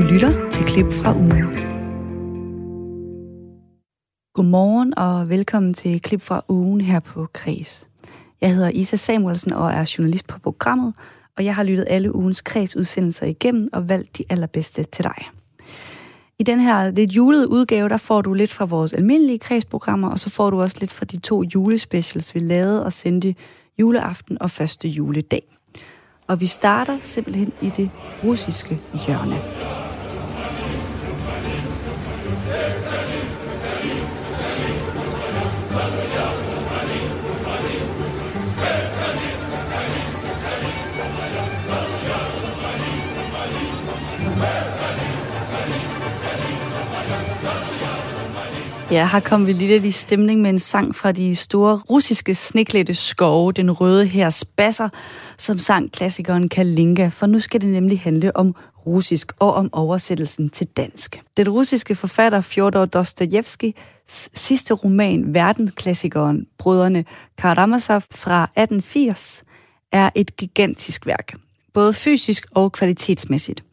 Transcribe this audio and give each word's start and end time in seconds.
Du 0.00 0.04
lytter 0.04 0.50
til 0.50 0.64
klip 0.64 0.92
fra 0.92 1.16
ugen. 1.16 1.46
Godmorgen 4.34 4.98
og 4.98 5.28
velkommen 5.28 5.74
til 5.74 6.00
klip 6.00 6.22
fra 6.22 6.44
ugen 6.48 6.80
her 6.80 7.00
på 7.00 7.26
Kreds. 7.32 7.88
Jeg 8.40 8.54
hedder 8.54 8.70
Isa 8.70 8.96
Samuelsen 8.96 9.52
og 9.52 9.70
er 9.70 9.94
journalist 9.98 10.26
på 10.26 10.38
programmet, 10.38 10.94
og 11.36 11.44
jeg 11.44 11.54
har 11.54 11.62
lyttet 11.62 11.86
alle 11.88 12.14
ugens 12.14 12.40
kredsudsendelser 12.40 13.26
igennem 13.26 13.68
og 13.72 13.88
valgt 13.88 14.18
de 14.18 14.24
allerbedste 14.30 14.82
til 14.82 15.04
dig. 15.04 15.30
I 16.38 16.42
den 16.42 16.60
her 16.60 16.90
lidt 16.90 17.10
julede 17.10 17.50
udgave, 17.50 17.88
der 17.88 17.96
får 17.96 18.22
du 18.22 18.34
lidt 18.34 18.52
fra 18.52 18.64
vores 18.64 18.92
almindelige 18.92 19.38
kredsprogrammer, 19.38 20.10
og 20.10 20.18
så 20.18 20.30
får 20.30 20.50
du 20.50 20.60
også 20.60 20.76
lidt 20.80 20.92
fra 20.92 21.04
de 21.04 21.16
to 21.16 21.42
julespecials, 21.42 22.34
vi 22.34 22.40
lavede 22.40 22.84
og 22.84 22.92
sendte 22.92 23.34
juleaften 23.78 24.42
og 24.42 24.50
første 24.50 24.88
juledag. 24.88 25.56
Og 26.26 26.40
vi 26.40 26.46
starter 26.46 26.98
simpelthen 27.00 27.52
i 27.62 27.68
det 27.76 27.90
russiske 28.24 28.80
hjørne. 29.06 29.79
Ja, 48.90 49.08
her 49.12 49.20
kom 49.20 49.46
vi 49.46 49.52
lidt 49.52 49.84
i 49.84 49.90
stemning 49.90 50.40
med 50.40 50.50
en 50.50 50.58
sang 50.58 50.94
fra 50.94 51.12
de 51.12 51.34
store 51.36 51.76
russiske 51.76 52.34
sneklædte 52.34 52.94
skove, 52.94 53.52
den 53.52 53.70
røde 53.70 54.06
her 54.06 54.30
spasser, 54.30 54.88
som 55.38 55.58
sang 55.58 55.92
klassikeren 55.92 56.48
Kalinka, 56.48 57.08
for 57.08 57.26
nu 57.26 57.40
skal 57.40 57.60
det 57.60 57.68
nemlig 57.68 58.00
handle 58.00 58.36
om 58.36 58.54
russisk 58.86 59.32
og 59.38 59.54
om 59.54 59.70
oversættelsen 59.72 60.48
til 60.48 60.66
dansk. 60.66 61.22
Den 61.36 61.48
russiske 61.48 61.94
forfatter 61.94 62.40
Fjodor 62.40 62.84
Dostojevski 62.84 63.74
sidste 64.06 64.74
roman, 64.74 65.34
verdensklassikeren 65.34 66.46
Brødrene 66.58 67.04
Karamazov 67.38 68.02
fra 68.10 68.42
1880, 68.42 69.44
er 69.92 70.10
et 70.14 70.36
gigantisk 70.36 71.06
værk, 71.06 71.34
både 71.74 71.92
fysisk 71.92 72.46
og 72.54 72.72
kvalitetsmæssigt. 72.72 73.64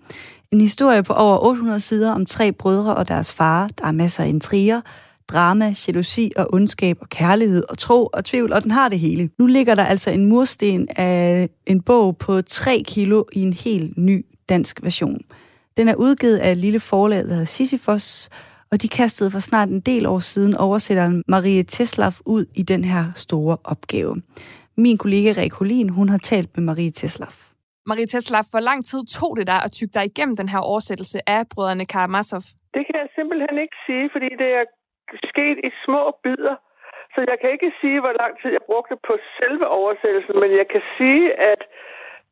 En 0.52 0.62
historie 0.62 1.04
på 1.04 1.14
over 1.14 1.38
800 1.38 1.80
sider 1.80 2.12
om 2.12 2.26
tre 2.26 2.52
brødre 2.52 2.96
og 2.96 3.08
deres 3.08 3.34
far. 3.34 3.70
Der 3.78 3.86
er 3.86 3.92
masser 3.92 4.24
af 4.24 4.28
intriger, 4.28 4.82
drama, 5.28 5.74
jalousi 5.88 6.32
og 6.38 6.54
ondskab 6.54 6.98
og 7.02 7.10
kærlighed 7.10 7.64
og 7.70 7.78
tro 7.78 8.06
og 8.14 8.26
tvivl, 8.26 8.54
og 8.54 8.64
den 8.64 8.72
har 8.72 8.90
det 8.90 9.00
hele. 9.00 9.30
Nu 9.40 9.46
ligger 9.46 9.76
der 9.76 9.86
altså 9.86 10.12
en 10.12 10.26
mursten 10.26 10.88
af 10.98 11.50
en 11.66 11.82
bog 11.82 12.18
på 12.18 12.42
3 12.42 12.84
kilo 12.88 13.24
i 13.34 13.42
en 13.42 13.54
helt 13.54 13.98
ny 13.98 14.26
dansk 14.50 14.84
version. 14.84 15.20
Den 15.78 15.88
er 15.88 15.96
udgivet 15.96 16.38
af 16.38 16.52
et 16.52 16.58
lille 16.58 16.80
forlag, 16.80 17.20
der 17.24 17.34
hedder 17.34 17.46
Sisyphos, 17.46 18.30
og 18.72 18.82
de 18.82 18.88
kastede 18.88 19.32
for 19.32 19.40
snart 19.40 19.70
en 19.70 19.80
del 19.80 20.06
år 20.06 20.20
siden 20.20 20.56
oversætteren 20.56 21.24
Marie 21.28 21.64
Teslav 21.64 22.14
ud 22.26 22.46
i 22.56 22.64
den 22.64 22.84
her 22.84 23.04
store 23.16 23.58
opgave. 23.64 24.22
Min 24.78 24.98
kollega 24.98 25.34
Rik 25.38 25.54
Holin, 25.54 25.90
hun 25.90 26.10
har 26.10 26.18
talt 26.18 26.50
med 26.58 26.64
Marie 26.64 26.92
Teslav. 26.92 27.34
Marie 27.86 28.06
Teslav, 28.06 28.44
hvor 28.52 28.60
lang 28.60 28.86
tid 28.86 29.02
tog 29.18 29.32
det 29.38 29.48
dig 29.48 29.60
at 29.66 29.72
tygge 29.72 29.94
dig 29.98 30.06
igennem 30.06 30.36
den 30.42 30.50
her 30.50 30.60
oversættelse 30.72 31.30
af 31.30 31.42
Brødrene 31.54 31.86
Karamazov? 31.86 32.44
Det 32.76 32.84
kan 32.88 32.96
jeg 33.02 33.10
simpelthen 33.18 33.56
ikke 33.64 33.78
sige, 33.88 34.06
fordi 34.14 34.30
det 34.42 34.50
er 34.60 34.66
sket 35.32 35.58
i 35.64 35.72
små 35.86 36.18
bidder. 36.24 36.56
Så 37.16 37.26
jeg 37.28 37.40
kan 37.40 37.50
ikke 37.52 37.72
sige, 37.82 38.00
hvor 38.00 38.14
lang 38.22 38.42
tid 38.42 38.52
jeg 38.52 38.62
brugte 38.66 38.96
på 39.08 39.18
selve 39.38 39.68
oversættelsen, 39.68 40.40
men 40.40 40.52
jeg 40.52 40.68
kan 40.68 40.82
sige, 40.98 41.34
at 41.34 41.62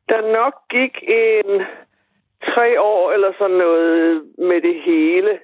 der 0.08 0.32
nok 0.38 0.54
gik 0.68 0.94
en 1.02 1.62
tre 2.44 2.80
år 2.80 3.12
eller 3.12 3.32
sådan 3.38 3.56
noget 3.56 4.22
med 4.38 4.60
det 4.60 4.76
hele. 4.82 5.38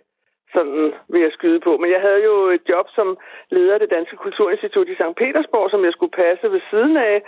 Sådan 0.54 0.92
vil 1.08 1.20
jeg 1.20 1.32
skyde 1.32 1.60
på. 1.60 1.76
Men 1.76 1.90
jeg 1.90 2.00
havde 2.00 2.24
jo 2.24 2.36
et 2.56 2.62
job 2.68 2.86
som 2.94 3.18
leder 3.50 3.74
af 3.74 3.80
det 3.80 3.90
Danske 3.90 4.16
Kulturinstitut 4.16 4.88
i 4.88 4.94
St. 4.94 5.16
Petersborg, 5.16 5.70
som 5.70 5.84
jeg 5.84 5.92
skulle 5.92 6.18
passe 6.22 6.52
ved 6.52 6.60
siden 6.70 6.96
af. 6.96 7.22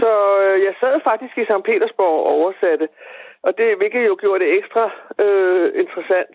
Så 0.00 0.10
øh, 0.44 0.64
jeg 0.64 0.74
sad 0.80 1.00
faktisk 1.04 1.38
i 1.38 1.44
St. 1.44 1.64
Petersborg 1.64 2.18
og 2.26 2.32
oversatte. 2.36 2.88
Og 3.42 3.58
det, 3.58 3.76
hvilket 3.76 4.06
jo 4.06 4.16
gjorde 4.20 4.44
det 4.44 4.58
ekstra 4.58 4.90
øh, 5.24 5.72
interessant. 5.82 6.32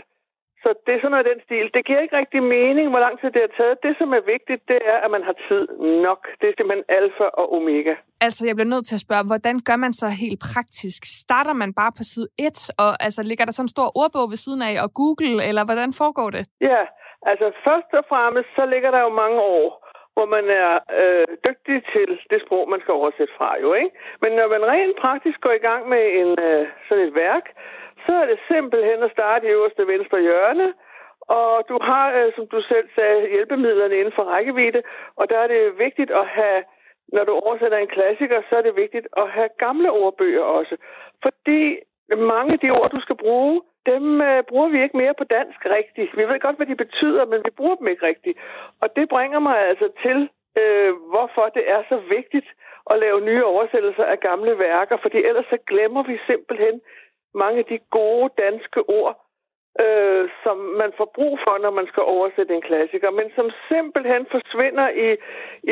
Så 0.64 0.70
det 0.86 0.92
er 0.94 1.00
sådan 1.02 1.12
noget 1.16 1.30
den 1.32 1.42
stil. 1.48 1.66
Det 1.76 1.86
giver 1.88 2.00
ikke 2.00 2.18
rigtig 2.22 2.42
mening, 2.58 2.86
hvor 2.92 3.02
lang 3.06 3.16
tid 3.20 3.30
det 3.36 3.42
har 3.48 3.54
taget. 3.60 3.84
Det, 3.86 3.94
som 4.02 4.10
er 4.20 4.24
vigtigt, 4.36 4.62
det 4.72 4.80
er, 4.94 4.98
at 5.06 5.12
man 5.16 5.24
har 5.30 5.36
tid 5.48 5.64
nok. 6.08 6.22
Det 6.40 6.46
er 6.48 6.54
simpelthen 6.58 6.86
alfa 7.00 7.28
og 7.42 7.46
omega. 7.58 7.94
Altså, 8.26 8.42
jeg 8.48 8.56
bliver 8.56 8.74
nødt 8.74 8.86
til 8.88 8.96
at 9.00 9.06
spørge, 9.08 9.30
hvordan 9.32 9.56
gør 9.68 9.78
man 9.86 9.94
så 10.02 10.08
helt 10.24 10.40
praktisk? 10.50 11.00
Starter 11.24 11.54
man 11.62 11.72
bare 11.82 11.94
på 11.98 12.04
side 12.12 12.28
1, 12.40 12.70
og 12.84 12.92
altså, 13.06 13.22
ligger 13.30 13.46
der 13.46 13.54
sådan 13.56 13.68
en 13.70 13.76
stor 13.78 13.90
ordbog 14.02 14.26
ved 14.34 14.40
siden 14.46 14.62
af, 14.70 14.76
og 14.84 14.90
Google, 15.00 15.38
eller 15.50 15.64
hvordan 15.68 15.92
foregår 16.02 16.30
det? 16.36 16.44
Ja, 16.72 16.82
altså 17.30 17.48
først 17.68 17.90
og 18.00 18.04
fremmest, 18.12 18.50
så 18.58 18.64
ligger 18.74 18.92
der 18.92 19.02
jo 19.08 19.12
mange 19.24 19.40
år 19.58 19.68
hvor 20.16 20.28
man 20.36 20.46
er 20.64 20.72
øh, 21.02 21.28
dygtig 21.48 21.78
til 21.94 22.10
det 22.32 22.40
sprog, 22.46 22.70
man 22.70 22.82
skal 22.82 22.94
oversætte 23.00 23.34
fra 23.38 23.50
jo, 23.64 23.70
ikke? 23.82 23.92
Men 24.22 24.32
når 24.38 24.48
man 24.56 24.64
rent 24.72 24.96
praktisk 25.04 25.38
går 25.46 25.56
i 25.58 25.66
gang 25.70 25.82
med 25.94 26.04
en 26.22 26.30
øh, 26.48 26.68
sådan 26.88 27.04
et 27.08 27.16
værk, 27.16 27.46
så 28.06 28.14
er 28.22 28.26
det 28.26 28.40
simpelthen 28.48 29.04
at 29.04 29.12
starte 29.12 29.48
i 29.48 29.52
øverste 29.58 29.88
venstre 29.88 30.22
hjørne, 30.22 30.74
og 31.22 31.64
du 31.70 31.80
har, 31.82 32.06
øh, 32.18 32.32
som 32.36 32.48
du 32.48 32.62
selv 32.62 32.88
sagde, 32.96 33.30
hjælpemidlerne 33.30 33.96
inden 33.96 34.14
for 34.16 34.24
rækkevidde, 34.24 34.82
og 35.16 35.30
der 35.30 35.38
er 35.38 35.48
det 35.48 35.80
vigtigt 35.80 36.12
at 36.12 36.28
have, 36.28 36.64
når 37.08 37.24
du 37.24 37.32
oversætter 37.32 37.78
en 37.78 37.96
klassiker, 37.96 38.42
så 38.50 38.56
er 38.56 38.62
det 38.62 38.76
vigtigt 38.76 39.08
at 39.18 39.30
have 39.30 39.50
gamle 39.58 39.92
ordbøger 39.92 40.44
også. 40.44 40.76
Fordi 41.24 41.78
mange 42.18 42.54
af 42.54 42.60
de 42.60 42.70
ord, 42.80 42.90
du 42.96 43.02
skal 43.02 43.16
bruge, 43.16 43.62
dem 43.86 44.22
øh, 44.22 44.44
bruger 44.44 44.70
vi 44.70 44.84
ikke 44.84 44.98
mere 44.98 45.14
på 45.18 45.24
dansk 45.24 45.66
rigtigt. 45.66 46.18
Vi 46.18 46.24
ved 46.28 46.40
godt, 46.40 46.56
hvad 46.56 46.68
de 46.68 46.76
betyder, 46.76 47.26
men 47.26 47.42
vi 47.46 47.52
bruger 47.58 47.76
dem 47.76 47.88
ikke 47.88 48.06
rigtigt. 48.06 48.38
Og 48.82 48.96
det 48.96 49.10
bringer 49.10 49.40
mig 49.40 49.58
altså 49.70 49.88
til, 50.04 50.30
øh, 50.62 50.94
hvorfor 51.12 51.46
det 51.56 51.64
er 51.76 51.82
så 51.90 51.98
vigtigt 52.10 52.48
at 52.92 53.00
lave 53.00 53.22
nye 53.22 53.46
oversættelser 53.46 54.06
af 54.06 54.20
gamle 54.20 54.60
værker, 54.60 54.98
fordi 55.02 55.18
ellers 55.18 55.46
så 55.50 55.58
glemmer 55.68 56.04
vi 56.04 56.20
simpelthen 56.28 56.82
mange 57.36 57.60
af 57.60 57.66
de 57.66 57.80
gode 57.98 58.30
danske 58.38 58.82
ord, 58.90 59.14
øh, 59.84 60.30
som 60.44 60.58
man 60.82 60.92
får 60.98 61.12
brug 61.16 61.40
for, 61.46 61.58
når 61.58 61.72
man 61.80 61.88
skal 61.88 62.04
oversætte 62.04 62.54
en 62.54 62.68
klassiker, 62.70 63.12
men 63.12 63.28
som 63.36 63.48
simpelthen 63.70 64.26
forsvinder 64.32 64.88
i, 65.06 65.10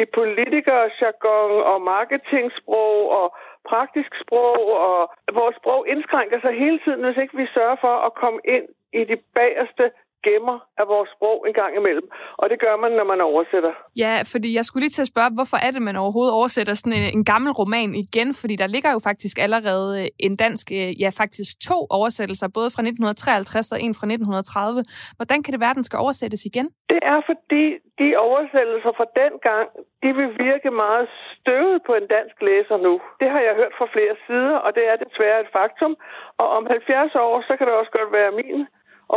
i 0.02 0.06
politikerjargon 0.18 1.52
og 1.72 1.82
marketingsprog 1.82 3.10
og 3.20 3.36
praktisk 3.70 4.12
sprog, 4.24 4.62
og 4.90 5.00
vores 5.34 5.56
sprog 5.56 5.88
indskrænker 5.88 6.40
sig 6.42 6.54
hele 6.64 6.80
tiden, 6.84 7.04
hvis 7.04 7.18
ikke 7.18 7.38
vi 7.38 7.48
sørger 7.54 7.78
for 7.86 7.96
at 8.08 8.14
komme 8.14 8.40
ind 8.46 8.68
i 8.94 9.04
de 9.04 9.18
bagerste 9.36 9.92
gemmer 10.28 10.58
af 10.82 10.86
vores 10.94 11.10
sprog 11.16 11.38
en 11.48 11.54
gang 11.62 11.72
imellem. 11.82 12.08
Og 12.42 12.46
det 12.52 12.58
gør 12.60 12.76
man, 12.84 12.92
når 13.00 13.08
man 13.14 13.22
oversætter. 13.22 13.74
Ja, 14.04 14.14
fordi 14.34 14.50
jeg 14.58 14.66
skulle 14.66 14.84
lige 14.84 14.96
til 14.98 15.06
at 15.06 15.12
spørge, 15.14 15.32
hvorfor 15.38 15.58
er 15.68 15.72
det, 15.76 15.82
man 15.82 15.96
overhovedet 16.04 16.34
oversætter 16.40 16.74
sådan 16.74 16.98
en, 17.00 17.08
en 17.18 17.26
gammel 17.32 17.52
roman 17.62 17.90
igen? 18.06 18.30
Fordi 18.42 18.56
der 18.62 18.68
ligger 18.76 18.92
jo 18.96 19.00
faktisk 19.10 19.36
allerede 19.46 20.10
en 20.28 20.34
dansk, 20.44 20.66
øh, 20.80 20.90
ja 21.04 21.10
faktisk 21.22 21.52
to 21.70 21.78
oversættelser, 21.98 22.48
både 22.58 22.70
fra 22.76 22.82
1953 22.82 23.72
og 23.76 23.80
en 23.86 23.94
fra 24.00 24.06
1930. 24.08 24.84
Hvordan 25.20 25.40
kan 25.44 25.52
det 25.54 25.62
være, 25.64 25.74
at 25.76 25.80
den 25.82 25.90
skal 25.90 26.02
oversættes 26.06 26.42
igen? 26.50 26.68
Det 26.94 27.00
er 27.14 27.20
fordi, 27.30 27.64
de 28.02 28.08
oversættelser 28.28 28.92
fra 28.98 29.08
den 29.22 29.34
gang, 29.50 29.68
de 30.04 30.10
vil 30.20 30.32
virke 30.48 30.70
meget 30.84 31.08
støvet 31.38 31.78
på 31.88 31.94
en 32.00 32.08
dansk 32.16 32.38
læser 32.48 32.78
nu. 32.88 32.94
Det 33.22 33.30
har 33.34 33.42
jeg 33.48 33.54
hørt 33.62 33.74
fra 33.78 33.88
flere 33.96 34.16
sider, 34.26 34.56
og 34.66 34.70
det 34.78 34.84
er 34.92 34.96
desværre 35.04 35.40
et 35.46 35.54
faktum. 35.58 35.94
Og 36.42 36.48
om 36.58 36.64
70 36.66 37.16
år, 37.26 37.34
så 37.48 37.54
kan 37.58 37.68
det 37.68 37.76
også 37.82 37.92
godt 38.00 38.12
være 38.20 38.32
min 38.40 38.60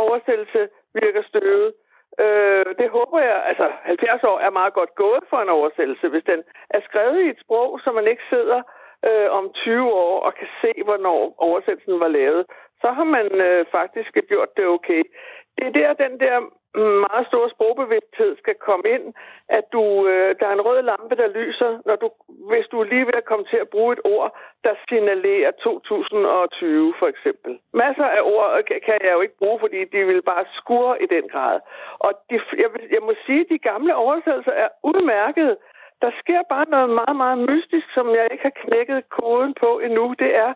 oversættelse 0.03 0.61
virker 1.01 1.23
støvet. 1.31 1.73
Øh, 2.23 2.65
det 2.79 2.89
håber 2.89 3.19
jeg, 3.19 3.37
altså 3.49 3.67
70 3.83 4.23
år 4.23 4.39
er 4.39 4.49
meget 4.59 4.73
godt 4.73 4.95
gået 4.95 5.23
for 5.29 5.39
en 5.41 5.49
oversættelse, 5.49 6.07
hvis 6.09 6.23
den 6.31 6.43
er 6.69 6.81
skrevet 6.87 7.19
i 7.21 7.29
et 7.29 7.39
sprog, 7.43 7.79
så 7.83 7.91
man 7.91 8.07
ikke 8.07 8.23
sidder 8.29 8.61
øh, 9.07 9.29
om 9.39 9.45
20 9.53 9.93
år 9.93 10.19
og 10.19 10.31
kan 10.39 10.47
se, 10.61 10.71
hvornår 10.87 11.35
oversættelsen 11.37 11.99
var 11.99 12.07
lavet. 12.07 12.45
Så 12.81 12.87
har 12.97 13.03
man 13.03 13.27
øh, 13.47 13.65
faktisk 13.71 14.11
gjort 14.29 14.51
det 14.57 14.65
okay. 14.67 15.03
Det 15.57 15.63
er 15.67 15.71
der, 15.79 15.93
den 15.93 16.19
der 16.19 16.35
meget 17.07 17.27
stor 17.27 17.49
sprogbevidsthed 17.49 18.37
skal 18.37 18.55
komme 18.67 18.85
ind, 18.95 19.05
at 19.49 19.65
du, 19.73 19.83
øh, 20.07 20.35
der 20.39 20.47
er 20.47 20.53
en 20.53 20.65
rød 20.67 20.81
lampe, 20.81 21.15
der 21.15 21.27
lyser, 21.27 21.71
når 21.85 21.95
du, 21.95 22.07
hvis 22.51 22.67
du 22.71 22.79
er 22.81 22.87
lige 22.93 23.05
ved 23.05 23.17
at 23.21 23.29
komme 23.31 23.45
til 23.51 23.57
at 23.57 23.69
bruge 23.69 23.93
et 23.93 24.01
ord, 24.03 24.37
der 24.63 24.73
signalerer 24.89 25.51
2020 25.51 26.93
for 26.99 27.07
eksempel. 27.07 27.59
Masser 27.73 28.07
af 28.17 28.21
ord 28.33 28.49
øh, 28.57 28.63
kan 28.85 28.97
jeg 29.05 29.13
jo 29.13 29.21
ikke 29.21 29.37
bruge, 29.41 29.59
fordi 29.59 29.79
de 29.93 30.05
vil 30.05 30.21
bare 30.21 30.45
skure 30.59 31.03
i 31.03 31.07
den 31.15 31.25
grad. 31.33 31.59
Og 31.99 32.11
de, 32.29 32.35
jeg, 32.63 32.69
jeg 32.95 33.01
må 33.07 33.13
sige, 33.25 33.41
at 33.41 33.49
de 33.49 33.59
gamle 33.59 33.95
oversættelser 33.95 34.51
er 34.51 34.69
udmærket. 34.83 35.57
Der 36.01 36.11
sker 36.21 36.41
bare 36.49 36.65
noget 36.69 36.89
meget, 36.89 37.15
meget 37.23 37.39
mystisk, 37.49 37.87
som 37.93 38.07
jeg 38.15 38.27
ikke 38.31 38.43
har 38.43 38.61
knækket 38.63 39.09
koden 39.09 39.53
på 39.59 39.79
endnu. 39.79 40.15
Det 40.19 40.35
er, 40.35 40.53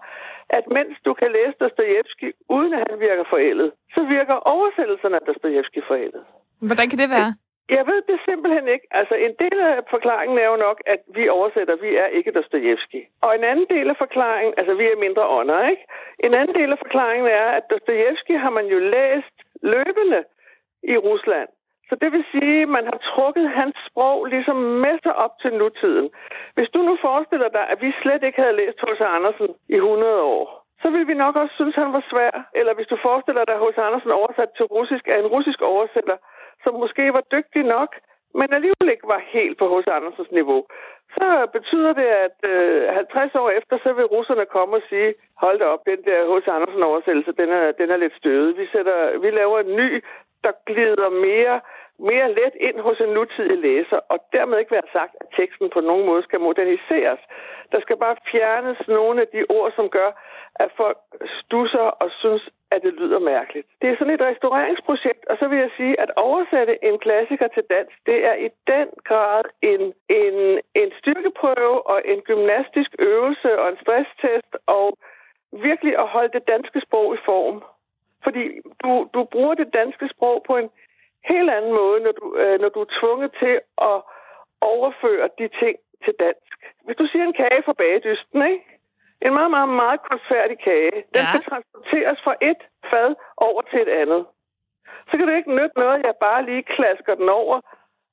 at 0.57 0.65
mens 0.77 0.95
du 1.05 1.13
kan 1.13 1.31
læse 1.31 1.55
Dostojevski, 1.59 2.29
uden 2.49 2.73
at 2.73 2.83
han 2.89 2.99
virker 2.99 3.25
forældet, 3.29 3.71
så 3.95 4.01
virker 4.03 4.35
oversættelserne 4.55 5.15
af 5.15 5.21
Dostojevski 5.27 5.81
forældet. 5.87 6.23
Hvordan 6.67 6.89
kan 6.89 6.99
det 7.03 7.09
være? 7.09 7.31
Jeg 7.77 7.83
ved 7.91 8.01
det 8.09 8.19
simpelthen 8.29 8.67
ikke. 8.67 8.87
Altså, 8.91 9.15
en 9.15 9.33
del 9.43 9.59
af 9.59 9.75
forklaringen 9.89 10.37
er 10.37 10.47
jo 10.53 10.57
nok, 10.67 10.77
at 10.93 11.01
vi 11.17 11.29
oversætter, 11.29 11.75
vi 11.75 11.91
er 11.95 12.07
ikke 12.17 12.31
Dostojevski. 12.31 13.01
Og 13.21 13.35
en 13.35 13.43
anden 13.43 13.67
del 13.75 13.89
af 13.89 13.97
forklaringen, 13.97 14.53
altså 14.57 14.73
vi 14.73 14.85
er 14.85 15.03
mindre 15.05 15.27
ånder, 15.37 15.69
ikke? 15.69 15.83
En 16.25 16.33
anden 16.39 16.55
del 16.59 16.71
af 16.71 16.77
forklaringen 16.77 17.27
er, 17.27 17.47
at 17.57 17.63
Dostojevski 17.69 18.33
har 18.33 18.49
man 18.49 18.65
jo 18.65 18.79
læst 18.79 19.35
løbende 19.61 20.23
i 20.83 20.97
Rusland. 20.97 21.49
Så 21.89 21.95
det 22.01 22.09
vil 22.11 22.25
sige, 22.31 22.61
at 22.61 22.69
man 22.77 22.85
har 22.91 22.99
trukket 23.11 23.49
hans 23.49 23.75
sprog 23.87 24.25
ligesom 24.25 24.55
med 24.55 24.95
sig 25.03 25.15
op 25.15 25.33
til 25.41 25.53
nutiden. 25.53 26.09
Hvis 26.55 26.69
du 26.69 26.79
nu 26.81 26.97
forestiller 27.01 27.49
dig, 27.57 27.63
at 27.73 27.81
vi 27.81 27.89
slet 28.01 28.23
ikke 28.23 28.41
havde 28.41 28.59
læst 28.61 28.79
H.C. 28.83 29.01
Andersen 29.01 29.49
i 29.69 29.75
100 29.75 30.21
år, 30.21 30.45
så 30.81 30.89
ville 30.89 31.07
vi 31.07 31.13
nok 31.13 31.35
også 31.35 31.55
synes, 31.55 31.77
at 31.77 31.83
han 31.83 31.93
var 31.93 32.05
svær. 32.11 32.33
Eller 32.59 32.73
hvis 32.73 32.87
du 32.87 32.97
forestiller 33.07 33.43
dig, 33.45 33.55
at 33.55 33.61
H.C. 33.63 33.77
Andersen 33.77 34.11
oversat 34.11 34.49
til 34.57 34.65
russisk 34.65 35.07
af 35.07 35.19
en 35.19 35.31
russisk 35.35 35.61
oversætter, 35.61 36.17
som 36.63 36.73
måske 36.73 37.13
var 37.13 37.23
dygtig 37.35 37.63
nok, 37.63 37.91
men 38.39 38.53
alligevel 38.53 38.89
ikke 38.91 39.07
var 39.13 39.21
helt 39.35 39.57
på 39.57 39.65
H.C. 39.71 39.87
Andersens 39.87 40.31
niveau, 40.31 40.59
så 41.17 41.27
betyder 41.53 41.93
det, 41.93 42.09
at 42.25 42.37
øh, 42.51 42.93
50 42.93 43.35
år 43.35 43.49
efter, 43.49 43.75
så 43.83 43.93
vil 43.93 44.11
russerne 44.15 44.45
komme 44.45 44.75
og 44.75 44.83
sige, 44.89 45.13
hold 45.43 45.59
da 45.59 45.65
op, 45.65 45.83
den 45.85 46.01
der 46.09 46.19
H.C. 46.29 46.47
Andersen 46.47 46.83
oversættelse, 46.83 47.31
den 47.41 47.49
er, 47.49 47.71
den 47.71 47.89
er 47.89 47.97
lidt 47.97 48.15
støde. 48.21 48.55
Vi, 48.55 48.65
sætter, 48.73 49.17
vi 49.23 49.29
laver 49.29 49.59
en 49.59 49.75
ny, 49.75 50.03
der 50.43 50.51
glider 50.65 51.09
mere 51.09 51.61
mere 51.99 52.33
let 52.39 52.55
ind 52.67 52.79
hos 52.79 52.99
en 52.99 53.09
nutidig 53.09 53.57
læser, 53.57 53.99
og 54.09 54.17
dermed 54.33 54.57
ikke 54.59 54.71
være 54.71 54.91
sagt, 54.93 55.13
at 55.21 55.27
teksten 55.37 55.69
på 55.69 55.79
nogen 55.81 56.05
måde 56.05 56.23
skal 56.23 56.39
moderniseres. 56.39 57.19
Der 57.71 57.79
skal 57.81 57.97
bare 57.97 58.15
fjernes 58.31 58.87
nogle 58.87 59.21
af 59.21 59.27
de 59.27 59.45
ord, 59.49 59.71
som 59.75 59.89
gør, 59.89 60.11
at 60.55 60.69
folk 60.77 60.97
stusser 61.41 61.87
og 62.03 62.09
synes, 62.11 62.49
at 62.71 62.81
det 62.81 62.93
lyder 62.93 63.19
mærkeligt. 63.19 63.67
Det 63.81 63.89
er 63.89 63.95
sådan 63.97 64.13
et 64.13 64.21
restaureringsprojekt, 64.21 65.25
og 65.29 65.37
så 65.39 65.47
vil 65.47 65.59
jeg 65.59 65.71
sige, 65.77 65.99
at 65.99 66.11
oversætte 66.15 66.83
en 66.83 66.99
klassiker 66.99 67.47
til 67.47 67.63
dansk, 67.69 67.95
det 68.05 68.25
er 68.25 68.33
i 68.33 68.49
den 68.67 68.87
grad 69.03 69.43
en, 69.61 69.93
en, 70.09 70.59
en 70.75 70.91
styrkeprøve 70.99 71.87
og 71.87 72.01
en 72.05 72.21
gymnastisk 72.21 72.91
øvelse 72.99 73.59
og 73.59 73.69
en 73.69 73.77
stresstest, 73.81 74.51
og 74.67 74.97
virkelig 75.51 75.97
at 75.97 76.07
holde 76.07 76.31
det 76.33 76.47
danske 76.47 76.81
sprog 76.81 77.15
i 77.15 77.17
form. 77.25 77.63
Fordi 78.23 78.43
du, 78.83 79.09
du 79.13 79.23
bruger 79.23 79.53
det 79.53 79.73
danske 79.73 80.09
sprog 80.13 80.43
på 80.47 80.57
en 80.57 80.69
helt 81.31 81.49
anden 81.49 81.73
måde, 81.73 81.99
når 81.99 82.11
du, 82.11 82.35
øh, 82.37 82.59
når 82.61 82.69
du 82.69 82.79
er 82.81 82.95
tvunget 82.99 83.31
til 83.39 83.55
at 83.91 83.97
overføre 84.61 85.29
de 85.39 85.47
ting 85.61 85.75
til 86.03 86.13
dansk. 86.19 86.55
Hvis 86.85 86.97
du 86.97 87.05
siger 87.07 87.23
en 87.25 87.39
kage 87.41 87.63
fra 87.65 87.73
bagedysten, 87.73 88.41
ikke? 88.51 88.65
En 89.21 89.33
meget, 89.33 89.51
meget, 89.51 89.69
meget 89.69 89.99
kunstfærdig 90.09 90.59
kage. 90.59 90.97
Den 91.13 91.23
ja. 91.23 91.29
skal 91.29 91.43
transporteres 91.49 92.19
fra 92.23 92.35
et 92.41 92.61
fad 92.91 93.15
over 93.37 93.61
til 93.61 93.79
et 93.81 93.91
andet. 94.01 94.25
Så 95.09 95.17
kan 95.17 95.27
det 95.27 95.37
ikke 95.37 95.55
nytte 95.55 95.79
noget, 95.79 95.95
at 95.99 96.05
jeg 96.05 96.15
bare 96.27 96.45
lige 96.45 96.63
klasker 96.63 97.15
den 97.15 97.29
over. 97.29 97.61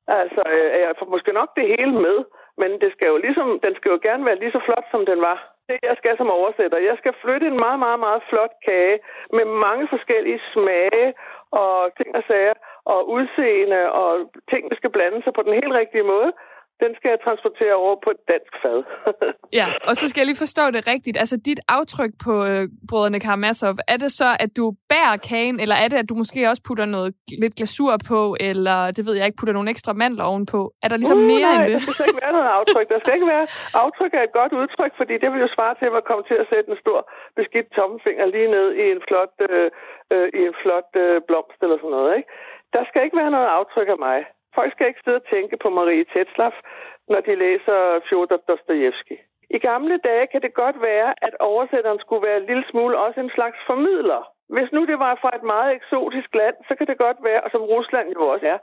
Altså, 0.06 0.43
øh, 0.55 0.81
jeg 0.81 0.94
får 0.99 1.06
måske 1.06 1.32
nok 1.32 1.50
det 1.56 1.67
hele 1.75 1.93
med, 2.06 2.25
men 2.56 2.70
det 2.81 2.93
skal 2.93 3.06
jo 3.06 3.17
ligesom, 3.17 3.61
den 3.61 3.75
skal 3.76 3.91
jo 3.91 3.99
gerne 4.02 4.25
være 4.25 4.38
lige 4.38 4.52
så 4.52 4.61
flot, 4.64 4.87
som 4.91 5.06
den 5.06 5.20
var. 5.20 5.56
Det, 5.68 5.78
jeg 5.82 5.96
skal 5.98 6.16
som 6.16 6.30
oversætter. 6.30 6.78
Jeg 6.78 6.96
skal 6.98 7.14
flytte 7.22 7.46
en 7.46 7.58
meget, 7.64 7.78
meget, 7.78 8.00
meget 8.00 8.22
flot 8.30 8.54
kage 8.64 8.98
med 9.32 9.44
mange 9.44 9.88
forskellige 9.88 10.40
smage 10.52 11.14
og 11.50 11.76
ting 11.96 12.10
og 12.16 12.22
sager 12.28 12.54
og 12.84 13.08
udseende 13.08 13.92
og 13.92 14.10
ting, 14.50 14.70
der 14.70 14.76
skal 14.76 14.90
blande 14.90 15.22
sig 15.22 15.32
på 15.34 15.42
den 15.42 15.52
helt 15.52 15.72
rigtige 15.80 16.02
måde 16.14 16.32
den 16.82 16.90
skal 16.96 17.08
jeg 17.14 17.20
transportere 17.26 17.75
over 17.84 17.96
på 18.05 18.11
et 18.14 18.20
dansk 18.32 18.52
fad. 18.62 18.78
ja, 19.61 19.69
og 19.88 19.93
så 20.00 20.05
skal 20.08 20.20
jeg 20.20 20.28
lige 20.31 20.44
forstå 20.46 20.64
det 20.75 20.82
rigtigt. 20.93 21.17
Altså 21.23 21.37
dit 21.49 21.61
aftryk 21.78 22.12
på 22.26 22.34
øh, 22.50 22.64
brødrene 22.90 23.20
Karamazov, 23.25 23.75
er 23.93 23.99
det 24.05 24.11
så, 24.20 24.28
at 24.44 24.50
du 24.58 24.64
bærer 24.93 25.17
kagen, 25.31 25.56
eller 25.62 25.76
er 25.84 25.88
det, 25.93 25.99
at 26.02 26.08
du 26.11 26.14
måske 26.23 26.49
også 26.50 26.62
putter 26.69 26.87
noget 26.96 27.11
lidt 27.43 27.55
glasur 27.58 27.94
på, 28.11 28.20
eller 28.49 28.78
det 28.96 29.02
ved 29.06 29.14
jeg 29.19 29.26
ikke, 29.26 29.40
putter 29.40 29.56
nogle 29.58 29.70
ekstra 29.75 29.93
mandler 30.02 30.25
ovenpå? 30.31 30.61
Er 30.84 30.88
der 30.90 30.96
ligesom 31.00 31.19
uh, 31.19 31.31
mere 31.32 31.49
nej, 31.49 31.55
end 31.56 31.67
det? 31.70 31.78
der 31.87 31.93
skal 31.94 32.08
ikke 32.11 32.25
være 32.26 32.37
noget 32.38 32.50
aftryk. 32.58 32.87
Der 32.93 32.99
skal 33.02 33.14
ikke 33.17 33.31
være... 33.34 33.46
Aftryk 33.84 34.12
er 34.19 34.23
et 34.28 34.34
godt 34.40 34.52
udtryk, 34.61 34.93
fordi 35.00 35.14
det 35.23 35.28
vil 35.32 35.40
jo 35.46 35.50
svare 35.56 35.75
til 35.81 35.87
at 36.00 36.05
komme 36.08 36.25
til 36.31 36.37
at 36.43 36.46
sætte 36.52 36.69
en 36.73 36.78
stor 36.84 36.99
beskidt 37.38 37.69
tommelfinger 37.76 38.26
lige 38.34 38.50
ned 38.56 38.69
i 38.82 38.84
en 38.94 39.00
flot, 39.08 39.34
øh, 39.49 39.70
øh, 40.14 40.28
i 40.38 40.40
en 40.50 40.56
flot 40.62 40.90
øh, 41.05 41.17
blomst 41.28 41.58
eller 41.64 41.78
sådan 41.78 41.96
noget. 41.99 42.12
Ikke? 42.19 42.31
Der 42.75 42.82
skal 42.88 43.05
ikke 43.05 43.20
være 43.23 43.34
noget 43.37 43.49
aftryk 43.58 43.88
af 43.94 44.00
mig. 44.08 44.19
Folk 44.56 44.73
skal 44.73 44.88
ikke 44.88 45.05
sidde 45.05 45.23
og 45.23 45.29
tænke 45.35 45.56
på 45.62 45.69
Marie 45.70 46.05
Tetzlaff, 46.12 46.56
når 47.08 47.20
de 47.20 47.35
læser 47.35 47.79
Fjodor 48.08 48.41
Dostojevski. 48.49 49.17
I 49.50 49.58
gamle 49.58 49.97
dage 50.08 50.26
kan 50.26 50.43
det 50.43 50.55
godt 50.55 50.79
være, 50.82 51.14
at 51.26 51.35
oversætteren 51.41 51.99
skulle 51.99 52.26
være 52.26 52.37
en 52.41 52.47
lille 52.50 52.64
smule 52.70 52.99
også 52.99 53.20
en 53.20 53.37
slags 53.37 53.58
formidler. 53.67 54.23
Hvis 54.55 54.73
nu 54.73 54.81
det 54.91 54.99
var 54.99 55.14
fra 55.23 55.31
et 55.38 55.43
meget 55.43 55.75
eksotisk 55.75 56.35
land, 56.35 56.56
så 56.69 56.75
kan 56.75 56.87
det 56.87 56.99
godt 56.99 57.17
være, 57.29 57.41
og 57.44 57.50
som 57.50 57.62
Rusland 57.75 58.08
jo 58.17 58.23
også 58.32 58.47
er, 58.47 58.58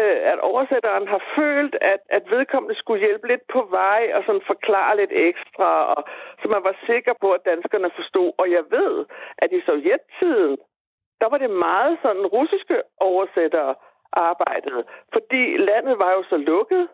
øh, 0.00 0.32
at 0.32 0.38
oversætteren 0.50 1.08
har 1.08 1.22
følt, 1.36 1.74
at, 1.80 2.00
at 2.16 2.30
vedkommende 2.30 2.78
skulle 2.78 3.04
hjælpe 3.06 3.26
lidt 3.28 3.44
på 3.52 3.60
vej 3.70 4.02
og 4.14 4.22
sådan 4.26 4.48
forklare 4.52 4.96
lidt 4.96 5.12
ekstra, 5.12 5.68
og, 5.94 6.00
så 6.42 6.48
man 6.48 6.62
var 6.64 6.76
sikker 6.86 7.14
på, 7.20 7.32
at 7.32 7.44
danskerne 7.44 7.90
forstod. 7.98 8.32
Og 8.38 8.50
jeg 8.50 8.64
ved, 8.70 9.06
at 9.38 9.52
i 9.52 9.60
sovjettiden, 9.66 10.56
der 11.20 11.28
var 11.32 11.38
det 11.38 11.50
meget 11.50 11.98
sådan 12.02 12.26
russiske 12.26 12.76
oversættere, 13.00 13.74
arbejdede. 14.12 14.84
Fordi 15.12 15.56
landet 15.56 15.98
var 15.98 16.10
jo 16.12 16.22
så 16.22 16.36
lukket, 16.36 16.88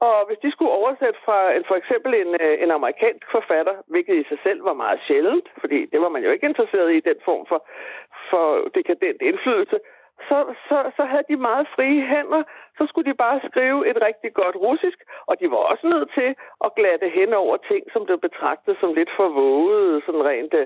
og 0.00 0.26
hvis 0.26 0.38
de 0.44 0.50
skulle 0.52 0.70
oversætte 0.80 1.18
fra 1.24 1.38
en, 1.56 1.64
for 1.68 1.76
eksempel 1.80 2.14
en, 2.14 2.30
øh, 2.40 2.62
en 2.62 2.70
amerikansk 2.70 3.26
forfatter, 3.30 3.74
hvilket 3.86 4.16
i 4.16 4.28
sig 4.28 4.38
selv 4.42 4.64
var 4.64 4.72
meget 4.84 5.00
sjældent, 5.06 5.48
fordi 5.60 5.86
det 5.92 6.00
var 6.00 6.08
man 6.08 6.22
jo 6.24 6.30
ikke 6.30 6.46
interesseret 6.46 6.94
i, 6.94 7.00
den 7.00 7.18
form 7.24 7.46
for, 7.46 7.60
for 8.30 8.44
dekadent 8.74 9.22
indflydelse, 9.22 9.78
så, 10.28 10.38
så, 10.68 10.78
så 10.96 11.04
havde 11.04 11.26
de 11.28 11.36
meget 11.36 11.66
frie 11.74 12.02
hænder. 12.12 12.42
Så 12.78 12.86
skulle 12.86 13.10
de 13.10 13.16
bare 13.24 13.40
skrive 13.48 13.80
et 13.90 13.98
rigtig 14.08 14.32
godt 14.34 14.56
russisk, 14.56 14.98
og 15.28 15.34
de 15.40 15.50
var 15.50 15.56
også 15.72 15.86
nødt 15.86 16.10
til 16.18 16.30
at 16.64 16.74
glatte 16.78 17.08
hen 17.08 17.34
over 17.34 17.56
ting, 17.70 17.82
som 17.92 18.04
blev 18.06 18.18
betragtet 18.20 18.76
som 18.80 18.94
lidt 18.94 19.10
for 19.16 19.28
vågede, 19.28 20.02
sådan 20.06 20.24
rent 20.24 20.54
uh, 20.54 20.60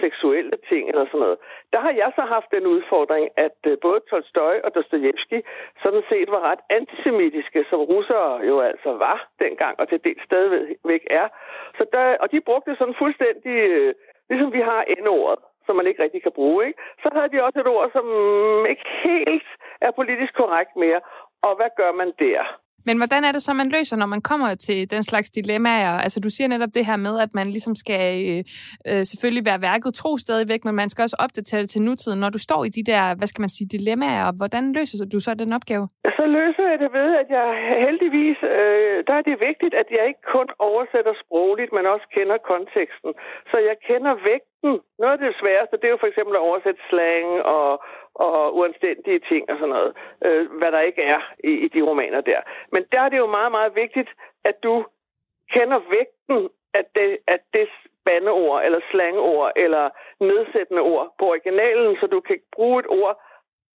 seksuelle 0.00 0.56
ting 0.68 0.88
eller 0.88 1.06
sådan 1.06 1.20
noget. 1.20 1.38
Der 1.72 1.80
har 1.80 1.92
jeg 2.02 2.12
så 2.16 2.22
haft 2.34 2.50
den 2.56 2.66
udfordring, 2.66 3.28
at 3.36 3.58
uh, 3.66 3.72
både 3.82 4.00
Tolstoy 4.10 4.56
og 4.64 4.74
Dostojevski 4.74 5.38
sådan 5.82 6.02
set 6.08 6.28
var 6.30 6.42
ret 6.50 6.62
antisemitiske, 6.70 7.64
som 7.70 7.80
russere 7.80 8.32
jo 8.50 8.60
altså 8.60 8.90
var 9.06 9.28
dengang, 9.38 9.80
og 9.80 9.88
til 9.88 10.04
dels 10.04 10.24
stadigvæk 10.24 11.04
er. 11.10 11.28
Så 11.78 11.84
der, 11.92 12.16
og 12.22 12.32
de 12.32 12.40
brugte 12.40 12.76
sådan 12.76 13.00
fuldstændig, 13.02 13.56
uh, 13.78 13.90
ligesom 14.30 14.52
vi 14.52 14.60
har 14.60 14.84
N-ordet 15.02 15.44
som 15.66 15.76
man 15.76 15.86
ikke 15.86 16.02
rigtig 16.02 16.22
kan 16.22 16.38
bruge. 16.40 16.60
Ikke? 16.66 16.78
Så 17.02 17.08
havde 17.14 17.32
de 17.32 17.44
også 17.46 17.58
et 17.60 17.72
ord, 17.76 17.88
som 17.96 18.06
ikke 18.72 18.86
helt 19.06 19.50
er 19.86 19.90
politisk 20.00 20.32
korrekt 20.40 20.72
mere. 20.84 21.00
Og 21.46 21.52
hvad 21.58 21.70
gør 21.80 21.92
man 22.00 22.10
der? 22.18 22.42
Men 22.88 22.96
hvordan 22.96 23.24
er 23.24 23.32
det 23.32 23.42
så, 23.42 23.52
man 23.52 23.68
løser, 23.76 23.96
når 23.96 24.06
man 24.14 24.22
kommer 24.30 24.54
til 24.54 24.90
den 24.90 25.02
slags 25.02 25.30
dilemmaer? 25.30 25.94
Altså, 26.04 26.20
du 26.20 26.30
siger 26.30 26.48
netop 26.48 26.72
det 26.74 26.86
her 26.86 26.96
med, 26.96 27.14
at 27.24 27.30
man 27.34 27.46
ligesom 27.46 27.74
skal 27.82 28.04
øh, 28.30 28.38
øh, 28.90 29.02
selvfølgelig 29.10 29.44
være 29.50 29.64
værket 29.68 29.94
tro 29.94 30.10
stadigvæk, 30.16 30.64
men 30.64 30.74
man 30.74 30.90
skal 30.90 31.02
også 31.02 31.16
opdatere 31.24 31.62
det 31.62 31.70
til 31.70 31.82
nutiden. 31.82 32.20
Når 32.20 32.30
du 32.30 32.38
står 32.38 32.60
i 32.64 32.70
de 32.78 32.84
der, 32.92 33.02
hvad 33.18 33.28
skal 33.28 33.42
man 33.44 33.54
sige, 33.56 33.68
dilemmaer, 33.76 34.26
hvordan 34.40 34.64
løser 34.76 35.06
du 35.12 35.20
så 35.20 35.30
den 35.42 35.52
opgave? 35.58 35.84
Så 36.18 36.24
løser 36.38 36.64
jeg 36.72 36.78
det 36.84 36.92
ved, 37.00 37.10
at 37.22 37.28
jeg 37.38 37.46
heldigvis, 37.86 38.38
øh, 38.56 38.96
der 39.08 39.14
er 39.20 39.24
det 39.28 39.36
vigtigt, 39.48 39.74
at 39.82 39.88
jeg 39.96 40.04
ikke 40.10 40.24
kun 40.36 40.48
oversætter 40.58 41.14
sprogligt, 41.24 41.72
men 41.76 41.84
også 41.94 42.06
kender 42.16 42.38
konteksten. 42.52 43.10
Så 43.50 43.56
jeg 43.68 43.76
kender 43.88 44.12
vægten. 44.30 44.72
Noget 45.00 45.12
af 45.12 45.18
det 45.18 45.36
sværeste, 45.40 45.76
det 45.76 45.84
er 45.84 45.94
jo 45.96 46.02
for 46.02 46.06
eksempel 46.06 46.34
at 46.36 46.46
oversætte 46.48 46.80
slang 46.90 47.28
og 47.42 47.82
og 48.14 48.56
uanstændige 48.56 49.18
ting 49.18 49.50
og 49.50 49.56
sådan 49.56 49.74
noget, 49.74 49.96
øh, 50.24 50.50
hvad 50.58 50.72
der 50.72 50.80
ikke 50.80 51.02
er 51.02 51.20
i, 51.44 51.52
i 51.64 51.68
de 51.68 51.82
romaner 51.82 52.20
der. 52.20 52.40
Men 52.72 52.84
der 52.92 53.00
er 53.00 53.08
det 53.08 53.18
jo 53.18 53.26
meget, 53.26 53.52
meget 53.52 53.74
vigtigt, 53.74 54.10
at 54.44 54.62
du 54.62 54.86
kender 55.52 55.78
vægten 55.90 56.48
af 56.74 56.84
det, 56.94 57.18
af 57.26 57.38
det 57.54 57.68
bandeord, 58.04 58.64
eller 58.64 58.80
slangord, 58.90 59.52
eller 59.56 59.90
nedsættende 60.20 60.82
ord 60.82 61.14
på 61.18 61.24
originalen, 61.28 61.96
så 62.00 62.06
du 62.06 62.20
kan 62.20 62.38
bruge 62.54 62.80
et 62.80 62.86
ord, 62.88 63.22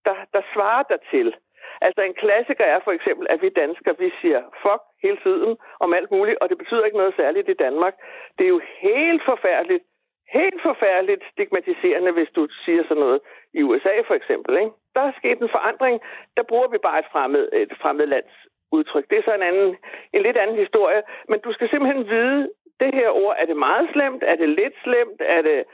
der, 0.06 0.16
der 0.34 0.42
svarer 0.54 0.84
dig 0.90 1.00
til. 1.12 1.36
Altså 1.82 2.02
en 2.02 2.14
klassiker 2.14 2.66
er 2.66 2.80
for 2.84 2.92
eksempel, 2.92 3.28
at 3.30 3.42
vi 3.42 3.50
danskere, 3.50 3.96
vi 4.00 4.12
siger 4.22 4.42
fuck 4.62 4.82
hele 5.04 5.18
tiden 5.18 5.58
om 5.80 5.94
alt 5.94 6.12
muligt, 6.12 6.38
og 6.42 6.50
det 6.50 6.58
betyder 6.58 6.86
ikke 6.86 6.98
noget 6.98 7.14
særligt 7.18 7.50
i 7.50 7.54
Danmark. 7.54 7.96
Det 8.38 8.44
er 8.46 8.50
jo 8.50 8.62
helt 8.80 9.22
forfærdeligt, 9.26 9.84
helt 10.30 10.62
forfærdeligt 10.62 11.24
stigmatiserende, 11.32 12.12
hvis 12.12 12.30
du 12.36 12.48
siger 12.66 12.84
sådan 12.84 13.04
noget 13.04 13.20
i 13.54 13.64
USA 13.64 14.02
for 14.08 14.14
eksempel. 14.14 14.58
Ikke? 14.58 14.72
Der 14.96 15.02
er 15.02 15.12
sket 15.18 15.40
en 15.40 15.50
forandring. 15.50 16.02
Der 16.38 16.44
bruger 16.44 16.68
vi 16.68 16.78
bare 16.78 17.00
et 17.00 17.06
fremmed, 17.12 17.50
et 17.54 17.74
fremmed 17.82 18.08
lands 18.08 18.36
udtryk. 18.72 19.10
Det 19.10 19.18
er 19.18 19.24
så 19.26 19.34
en, 19.36 19.44
anden, 19.44 19.78
en 20.14 20.22
lidt 20.22 20.38
anden 20.38 20.58
historie. 20.58 21.02
Men 21.30 21.40
du 21.40 21.54
skal 21.54 21.70
simpelthen 21.70 22.10
vide, 22.10 22.50
det 22.80 22.94
her 22.94 23.10
ord, 23.10 23.36
er 23.38 23.46
det 23.46 23.58
meget 23.58 23.90
slemt? 23.94 24.24
Er 24.24 24.36
det 24.36 24.50
lidt 24.50 24.76
slemt? 24.84 25.22
Er 25.36 25.42
det, 25.42 25.58
er 25.58 25.62
det 25.62 25.68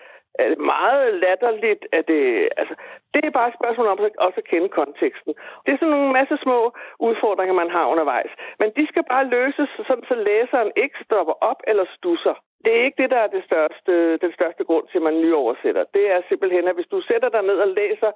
meget 0.57 1.13
latterligt? 1.13 1.83
Er 1.91 2.01
det, 2.01 2.49
altså, 2.57 2.75
det 3.13 3.25
er 3.25 3.29
bare 3.29 3.47
et 3.47 3.59
spørgsmål 3.59 3.87
om 3.87 3.99
også 4.17 4.39
at 4.43 4.49
kende 4.51 4.69
konteksten. 4.69 5.33
Det 5.65 5.71
er 5.71 5.77
sådan 5.77 5.95
nogle 5.95 6.13
masse 6.19 6.37
små 6.45 6.59
udfordringer, 6.99 7.53
man 7.53 7.69
har 7.69 7.85
undervejs. 7.85 8.31
Men 8.59 8.69
de 8.77 8.87
skal 8.87 9.03
bare 9.03 9.25
løses, 9.37 9.69
sådan 9.87 10.03
så 10.07 10.15
læseren 10.15 10.71
ikke 10.75 10.97
stopper 11.05 11.33
op 11.49 11.59
eller 11.67 11.85
stusser. 11.97 12.35
Det 12.65 12.71
er 12.77 12.83
ikke 12.83 13.01
det, 13.01 13.09
der 13.11 13.21
er 13.25 13.27
det 13.27 13.43
største, 13.49 14.17
den 14.17 14.33
største 14.33 14.63
grund 14.63 14.85
til, 14.87 14.97
at 14.97 15.03
man 15.03 15.21
nyoversætter. 15.21 15.83
Det 15.93 16.11
er 16.11 16.21
simpelthen, 16.29 16.67
at 16.67 16.75
hvis 16.75 16.91
du 16.93 17.01
sætter 17.01 17.29
dig 17.29 17.43
ned 17.43 17.57
og 17.65 17.67
læser 17.67 18.11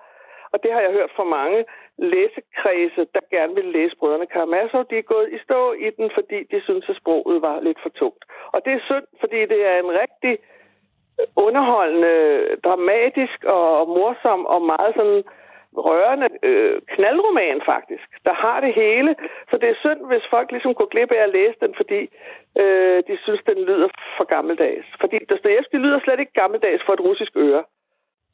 og 0.56 0.64
det 0.64 0.72
har 0.74 0.82
jeg 0.82 0.92
hørt 0.92 1.12
fra 1.16 1.24
mange 1.24 1.66
læsekredse, 1.98 3.02
der 3.16 3.24
gerne 3.36 3.56
vil 3.56 3.68
læse 3.78 3.96
Brødrene 4.00 4.28
Karamazov. 4.34 4.86
De 4.90 4.98
er 4.98 5.12
gået 5.14 5.34
i 5.36 5.40
stå 5.48 5.74
i 5.74 5.90
den, 5.98 6.12
fordi 6.18 6.40
de 6.52 6.62
synes, 6.62 6.90
at 6.90 6.96
sproget 6.96 7.42
var 7.42 7.60
lidt 7.60 7.80
for 7.84 7.90
tungt. 7.90 8.24
Og 8.54 8.60
det 8.66 8.74
er 8.74 8.88
synd, 8.90 9.08
fordi 9.20 9.40
det 9.52 9.60
er 9.72 9.78
en 9.80 9.92
rigtig 10.04 10.34
underholdende, 11.36 12.16
dramatisk 12.64 13.44
og 13.44 13.88
morsom 13.88 14.46
og 14.46 14.62
meget 14.62 14.94
sådan 14.96 15.24
rørende 15.78 16.30
øh, 16.44 16.82
knaldroman 16.94 17.62
faktisk, 17.66 18.08
der 18.28 18.34
har 18.34 18.60
det 18.66 18.74
hele. 18.74 19.16
Så 19.50 19.58
det 19.62 19.70
er 19.70 19.82
synd, 19.84 20.02
hvis 20.10 20.26
folk 20.30 20.52
ligesom 20.52 20.74
går 20.74 20.88
glip 20.94 21.12
af 21.12 21.24
at 21.24 21.34
læse 21.38 21.58
den, 21.64 21.74
fordi 21.78 22.02
øh, 22.62 23.04
de 23.08 23.18
synes, 23.24 23.42
den 23.50 23.60
lyder 23.70 23.90
for 24.18 24.26
gammeldags. 24.34 24.88
Fordi 25.02 25.18
Dostoyevsky 25.30 25.76
lyder 25.76 26.00
slet 26.00 26.20
ikke 26.20 26.40
gammeldags 26.42 26.84
for 26.86 26.94
et 26.94 27.06
russisk 27.08 27.32
øre. 27.36 27.64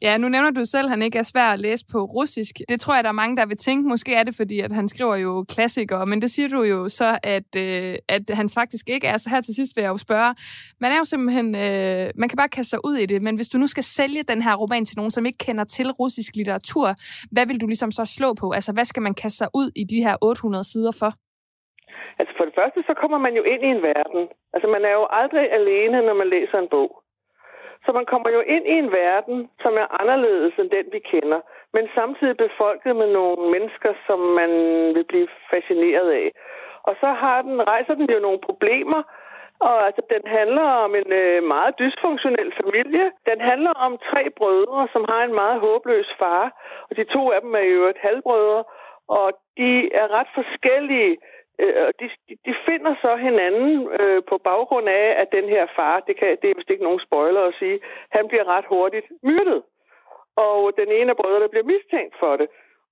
Ja, 0.01 0.17
nu 0.17 0.29
nævner 0.29 0.51
du 0.51 0.65
selv, 0.65 0.86
at 0.86 0.89
han 0.89 1.01
ikke 1.01 1.17
er 1.17 1.24
svær 1.34 1.50
at 1.53 1.60
læse 1.60 1.86
på 1.91 1.98
russisk. 1.98 2.55
Det 2.70 2.79
tror 2.79 2.96
jeg, 2.96 3.03
der 3.03 3.10
er 3.10 3.22
mange, 3.24 3.38
der 3.38 3.46
vil 3.46 3.58
tænke. 3.58 3.89
Måske 3.89 4.15
er 4.15 4.24
det, 4.24 4.36
fordi 4.36 4.60
at 4.60 4.72
han 4.72 4.88
skriver 4.88 5.15
jo 5.15 5.46
klassikere, 5.53 6.05
men 6.05 6.22
det 6.22 6.31
siger 6.31 6.50
du 6.50 6.62
jo 6.63 6.89
så, 6.89 7.20
at, 7.24 7.50
øh, 7.65 7.96
at 8.15 8.25
han 8.39 8.48
faktisk 8.60 8.89
ikke 8.89 9.08
er. 9.08 9.17
Så 9.17 9.29
her 9.29 9.41
til 9.41 9.55
sidst 9.55 9.72
vil 9.75 9.81
jeg 9.81 9.89
jo 9.89 9.98
spørge. 9.98 10.36
Man 10.84 10.91
er 10.91 10.98
jo 10.98 11.05
simpelthen... 11.05 11.48
Øh, 11.55 12.05
man 12.22 12.29
kan 12.29 12.38
bare 12.38 12.50
kaste 12.50 12.70
sig 12.70 12.79
ud 12.89 12.96
i 12.96 13.05
det, 13.05 13.22
men 13.22 13.36
hvis 13.36 13.50
du 13.50 13.58
nu 13.58 13.67
skal 13.67 13.84
sælge 13.84 14.24
den 14.24 14.41
her 14.41 14.55
roman 14.55 14.86
til 14.86 14.98
nogen, 14.98 15.12
som 15.12 15.25
ikke 15.25 15.41
kender 15.46 15.63
til 15.63 15.88
russisk 15.91 16.36
litteratur, 16.36 16.88
hvad 17.31 17.46
vil 17.48 17.62
du 17.62 17.67
ligesom 17.67 17.91
så 17.91 18.05
slå 18.17 18.34
på? 18.41 18.51
Altså, 18.51 18.74
hvad 18.74 18.86
skal 18.86 19.03
man 19.03 19.13
kaste 19.13 19.38
sig 19.38 19.50
ud 19.53 19.72
i 19.75 19.84
de 19.84 20.03
her 20.05 20.15
800 20.22 20.63
sider 20.63 20.93
for? 21.00 21.12
Altså 22.20 22.34
for 22.38 22.46
det 22.46 22.55
første, 22.60 22.79
så 22.89 22.93
kommer 23.01 23.17
man 23.25 23.34
jo 23.39 23.43
ind 23.43 23.63
i 23.63 23.72
en 23.75 23.81
verden. 23.81 24.22
Altså 24.53 24.67
man 24.75 24.84
er 24.89 24.93
jo 25.00 25.05
aldrig 25.10 25.46
alene, 25.60 25.98
når 26.08 26.13
man 26.13 26.29
læser 26.29 26.58
en 26.60 26.70
bog. 26.75 27.00
Så 27.85 27.91
man 27.91 28.05
kommer 28.05 28.29
jo 28.29 28.39
ind 28.39 28.65
i 28.67 28.75
en 28.83 28.91
verden, 28.91 29.50
som 29.63 29.73
er 29.83 30.01
anderledes 30.01 30.53
end 30.59 30.69
den, 30.69 30.85
vi 30.91 31.00
kender, 31.00 31.39
men 31.73 31.89
samtidig 31.95 32.38
befolket 32.38 32.95
med 32.95 33.09
nogle 33.13 33.51
mennesker, 33.51 33.93
som 34.07 34.19
man 34.19 34.51
vil 34.95 35.03
blive 35.03 35.27
fascineret 35.51 36.09
af. 36.11 36.31
Og 36.83 36.95
så 37.01 37.07
har 37.07 37.41
den, 37.41 37.67
rejser 37.67 37.93
den 37.95 38.09
jo 38.09 38.19
nogle 38.19 38.39
problemer, 38.39 39.03
og 39.67 39.85
altså, 39.88 40.01
den 40.13 40.23
handler 40.38 40.67
om 40.85 40.91
en 40.95 41.11
øh, 41.21 41.43
meget 41.43 41.73
dysfunktionel 41.79 42.51
familie. 42.61 43.05
Den 43.29 43.39
handler 43.50 43.73
om 43.85 43.97
tre 44.09 44.23
brødre, 44.38 44.88
som 44.93 45.03
har 45.09 45.21
en 45.23 45.35
meget 45.41 45.59
håbløs 45.59 46.09
far. 46.19 46.45
Og 46.89 46.97
de 46.97 47.03
to 47.03 47.31
af 47.31 47.41
dem 47.41 47.53
er 47.55 47.65
jo 47.75 47.83
et 47.93 48.01
halvbrødre. 48.05 48.63
Og 49.07 49.27
de 49.57 49.71
er 50.01 50.07
ret 50.17 50.31
forskellige 50.39 51.17
Øh, 51.62 51.88
og 51.88 51.94
de, 52.00 52.10
de 52.46 52.53
finder 52.65 52.94
så 53.01 53.15
hinanden 53.15 53.89
øh, 54.00 54.22
på 54.30 54.38
baggrund 54.38 54.88
af, 54.89 55.08
at 55.22 55.27
den 55.32 55.50
her 55.50 55.65
far, 55.75 56.00
det, 56.00 56.15
kan, 56.20 56.38
det 56.41 56.50
er 56.50 56.56
vist 56.56 56.70
ikke 56.70 56.84
nogen 56.84 57.06
spoiler 57.08 57.41
at 57.41 57.56
sige, 57.60 57.80
han 58.10 58.27
bliver 58.27 58.48
ret 58.48 58.65
hurtigt 58.74 59.08
myrdet. 59.24 59.63
Og 60.36 60.72
den 60.77 60.89
ene 60.91 61.10
af 61.10 61.18
brødrene 61.18 61.50
bliver 61.50 61.72
mistænkt 61.74 62.15
for 62.20 62.38
det. 62.38 62.48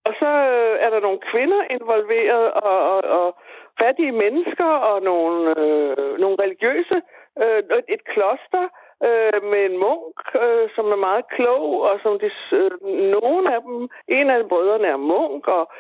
Og 0.06 0.14
så 0.20 0.32
øh, 0.56 0.76
er 0.86 0.90
der 0.90 1.00
nogle 1.00 1.20
kvinder 1.32 1.62
involveret, 1.70 2.52
og, 2.52 2.78
og, 2.94 3.02
og 3.20 3.38
fattige 3.82 4.12
mennesker, 4.12 4.72
og 4.90 5.02
nogle, 5.02 5.60
øh, 5.60 6.20
nogle 6.20 6.38
religiøse, 6.44 7.02
øh, 7.44 7.64
et 7.88 8.04
kloster 8.06 8.66
øh, 9.08 9.40
med 9.52 9.62
en 9.70 9.78
munk, 9.78 10.16
øh, 10.44 10.70
som 10.76 10.86
er 10.92 11.02
meget 11.08 11.26
klog, 11.36 11.82
og 11.82 12.00
som 12.04 12.20
de, 12.20 12.30
øh, 12.52 12.72
nogle 13.16 13.56
af 13.56 13.62
dem, 13.62 13.90
en 14.08 14.30
af 14.30 14.50
brødrene 14.50 14.88
er 14.88 14.98
munk, 14.98 15.48
og 15.48 15.72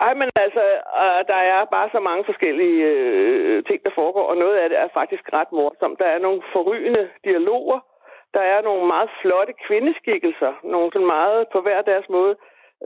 ej, 0.00 0.14
men 0.14 0.28
altså, 0.36 0.64
øh, 1.02 1.20
der 1.32 1.40
er 1.54 1.64
bare 1.64 1.88
så 1.92 2.00
mange 2.00 2.24
forskellige 2.24 2.84
øh, 2.84 3.64
ting, 3.64 3.84
der 3.84 3.90
foregår, 3.94 4.26
og 4.26 4.36
noget 4.36 4.56
af 4.56 4.68
det 4.68 4.78
er 4.78 4.88
faktisk 4.94 5.32
ret 5.32 5.52
morsomt. 5.52 5.98
Der 5.98 6.06
er 6.06 6.18
nogle 6.18 6.42
forrygende 6.52 7.10
dialoger, 7.24 7.80
der 8.34 8.40
er 8.40 8.60
nogle 8.62 8.86
meget 8.86 9.10
flotte 9.20 9.52
kvindeskikkelser, 9.66 10.52
nogle 10.62 10.90
sådan 10.92 11.06
meget 11.06 11.48
på 11.52 11.60
hver 11.60 11.82
deres 11.82 12.08
måde 12.08 12.36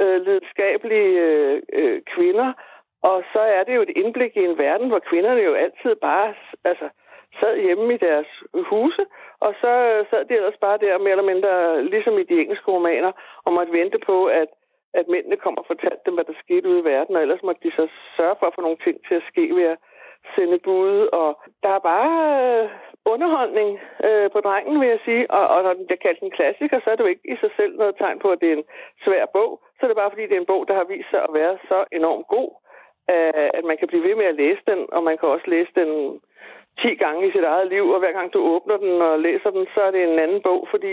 øh, 0.01 0.21
lidenskabelige 0.27 1.13
øh, 1.27 1.63
øh, 1.73 2.03
kvinder, 2.15 2.53
og 3.03 3.25
så 3.33 3.41
er 3.41 3.65
det 3.65 3.75
jo 3.75 3.83
et 3.83 3.97
indblik 3.97 4.37
i 4.37 4.45
en 4.45 4.59
verden, 4.59 4.89
hvor 4.89 4.99
kvinderne 4.99 5.41
jo 5.41 5.55
altid 5.55 5.95
bare 5.95 6.35
altså, 6.65 6.89
sad 7.41 7.57
hjemme 7.57 7.95
i 7.95 7.97
deres 7.97 8.27
huse, 8.71 9.07
og 9.41 9.55
så 9.61 9.69
øh, 9.69 10.07
sad 10.11 10.25
de 10.25 10.35
ellers 10.35 10.59
bare 10.61 10.79
der 10.79 10.99
mere 10.99 11.11
eller 11.11 11.33
mindre, 11.33 11.85
ligesom 11.85 12.19
i 12.19 12.23
de 12.23 12.41
engelske 12.41 12.71
romaner, 12.71 13.13
om 13.45 13.59
at 13.59 13.73
vente 13.73 13.99
på, 14.07 14.27
at 14.27 14.49
at 14.95 15.09
mændene 15.09 15.37
kommer 15.37 15.61
og 15.61 15.67
fortalte 15.67 16.03
dem, 16.07 16.15
hvad 16.15 16.25
der 16.25 16.43
skete 16.45 16.69
ude 16.69 16.81
i 16.81 16.89
verden, 16.93 17.17
og 17.17 17.23
ellers 17.23 17.43
måtte 17.43 17.63
de 17.65 17.73
så 17.77 17.89
sørge 18.17 18.37
for 18.39 18.47
at 18.47 18.55
få 18.55 18.61
nogle 18.61 18.83
ting 18.85 18.97
til 19.09 19.15
at 19.15 19.29
ske 19.31 19.45
ved 19.57 19.65
at 19.65 19.79
sende 20.35 20.59
bud, 20.59 21.09
og 21.13 21.41
der 21.63 21.69
er 21.69 21.83
bare 21.93 22.11
øh, 22.45 22.69
underholdning 23.05 23.71
øh, 24.09 24.31
på 24.31 24.41
drengen, 24.41 24.81
vil 24.81 24.89
jeg 24.89 25.01
sige, 25.05 25.31
og, 25.31 25.45
og 25.55 25.63
når 25.63 25.73
den 25.75 25.87
bliver 25.87 26.05
kaldt 26.07 26.21
en 26.23 26.37
klassiker, 26.39 26.79
så 26.81 26.91
er 26.91 26.97
det 26.97 27.05
jo 27.05 27.15
ikke 27.15 27.31
i 27.35 27.37
sig 27.43 27.51
selv 27.57 27.73
noget 27.77 27.97
tegn 27.97 28.19
på, 28.19 28.29
at 28.31 28.41
det 28.41 28.49
er 28.49 28.57
en 28.57 28.69
svær 29.05 29.25
bog, 29.37 29.51
så 29.77 29.81
er 29.83 29.89
det 29.89 30.01
bare 30.01 30.11
fordi, 30.11 30.23
det 30.27 30.37
er 30.37 30.45
en 30.45 30.53
bog, 30.53 30.69
der 30.69 30.75
har 30.75 30.85
vist 30.85 31.11
sig 31.11 31.23
at 31.23 31.35
være 31.41 31.59
så 31.69 31.79
enormt 31.93 32.27
god, 32.37 32.51
øh, 33.13 33.49
at 33.59 33.65
man 33.65 33.77
kan 33.79 33.89
blive 33.89 34.07
ved 34.09 34.15
med 34.15 34.27
at 34.33 34.39
læse 34.43 34.63
den, 34.67 34.81
og 34.93 35.05
man 35.05 35.19
kan 35.19 35.29
også 35.29 35.47
læse 35.55 35.73
den 35.81 36.21
10 36.83 36.95
gange 36.95 37.29
i 37.29 37.33
sit 37.33 37.45
eget 37.45 37.69
liv, 37.69 37.85
og 37.95 37.99
hver 37.99 38.13
gang 38.13 38.33
du 38.33 38.41
åbner 38.55 38.77
den 38.77 39.03
og 39.03 39.19
læser 39.19 39.51
den, 39.51 39.67
så 39.75 39.81
er 39.81 39.91
det 39.91 40.03
en 40.03 40.19
anden 40.19 40.43
bog, 40.43 40.69
fordi 40.71 40.93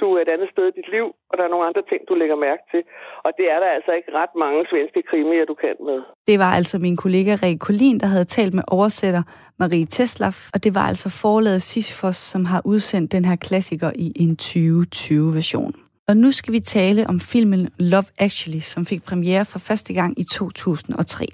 du 0.00 0.06
er 0.16 0.20
et 0.24 0.30
andet 0.34 0.48
sted 0.54 0.64
i 0.68 0.74
dit 0.78 0.88
liv, 0.96 1.06
og 1.30 1.34
der 1.38 1.44
er 1.44 1.50
nogle 1.54 1.66
andre 1.70 1.82
ting, 1.90 2.00
du 2.08 2.14
lægger 2.14 2.36
mærke 2.48 2.62
til. 2.72 2.82
Og 3.26 3.30
det 3.38 3.46
er 3.54 3.58
der 3.62 3.70
altså 3.76 3.92
ikke 3.98 4.10
ret 4.20 4.34
mange 4.44 4.60
svenske 4.70 5.00
krimier, 5.10 5.44
du 5.52 5.56
kan 5.64 5.76
med. 5.88 5.98
Det 6.30 6.38
var 6.38 6.50
altså 6.58 6.76
min 6.78 6.96
kollega 7.04 7.32
Rikke 7.42 7.58
Kolin, 7.66 7.98
der 8.00 8.06
havde 8.14 8.24
talt 8.36 8.54
med 8.54 8.64
oversætter 8.68 9.22
Marie 9.60 9.86
Teslaf, 9.96 10.38
og 10.54 10.64
det 10.64 10.74
var 10.74 10.86
altså 10.92 11.08
forlaget 11.22 11.62
Sisyphos, 11.62 12.16
som 12.16 12.44
har 12.44 12.60
udsendt 12.64 13.12
den 13.12 13.24
her 13.24 13.36
klassiker 13.36 13.90
i 14.06 14.08
en 14.24 14.32
2020-version. 14.42 15.72
Og 16.08 16.16
nu 16.16 16.32
skal 16.32 16.52
vi 16.52 16.60
tale 16.60 17.06
om 17.08 17.20
filmen 17.20 17.68
Love 17.78 18.10
Actually, 18.26 18.60
som 18.60 18.86
fik 18.86 19.02
premiere 19.04 19.44
for 19.44 19.58
første 19.58 19.94
gang 19.94 20.20
i 20.20 20.24
2003. 20.24 21.26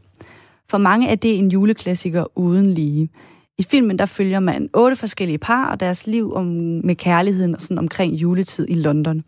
For 0.71 0.78
mange 0.78 1.09
er 1.12 1.14
det 1.14 1.38
en 1.38 1.49
juleklassiker 1.50 2.25
uden 2.37 2.66
lige. 2.66 3.11
I 3.59 3.62
filmen 3.71 3.99
der 3.99 4.06
følger 4.06 4.40
man 4.40 4.71
otte 4.75 4.97
forskellige 4.97 5.38
par 5.38 5.71
og 5.71 5.80
deres 5.80 6.06
liv 6.06 6.32
om, 6.35 6.47
med 6.85 6.94
kærligheden 6.94 7.54
og 7.54 7.61
sådan 7.61 7.78
omkring 7.78 8.12
juletid 8.12 8.66
i 8.68 8.75
London. 8.75 9.23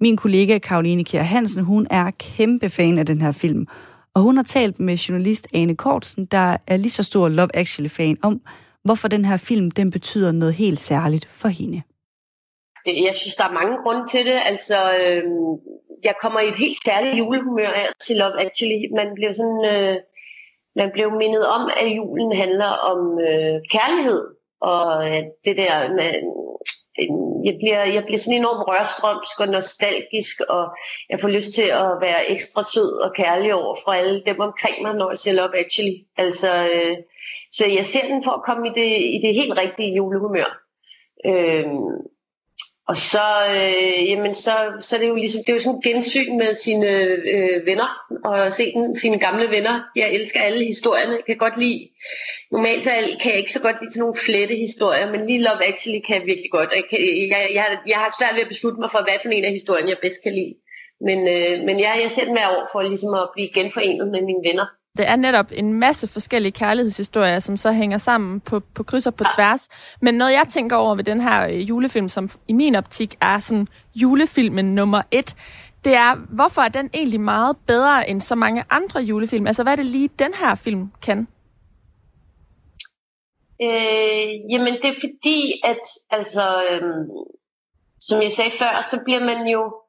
Min 0.00 0.16
kollega 0.16 0.58
Karoline 0.58 1.04
Kjær 1.04 1.22
Hansen, 1.22 1.64
hun 1.64 1.86
er 1.90 2.10
kæmpe 2.10 2.68
fan 2.68 2.98
af 2.98 3.06
den 3.06 3.20
her 3.20 3.32
film. 3.32 3.66
Og 4.14 4.22
hun 4.22 4.36
har 4.36 4.44
talt 4.44 4.80
med 4.80 4.96
journalist 4.96 5.48
Ane 5.54 5.76
Kortsen, 5.76 6.26
der 6.26 6.56
er 6.66 6.76
lige 6.76 6.90
så 6.90 7.02
stor 7.02 7.28
Love 7.28 7.56
Actually-fan, 7.56 8.16
om 8.22 8.40
hvorfor 8.84 9.08
den 9.08 9.24
her 9.24 9.36
film 9.36 9.70
den 9.70 9.90
betyder 9.90 10.32
noget 10.32 10.54
helt 10.54 10.80
særligt 10.80 11.26
for 11.26 11.48
hende. 11.48 11.82
Jeg 12.86 13.14
synes, 13.14 13.34
der 13.34 13.44
er 13.44 13.52
mange 13.52 13.76
grunde 13.82 14.08
til 14.08 14.26
det. 14.26 14.38
Altså, 14.44 14.76
øh, 15.00 15.22
jeg 16.04 16.14
kommer 16.22 16.40
i 16.40 16.48
et 16.48 16.58
helt 16.58 16.78
særligt 16.84 17.18
julehumør 17.18 17.68
af 17.68 17.86
til 18.06 18.16
Love 18.16 18.40
Actually. 18.46 18.80
Man 18.96 19.08
bliver 19.14 19.32
sådan... 19.32 19.64
Øh, 19.72 19.96
man 20.76 20.90
blev 20.92 21.10
mindet 21.12 21.46
om, 21.46 21.70
at 21.76 21.96
julen 21.96 22.32
handler 22.32 22.72
om 22.90 23.18
øh, 23.18 23.56
kærlighed, 23.74 24.22
og 24.60 25.04
det 25.44 25.56
der 25.56 25.92
med, 25.98 26.12
jeg 27.44 27.54
bliver, 27.60 27.84
jeg 27.84 28.04
bliver 28.04 28.18
sådan 28.18 28.38
enormt 28.38 28.68
rørstrømsk 28.68 29.40
og 29.40 29.48
nostalgisk, 29.48 30.36
og 30.48 30.64
jeg 31.10 31.20
får 31.20 31.28
lyst 31.28 31.52
til 31.52 31.68
at 31.84 31.90
være 32.00 32.30
ekstra 32.30 32.62
sød 32.62 32.92
og 33.04 33.10
kærlig 33.14 33.54
over 33.54 33.76
for 33.84 33.92
alle 33.92 34.22
dem 34.26 34.40
omkring 34.40 34.82
mig, 34.82 34.94
når 34.94 35.10
jeg 35.10 35.18
ser 35.18 35.32
Love 35.32 35.58
Actually. 35.58 35.96
Altså, 36.16 36.50
øh, 36.74 36.96
så 37.52 37.66
jeg 37.66 37.84
ser 37.84 38.06
den 38.06 38.24
for 38.24 38.30
at 38.30 38.44
komme 38.46 38.68
i 38.68 38.72
det, 38.80 38.90
i 39.16 39.18
det 39.22 39.34
helt 39.34 39.58
rigtige 39.58 39.94
julehumør. 39.96 40.50
Øh, 41.26 41.66
og 42.88 42.96
så, 42.96 43.26
øh, 43.56 44.08
jamen 44.10 44.34
så, 44.34 44.54
så 44.80 44.96
er 44.96 45.00
det 45.00 45.08
jo 45.08 45.14
ligesom, 45.14 45.40
det 45.46 45.52
er 45.52 45.56
jo 45.58 45.66
sådan 45.66 45.80
gensyn 45.80 46.38
med 46.38 46.54
sine 46.54 46.90
øh, 47.34 47.66
venner, 47.66 47.88
og 48.24 48.52
se 48.52 48.72
den, 48.72 48.96
sine 48.96 49.18
gamle 49.18 49.50
venner. 49.50 49.74
Jeg 49.96 50.14
elsker 50.14 50.40
alle 50.40 50.64
historierne, 50.64 51.12
jeg 51.12 51.24
kan 51.26 51.36
godt 51.36 51.58
lide, 51.58 51.88
normalt 52.52 52.84
så 52.84 52.90
kan 53.20 53.30
jeg 53.30 53.38
ikke 53.38 53.52
så 53.52 53.62
godt 53.62 53.76
lide 53.80 53.92
sådan 53.92 54.00
nogle 54.00 54.22
flette 54.24 54.56
historier, 54.56 55.10
men 55.12 55.26
lige 55.26 55.42
Love 55.42 55.64
Actually 55.68 56.00
kan 56.06 56.16
jeg 56.18 56.26
virkelig 56.26 56.50
godt. 56.50 56.70
Jeg, 56.74 56.84
kan, 56.90 56.98
jeg, 57.32 57.48
jeg, 57.54 57.66
jeg 57.92 57.98
har 57.98 58.10
svært 58.18 58.34
ved 58.34 58.42
at 58.42 58.52
beslutte 58.54 58.80
mig 58.80 58.90
for, 58.90 59.02
hvad 59.02 59.18
for 59.22 59.28
en 59.28 59.44
af 59.44 59.52
historierne 59.58 59.90
jeg 59.90 60.02
bedst 60.02 60.22
kan 60.22 60.34
lide. 60.34 60.54
Men, 61.08 61.18
øh, 61.34 61.54
men 61.66 61.76
jeg, 61.80 61.92
jeg 62.02 62.10
ser 62.10 62.24
den 62.24 62.36
hver 62.36 62.48
år 62.56 62.64
for 62.72 62.82
ligesom 62.82 63.14
at 63.14 63.30
blive 63.34 63.54
genforenet 63.58 64.08
med 64.14 64.22
mine 64.28 64.42
venner. 64.48 64.66
Det 64.98 65.08
er 65.08 65.16
netop 65.16 65.46
en 65.52 65.72
masse 65.72 66.08
forskellige 66.08 66.52
kærlighedshistorier, 66.52 67.38
som 67.38 67.56
så 67.56 67.72
hænger 67.72 67.98
sammen 67.98 68.40
på, 68.40 68.60
på 68.74 68.82
kryds 68.82 69.06
og 69.06 69.14
på 69.14 69.24
tværs. 69.36 69.68
Men 70.00 70.14
noget, 70.14 70.32
jeg 70.32 70.46
tænker 70.48 70.76
over 70.76 70.94
ved 70.94 71.04
den 71.04 71.20
her 71.20 71.46
øh, 71.48 71.68
julefilm, 71.68 72.08
som 72.08 72.28
i 72.48 72.52
min 72.52 72.74
optik 72.74 73.14
er 73.20 73.38
sådan 73.38 73.68
julefilmen 73.94 74.74
nummer 74.74 75.02
et, 75.10 75.36
det 75.84 75.94
er, 75.94 76.14
hvorfor 76.14 76.62
er 76.62 76.68
den 76.68 76.90
egentlig 76.94 77.20
meget 77.20 77.56
bedre 77.66 78.08
end 78.08 78.20
så 78.20 78.34
mange 78.34 78.64
andre 78.70 79.00
julefilm? 79.00 79.46
Altså, 79.46 79.62
hvad 79.62 79.72
er 79.72 79.76
det 79.76 79.86
lige, 79.86 80.08
den 80.18 80.34
her 80.34 80.54
film 80.54 80.92
kan? 81.02 81.28
Øh, 83.62 84.30
jamen, 84.50 84.74
det 84.82 84.84
er 84.84 85.00
fordi, 85.00 85.60
at 85.64 85.84
altså, 86.10 86.64
øh, 86.70 86.82
som 88.00 88.22
jeg 88.22 88.32
sagde 88.32 88.50
før, 88.58 88.86
så 88.90 89.00
bliver 89.04 89.20
man 89.20 89.46
jo 89.46 89.81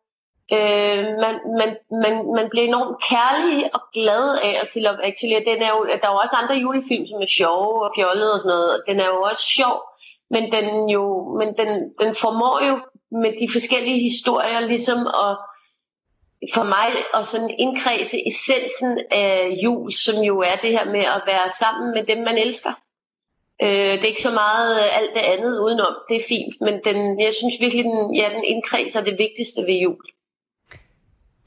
Øh, 0.52 1.04
man, 1.24 1.36
man, 1.60 1.70
man, 2.04 2.14
man 2.38 2.50
bliver 2.50 2.66
enormt 2.68 2.98
kærlig 3.10 3.76
og 3.76 3.82
glad 3.94 4.38
af 4.44 4.60
at 4.62 4.68
se 4.68 4.80
Love 4.80 5.06
Actually. 5.06 5.46
Den 5.52 5.62
er 5.62 5.72
jo, 5.76 5.86
der 5.86 6.08
er 6.08 6.14
jo 6.14 6.22
også 6.24 6.36
andre 6.42 6.56
julefilm, 6.56 7.08
som 7.08 7.22
er 7.22 7.36
sjove 7.40 7.86
og 7.86 7.92
fjollede 7.96 8.34
og 8.34 8.40
sådan 8.40 8.56
noget. 8.56 8.84
Den 8.88 9.00
er 9.00 9.08
jo 9.08 9.22
også 9.22 9.44
sjov, 9.44 9.78
men 10.30 10.52
den, 10.52 10.90
jo, 10.90 11.04
men 11.40 11.50
den, 11.60 11.70
den 12.02 12.16
formår 12.16 12.66
jo 12.70 12.76
med 13.22 13.32
de 13.42 13.52
forskellige 13.52 14.02
historier 14.10 14.60
ligesom 14.60 15.00
at 15.08 15.38
for 16.54 16.64
mig 16.64 16.90
at 17.14 17.26
sådan 17.26 17.56
indkredse 17.60 18.28
essensen 18.28 19.00
af 19.12 19.58
jul, 19.64 19.94
som 19.94 20.24
jo 20.24 20.40
er 20.40 20.56
det 20.56 20.72
her 20.72 20.86
med 20.86 21.06
at 21.16 21.22
være 21.26 21.50
sammen 21.60 21.94
med 21.94 22.04
dem, 22.04 22.18
man 22.24 22.38
elsker. 22.38 22.74
Øh, 23.62 23.94
det 23.98 24.04
er 24.04 24.14
ikke 24.14 24.30
så 24.30 24.32
meget 24.32 24.80
alt 24.92 25.14
det 25.14 25.20
andet 25.34 25.60
udenom, 25.60 25.96
det 26.10 26.16
er 26.16 26.28
fint, 26.28 26.62
men 26.62 26.74
den, 26.84 27.20
jeg 27.20 27.34
synes 27.34 27.56
virkelig, 27.60 27.84
den, 27.86 28.16
ja, 28.16 28.30
den 28.36 28.44
indkredser 28.44 29.02
det 29.04 29.20
vigtigste 29.20 29.62
ved 29.68 29.74
jul. 29.74 30.04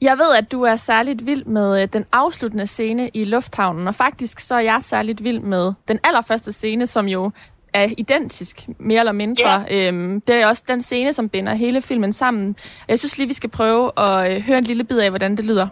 Jeg 0.01 0.17
ved, 0.17 0.35
at 0.37 0.51
du 0.51 0.61
er 0.61 0.75
særligt 0.75 1.25
vild 1.25 1.45
med 1.45 1.81
øh, 1.81 1.87
den 1.93 2.05
afsluttende 2.11 2.67
scene 2.67 3.09
i 3.13 3.23
Lufthavnen, 3.23 3.87
og 3.87 3.95
faktisk 3.95 4.39
så 4.39 4.55
er 4.55 4.59
jeg 4.59 4.77
særligt 4.81 5.23
vild 5.23 5.39
med 5.39 5.73
den 5.87 5.99
allerførste 6.03 6.51
scene, 6.51 6.87
som 6.87 7.07
jo 7.07 7.31
er 7.73 7.87
identisk, 7.97 8.67
mere 8.79 8.99
eller 8.99 9.11
mindre. 9.11 9.65
Yeah. 9.71 9.87
Øhm, 9.87 10.21
det 10.21 10.35
er 10.35 10.47
også 10.47 10.63
den 10.67 10.81
scene, 10.81 11.13
som 11.13 11.29
binder 11.29 11.53
hele 11.53 11.81
filmen 11.81 12.13
sammen. 12.13 12.55
Jeg 12.87 12.99
synes 12.99 13.17
lige, 13.17 13.27
vi 13.27 13.33
skal 13.33 13.49
prøve 13.49 13.91
at 13.97 14.31
øh, 14.31 14.41
høre 14.41 14.57
en 14.57 14.63
lille 14.63 14.83
bid 14.83 14.99
af, 14.99 15.09
hvordan 15.09 15.35
det 15.35 15.45
lyder. 15.45 15.67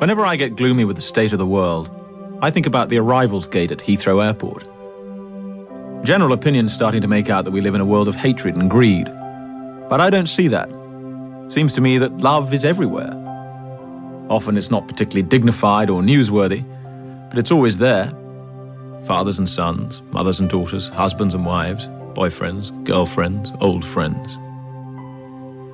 Whenever 0.00 0.32
I 0.32 0.36
get 0.36 0.56
gloomy 0.56 0.84
with 0.84 0.96
the 0.96 1.02
state 1.02 1.32
of 1.32 1.38
the 1.38 1.48
world, 1.48 1.86
I 2.48 2.50
think 2.50 2.66
about 2.66 2.88
the 2.88 2.98
arrivals 3.00 3.48
gate 3.48 3.74
at 3.74 3.82
Heathrow 3.82 4.20
Airport. 4.20 4.69
General 6.02 6.32
opinion's 6.32 6.72
starting 6.72 7.02
to 7.02 7.08
make 7.08 7.28
out 7.28 7.44
that 7.44 7.50
we 7.50 7.60
live 7.60 7.74
in 7.74 7.80
a 7.82 7.84
world 7.84 8.08
of 8.08 8.16
hatred 8.16 8.56
and 8.56 8.70
greed. 8.70 9.04
But 9.90 10.00
I 10.00 10.08
don't 10.08 10.28
see 10.28 10.48
that. 10.48 10.70
Seems 11.48 11.74
to 11.74 11.82
me 11.82 11.98
that 11.98 12.20
love 12.20 12.54
is 12.54 12.64
everywhere. 12.64 13.12
Often 14.30 14.56
it's 14.56 14.70
not 14.70 14.88
particularly 14.88 15.28
dignified 15.28 15.90
or 15.90 16.00
newsworthy, 16.00 16.64
but 17.28 17.38
it's 17.38 17.50
always 17.50 17.76
there. 17.76 18.10
Fathers 19.04 19.38
and 19.38 19.48
sons, 19.48 20.00
mothers 20.10 20.40
and 20.40 20.48
daughters, 20.48 20.88
husbands 20.88 21.34
and 21.34 21.44
wives, 21.44 21.86
boyfriends, 22.14 22.72
girlfriends, 22.84 23.52
old 23.60 23.84
friends. 23.84 24.38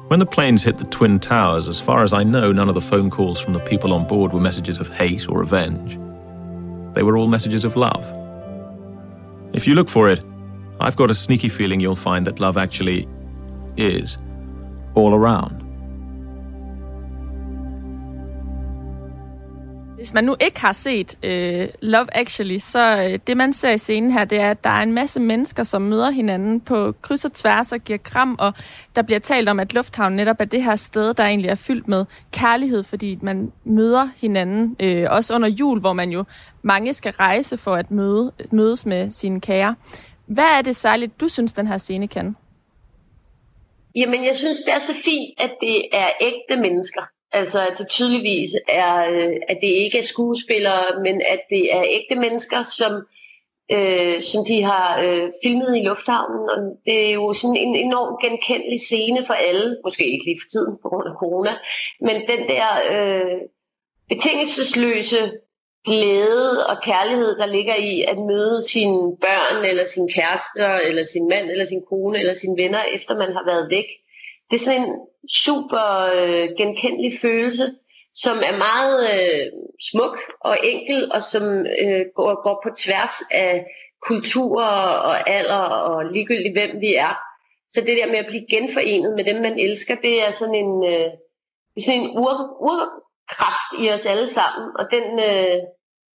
When 0.08 0.18
the 0.18 0.26
planes 0.26 0.64
hit 0.64 0.78
the 0.78 0.84
Twin 0.84 1.20
Towers, 1.20 1.68
as 1.68 1.78
far 1.78 2.02
as 2.02 2.12
I 2.12 2.24
know, 2.24 2.50
none 2.50 2.68
of 2.68 2.74
the 2.74 2.80
phone 2.80 3.10
calls 3.10 3.40
from 3.40 3.52
the 3.52 3.60
people 3.60 3.92
on 3.92 4.06
board 4.06 4.32
were 4.32 4.40
messages 4.40 4.78
of 4.78 4.88
hate 4.88 5.28
or 5.28 5.38
revenge. 5.38 5.98
They 6.94 7.04
were 7.04 7.16
all 7.16 7.28
messages 7.28 7.64
of 7.64 7.76
love. 7.76 8.04
If 9.56 9.66
you 9.66 9.74
look 9.74 9.88
for 9.88 10.10
it, 10.10 10.22
I've 10.80 10.96
got 10.96 11.10
a 11.10 11.14
sneaky 11.14 11.48
feeling 11.48 11.80
you'll 11.80 11.94
find 11.94 12.26
that 12.26 12.40
love 12.40 12.58
actually 12.58 13.08
is 13.78 14.18
all 14.94 15.14
around. 15.14 15.65
Hvis 19.96 20.14
man 20.14 20.24
nu 20.24 20.36
ikke 20.40 20.60
har 20.60 20.72
set 20.72 21.18
øh, 21.22 21.68
Love 21.82 22.16
Actually, 22.16 22.58
så 22.58 23.08
øh, 23.08 23.18
det 23.26 23.36
man 23.36 23.52
ser 23.52 23.70
i 23.70 23.78
scenen 23.78 24.10
her, 24.10 24.24
det 24.24 24.40
er, 24.40 24.50
at 24.50 24.64
der 24.64 24.70
er 24.70 24.82
en 24.82 24.92
masse 24.92 25.20
mennesker, 25.20 25.62
som 25.62 25.82
møder 25.82 26.10
hinanden 26.10 26.60
på 26.60 26.92
kryds 27.02 27.24
og 27.24 27.32
tværs 27.32 27.72
og 27.72 27.80
giver 27.80 27.98
kram, 27.98 28.36
og 28.38 28.52
der 28.96 29.02
bliver 29.02 29.18
talt 29.18 29.48
om, 29.48 29.60
at 29.60 29.74
Lufthavn 29.74 30.12
netop 30.12 30.36
er 30.40 30.44
det 30.44 30.62
her 30.62 30.76
sted, 30.76 31.14
der 31.14 31.24
egentlig 31.24 31.48
er 31.48 31.54
fyldt 31.54 31.88
med 31.88 32.04
kærlighed, 32.32 32.82
fordi 32.82 33.18
man 33.22 33.52
møder 33.64 34.08
hinanden, 34.16 34.76
øh, 34.80 35.06
også 35.10 35.34
under 35.34 35.48
jul, 35.48 35.80
hvor 35.80 35.92
man 35.92 36.10
jo 36.10 36.24
mange 36.62 36.94
skal 36.94 37.12
rejse 37.12 37.56
for 37.56 37.74
at 37.74 37.90
møde, 37.90 38.32
mødes 38.52 38.86
med 38.86 39.10
sine 39.10 39.40
kære. 39.40 39.74
Hvad 40.26 40.58
er 40.58 40.62
det 40.62 40.76
særligt, 40.76 41.20
du 41.20 41.28
synes, 41.28 41.52
den 41.52 41.66
her 41.66 41.78
scene 41.78 42.08
kan? 42.08 42.36
Jamen, 43.94 44.24
jeg 44.24 44.36
synes, 44.36 44.58
det 44.58 44.74
er 44.74 44.78
så 44.78 44.94
fint, 45.04 45.40
at 45.40 45.50
det 45.60 45.88
er 45.92 46.08
ægte 46.20 46.62
mennesker. 46.62 47.15
Altså 47.32 47.66
at 47.66 47.78
det 47.78 47.88
tydeligvis 47.88 48.50
er, 48.68 49.10
øh, 49.10 49.36
at 49.48 49.58
det 49.60 49.66
ikke 49.66 49.98
er 49.98 50.02
skuespillere, 50.02 50.84
men 51.02 51.22
at 51.28 51.40
det 51.50 51.74
er 51.74 51.84
ægte 51.90 52.20
mennesker, 52.20 52.62
som, 52.62 52.92
øh, 53.72 54.20
som 54.22 54.44
de 54.48 54.62
har 54.62 55.00
øh, 55.00 55.32
filmet 55.44 55.76
i 55.76 55.82
lufthavnen. 55.82 56.50
Og 56.50 56.58
det 56.86 57.06
er 57.08 57.12
jo 57.12 57.32
sådan 57.32 57.56
en 57.56 57.76
enorm 57.76 58.12
genkendelig 58.24 58.80
scene 58.80 59.22
for 59.26 59.34
alle, 59.34 59.76
måske 59.84 60.04
ikke 60.12 60.24
lige 60.24 60.40
for 60.42 60.48
tiden 60.50 60.78
på 60.82 60.88
grund 60.88 61.08
af 61.08 61.14
corona, 61.22 61.52
men 62.00 62.16
den 62.30 62.48
der 62.48 62.68
øh, 62.92 63.40
betingelsesløse 64.08 65.32
glæde 65.86 66.66
og 66.66 66.76
kærlighed, 66.82 67.36
der 67.40 67.46
ligger 67.46 67.76
i 67.76 68.02
at 68.12 68.18
møde 68.18 68.58
sine 68.72 69.16
børn, 69.24 69.64
eller 69.64 69.84
sin 69.84 70.08
kærester, 70.16 70.70
eller 70.88 71.04
sin 71.12 71.28
mand, 71.28 71.46
eller 71.50 71.64
sin 71.64 71.82
kone, 71.90 72.18
eller 72.18 72.34
sine 72.34 72.56
venner, 72.62 72.82
efter 72.94 73.14
man 73.22 73.32
har 73.36 73.44
været 73.50 73.70
væk 73.70 73.88
det 74.50 74.56
er 74.56 74.64
sådan 74.64 74.82
en 74.82 74.94
super 75.44 76.10
øh, 76.14 76.48
genkendelig 76.58 77.12
følelse, 77.22 77.66
som 78.14 78.36
er 78.36 78.56
meget 78.56 78.98
øh, 79.14 79.46
smuk 79.90 80.16
og 80.40 80.58
enkel, 80.64 81.12
og 81.12 81.22
som 81.22 81.44
øh, 81.82 82.04
går, 82.14 82.42
går 82.42 82.60
på 82.62 82.74
tværs 82.76 83.16
af 83.30 83.66
kulturer 84.02 84.76
og 85.08 85.30
alder 85.30 85.64
og 85.90 86.04
ligegyldigt 86.12 86.54
hvem 86.54 86.80
vi 86.80 86.94
er. 86.94 87.14
Så 87.70 87.80
det 87.80 87.96
der 87.98 88.06
med 88.06 88.18
at 88.18 88.26
blive 88.26 88.46
genforenet 88.50 89.12
med 89.16 89.24
dem, 89.24 89.42
man 89.42 89.58
elsker, 89.58 89.94
det 89.94 90.22
er 90.26 90.30
sådan 90.30 90.54
en, 90.54 90.84
øh, 90.84 91.10
det 91.74 91.80
er 91.80 91.86
sådan 91.86 92.00
en 92.00 92.10
ur, 92.18 92.36
urkraft 92.68 93.70
i 93.82 93.90
os 93.90 94.06
alle 94.06 94.28
sammen. 94.28 94.70
Og 94.78 94.84
den, 94.90 95.18
øh, 95.18 95.58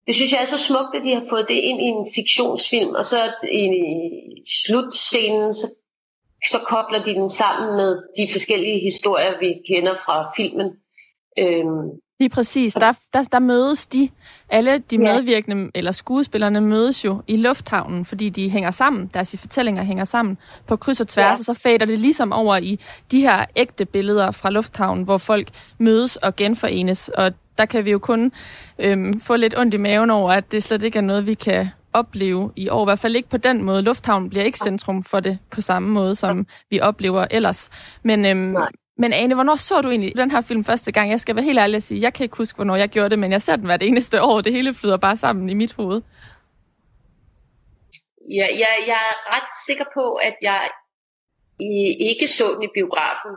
det 0.08 0.16
synes 0.16 0.32
jeg 0.34 0.42
er 0.42 0.46
så 0.46 0.58
smukt, 0.58 0.96
at 0.96 1.04
de 1.04 1.14
har 1.14 1.26
fået 1.30 1.48
det 1.48 1.54
ind 1.54 1.80
i 1.82 1.90
en 1.96 2.08
fiktionsfilm. 2.16 2.90
Og 2.96 3.06
så 3.06 3.18
i, 3.52 3.64
i 4.38 4.44
slutscenen, 4.66 5.54
så 5.54 5.68
så 6.50 6.60
kobler 6.68 7.04
de 7.04 7.14
den 7.14 7.30
sammen 7.30 7.76
med 7.76 7.98
de 8.18 8.32
forskellige 8.32 8.80
historier, 8.80 9.40
vi 9.40 9.54
kender 9.68 9.96
fra 9.96 10.32
filmen. 10.38 10.72
Øhm, 11.40 11.90
Lige 12.20 12.30
præcis. 12.30 12.74
Der, 12.74 13.00
der, 13.14 13.24
der 13.24 13.40
mødes 13.40 13.86
de, 13.86 14.10
alle 14.50 14.78
de 14.78 14.96
ja. 14.96 15.14
medvirkende, 15.14 15.72
eller 15.76 15.92
skuespillerne 15.92 16.62
mødes 16.62 17.06
jo 17.06 17.22
i 17.28 17.38
lufthavnen, 17.38 18.06
fordi 18.06 18.30
de 18.30 18.50
hænger 18.50 18.72
sammen, 18.72 19.10
deres 19.14 19.36
fortællinger 19.40 19.84
hænger 19.84 20.04
sammen 20.04 20.38
på 20.68 20.76
kryds 20.76 21.00
og 21.00 21.08
tværs, 21.08 21.26
ja. 21.26 21.32
og 21.32 21.46
så 21.46 21.54
fader 21.54 21.86
det 21.86 22.00
ligesom 22.00 22.34
over 22.34 22.58
i 22.58 22.80
de 23.12 23.22
her 23.22 23.46
ægte 23.56 23.86
billeder 23.86 24.32
fra 24.32 24.50
lufthavnen, 24.50 25.04
hvor 25.04 25.18
folk 25.18 25.50
mødes 25.78 26.18
og 26.18 26.36
genforenes, 26.36 27.10
og 27.10 27.32
der 27.58 27.66
kan 27.66 27.86
vi 27.86 27.92
jo 27.92 28.00
kun 28.00 28.32
øhm, 28.80 29.20
få 29.20 29.36
lidt 29.36 29.58
ondt 29.58 29.74
i 29.74 29.78
maven 29.78 30.10
over, 30.10 30.32
at 30.32 30.52
det 30.52 30.64
slet 30.64 30.84
ikke 30.84 30.98
er 30.98 31.04
noget, 31.04 31.26
vi 31.26 31.34
kan 31.34 31.68
opleve 31.94 32.52
i 32.56 32.70
år. 32.70 32.84
I 32.84 32.88
hvert 32.88 33.00
fald 33.00 33.16
ikke 33.16 33.30
på 33.30 33.38
den 33.38 33.64
måde. 33.64 33.82
Lufthavnen 33.82 34.30
bliver 34.30 34.46
ikke 34.46 34.58
centrum 34.58 35.04
for 35.04 35.20
det 35.20 35.40
på 35.52 35.62
samme 35.62 35.90
måde, 35.90 36.16
som 36.16 36.48
vi 36.70 36.80
oplever 36.80 37.28
ellers. 37.32 37.70
Men, 38.04 38.26
øhm, 38.26 38.56
men 38.98 39.14
Ane, 39.14 39.36
hvornår 39.36 39.56
så 39.56 39.82
du 39.82 39.90
egentlig 39.90 40.18
den 40.18 40.32
her 40.32 40.42
film 40.42 40.64
første 40.64 40.92
gang? 40.92 41.12
Jeg 41.12 41.20
skal 41.20 41.36
være 41.36 41.46
helt 41.46 41.60
ærlig 41.60 41.76
at 41.76 41.84
sige, 41.84 42.02
jeg 42.02 42.14
kan 42.14 42.24
ikke 42.24 42.38
huske, 42.38 42.56
hvornår 42.56 42.76
jeg 42.76 42.90
gjorde 42.90 43.10
det, 43.10 43.20
men 43.20 43.32
jeg 43.32 43.42
ser 43.42 43.56
den 43.56 43.66
hvert 43.66 43.84
eneste 43.84 44.22
år. 44.22 44.42
Det 44.42 44.54
hele 44.54 44.74
flyder 44.74 44.98
bare 44.98 45.18
sammen 45.18 45.50
i 45.50 45.54
mit 45.54 45.74
hoved. 45.74 46.02
Ja, 48.30 48.48
jeg, 48.52 48.74
jeg 48.88 49.02
er 49.12 49.36
ret 49.36 49.52
sikker 49.68 49.86
på, 49.94 50.14
at 50.14 50.36
jeg 50.42 50.70
ikke 52.00 52.28
så 52.28 52.54
den 52.54 52.64
i 52.64 52.68
biografen. 52.74 53.32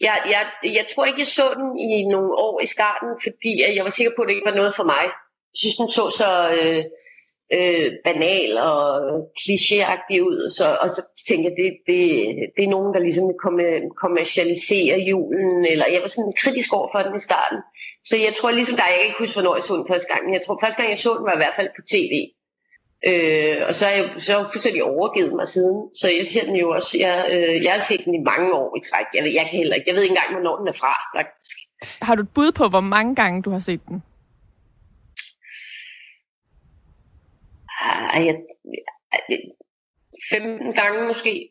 Jeg, 0.00 0.22
jeg, 0.30 0.72
jeg 0.74 0.86
tror 0.94 1.04
ikke, 1.04 1.18
jeg 1.18 1.26
så 1.26 1.54
den 1.56 1.78
i 1.78 2.04
nogle 2.04 2.32
år 2.34 2.60
i 2.60 2.66
starten, 2.66 3.08
fordi 3.22 3.62
jeg 3.76 3.84
var 3.84 3.90
sikker 3.90 4.12
på, 4.16 4.22
at 4.22 4.28
det 4.28 4.34
ikke 4.34 4.50
var 4.50 4.56
noget 4.60 4.74
for 4.74 4.84
mig. 4.84 5.04
Jeg 5.52 5.58
synes, 5.62 5.76
den 5.76 5.88
så 5.88 6.10
så... 6.10 6.50
Øh, 6.50 6.84
øh, 7.52 7.92
banal 8.04 8.58
og 8.58 8.84
klichéagtig 9.40 10.18
ud, 10.22 10.50
så, 10.50 10.78
og 10.82 10.88
så 10.90 11.02
tænker 11.28 11.50
jeg, 11.50 11.56
det, 11.60 11.70
det, 11.88 12.00
det 12.56 12.64
er 12.64 12.74
nogen, 12.76 12.94
der 12.94 13.00
ligesom 13.00 13.26
kommercialiserer 14.02 14.98
julen, 15.10 15.66
eller 15.72 15.86
jeg 15.92 16.00
var 16.00 16.08
sådan 16.08 16.32
kritisk 16.42 16.72
over 16.72 16.88
for 16.92 16.98
den 16.98 17.16
i 17.16 17.26
starten. 17.28 17.58
Så 18.04 18.16
jeg 18.16 18.34
tror 18.34 18.50
ligesom, 18.50 18.76
der 18.76 18.86
jeg 18.86 18.98
kan 18.98 19.06
ikke 19.06 19.18
huske, 19.18 19.36
hvornår 19.36 19.54
jeg 19.56 19.64
så 19.64 19.74
den 19.76 19.90
første 19.90 20.08
gang, 20.12 20.24
men 20.24 20.34
jeg 20.34 20.42
tror, 20.42 20.58
første 20.62 20.78
gang 20.78 20.90
jeg 20.90 20.98
så 20.98 21.12
den 21.18 21.26
var 21.28 21.36
i 21.36 21.42
hvert 21.42 21.56
fald 21.58 21.70
på 21.76 21.82
tv. 21.92 22.14
Øh, 23.10 23.56
og 23.68 23.74
så 23.74 23.86
har 23.86 23.92
jeg 23.92 24.04
så 24.18 24.32
er 24.32 24.36
jeg 24.36 24.46
fuldstændig 24.52 24.84
overgivet 24.84 25.34
mig 25.40 25.48
siden. 25.48 25.78
Så 26.00 26.06
jeg 26.08 26.24
ser 26.26 26.44
den 26.44 26.56
jo 26.56 26.70
også, 26.70 26.92
jeg, 26.98 27.16
øh, 27.32 27.64
jeg 27.64 27.72
har 27.72 27.80
set 27.80 28.04
den 28.04 28.14
i 28.14 28.22
mange 28.30 28.52
år 28.52 28.76
i 28.78 28.80
træk. 28.88 29.06
Jeg 29.14 29.24
ved, 29.24 29.32
jeg 29.32 29.46
kan 29.50 29.58
heller 29.58 29.74
ikke, 29.76 29.88
jeg 29.88 29.96
ved 29.96 30.02
ikke 30.02 30.12
engang, 30.12 30.32
hvornår 30.34 30.58
den 30.58 30.68
er 30.68 30.76
fra, 30.82 30.94
faktisk. 31.18 31.56
Har 32.02 32.14
du 32.14 32.22
et 32.22 32.34
bud 32.34 32.52
på, 32.52 32.68
hvor 32.68 32.80
mange 32.80 33.14
gange 33.14 33.42
du 33.42 33.50
har 33.50 33.58
set 33.58 33.80
den? 33.88 34.02
Ej, 38.14 38.24
jeg, 38.28 38.36
15 40.30 40.72
gange 40.72 41.06
måske. 41.06 41.50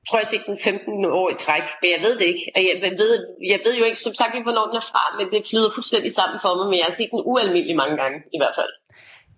Jeg 0.00 0.10
tror, 0.10 0.18
jeg 0.18 0.26
set 0.26 0.46
den 0.46 0.58
15 0.64 1.04
år 1.04 1.30
i 1.30 1.36
træk, 1.44 1.62
men 1.82 1.90
jeg 1.94 2.00
ved 2.06 2.14
det 2.18 2.26
ikke. 2.32 2.44
Jeg, 2.56 2.80
jeg, 2.82 2.92
ved, 3.02 3.12
jeg 3.52 3.60
ved 3.64 3.74
jo 3.78 3.84
ikke, 3.84 3.98
som 3.98 4.14
sagt 4.14 4.34
ikke, 4.34 4.48
hvornår 4.48 4.66
den 4.66 4.76
er 4.76 4.88
fra, 4.92 5.02
men 5.18 5.26
det 5.32 5.46
flyder 5.50 5.70
fuldstændig 5.74 6.12
sammen 6.12 6.38
for 6.42 6.56
mig, 6.56 6.66
men 6.66 6.78
jeg 6.78 6.86
har 6.88 6.92
set 6.92 7.10
den 7.10 7.22
ualmindelig 7.24 7.76
mange 7.76 7.96
gange 7.96 8.18
i 8.34 8.38
hvert 8.40 8.54
fald. 8.60 8.72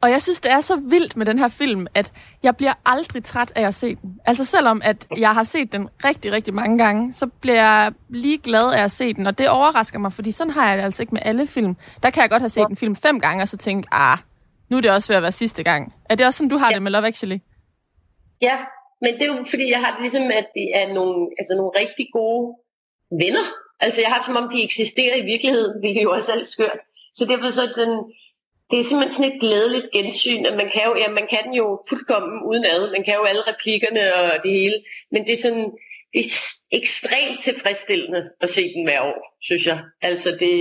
Og 0.03 0.11
jeg 0.11 0.23
synes, 0.23 0.41
det 0.41 0.53
er 0.53 0.61
så 0.61 0.77
vildt 0.77 1.17
med 1.17 1.27
den 1.27 1.39
her 1.39 1.49
film, 1.49 1.87
at 1.95 2.13
jeg 2.43 2.57
bliver 2.57 2.73
aldrig 2.87 3.25
træt 3.25 3.53
af 3.57 3.67
at 3.67 3.75
se 3.75 3.95
den. 3.95 4.21
Altså 4.25 4.45
selvom 4.45 4.81
at 4.85 5.07
jeg 5.17 5.35
har 5.35 5.45
set 5.45 5.73
den 5.73 5.89
rigtig, 6.05 6.33
rigtig 6.33 6.55
mange 6.55 6.79
gange, 6.79 7.13
så 7.13 7.27
bliver 7.27 7.57
jeg 7.57 7.93
lige 8.09 8.39
glad 8.39 8.73
af 8.73 8.85
at 8.85 8.91
se 8.91 9.15
den. 9.15 9.27
Og 9.27 9.39
det 9.39 9.49
overrasker 9.49 9.99
mig, 9.99 10.13
fordi 10.13 10.31
sådan 10.31 10.53
har 10.53 10.69
jeg 10.69 10.79
det 10.79 10.85
altså 10.85 11.03
ikke 11.03 11.15
med 11.15 11.23
alle 11.25 11.47
film. 11.47 11.77
Der 12.03 12.11
kan 12.11 12.21
jeg 12.21 12.31
godt 12.31 12.43
have 12.43 12.49
set 12.49 12.69
en 12.71 12.77
film 12.77 12.97
fem 12.97 13.21
gange, 13.21 13.43
og 13.43 13.49
så 13.49 13.57
tænke, 13.57 13.89
ah, 13.93 14.19
nu 14.71 14.77
er 14.77 14.81
det 14.81 14.91
også 14.91 15.09
ved 15.09 15.17
at 15.17 15.23
være 15.23 15.33
sidste 15.33 15.63
gang. 15.63 15.95
Er 16.11 16.15
det 16.15 16.27
også 16.27 16.39
sådan, 16.39 16.49
du 16.49 16.59
har 16.59 16.71
ja. 16.71 16.75
det 16.75 16.83
med 16.83 16.93
Love 16.93 17.07
Actually? 17.07 17.39
Ja, 18.43 18.57
men 19.01 19.15
det 19.15 19.23
er 19.23 19.27
jo 19.27 19.45
fordi, 19.51 19.71
jeg 19.71 19.81
har 19.81 19.91
det 19.91 20.01
ligesom, 20.01 20.23
at 20.23 20.47
det 20.55 20.67
er 20.75 20.95
nogle, 20.95 21.29
altså 21.39 21.55
nogle 21.55 21.73
rigtig 21.81 22.07
gode 22.13 22.57
venner. 23.23 23.47
Altså 23.81 24.01
jeg 24.01 24.11
har 24.11 24.19
det, 24.19 24.27
som 24.27 24.37
om 24.37 24.49
de 24.53 24.65
eksisterer 24.65 25.17
i 25.17 25.25
virkeligheden, 25.33 25.81
hvilket 25.81 26.03
jo 26.03 26.11
også 26.11 26.33
er 26.33 26.45
skørt. 26.45 26.81
Så 27.15 27.27
derfor 27.27 27.51
så 27.51 27.65
den, 27.81 27.91
det 28.71 28.79
er 28.79 28.85
simpelthen 28.85 29.17
sådan 29.17 29.33
et 29.33 29.41
glædeligt 29.41 29.93
gensyn, 29.93 30.47
at 30.47 30.57
man 30.57 30.69
kan 30.75 30.83
jo, 30.89 30.93
ja, 30.97 31.09
man 31.11 31.27
kan 31.31 31.45
den 31.45 31.55
jo 31.55 31.67
fuldkommen 31.89 32.43
uden 32.49 32.65
ad, 32.65 32.91
man 32.97 33.05
kan 33.05 33.15
jo 33.15 33.25
alle 33.25 33.43
replikkerne 33.51 34.15
og 34.15 34.43
det 34.43 34.51
hele, 34.61 34.79
men 35.13 35.25
det 35.25 35.33
er 35.33 35.43
sådan, 35.47 35.69
det 36.13 36.21
er 36.21 36.31
ekstremt 36.73 37.43
tilfredsstillende 37.43 38.31
at 38.41 38.51
se 38.51 38.75
den 38.75 38.85
hver 38.85 39.01
år, 39.01 39.37
synes 39.43 39.67
jeg. 39.67 39.79
Altså 40.03 40.31
det, 40.31 40.53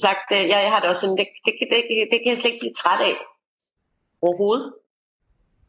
sagt, 0.00 0.24
jeg, 0.30 0.48
jeg 0.48 0.70
har 0.72 0.80
det 0.80 0.88
også 0.88 1.00
sådan, 1.00 1.16
det, 1.16 1.26
det, 1.44 1.54
det, 1.60 2.08
det 2.10 2.18
kan 2.20 2.30
jeg 2.32 2.38
slet 2.38 2.52
ikke 2.52 2.64
blive 2.64 2.80
træt 2.82 3.00
af 3.08 3.14
overhovedet. 4.22 4.72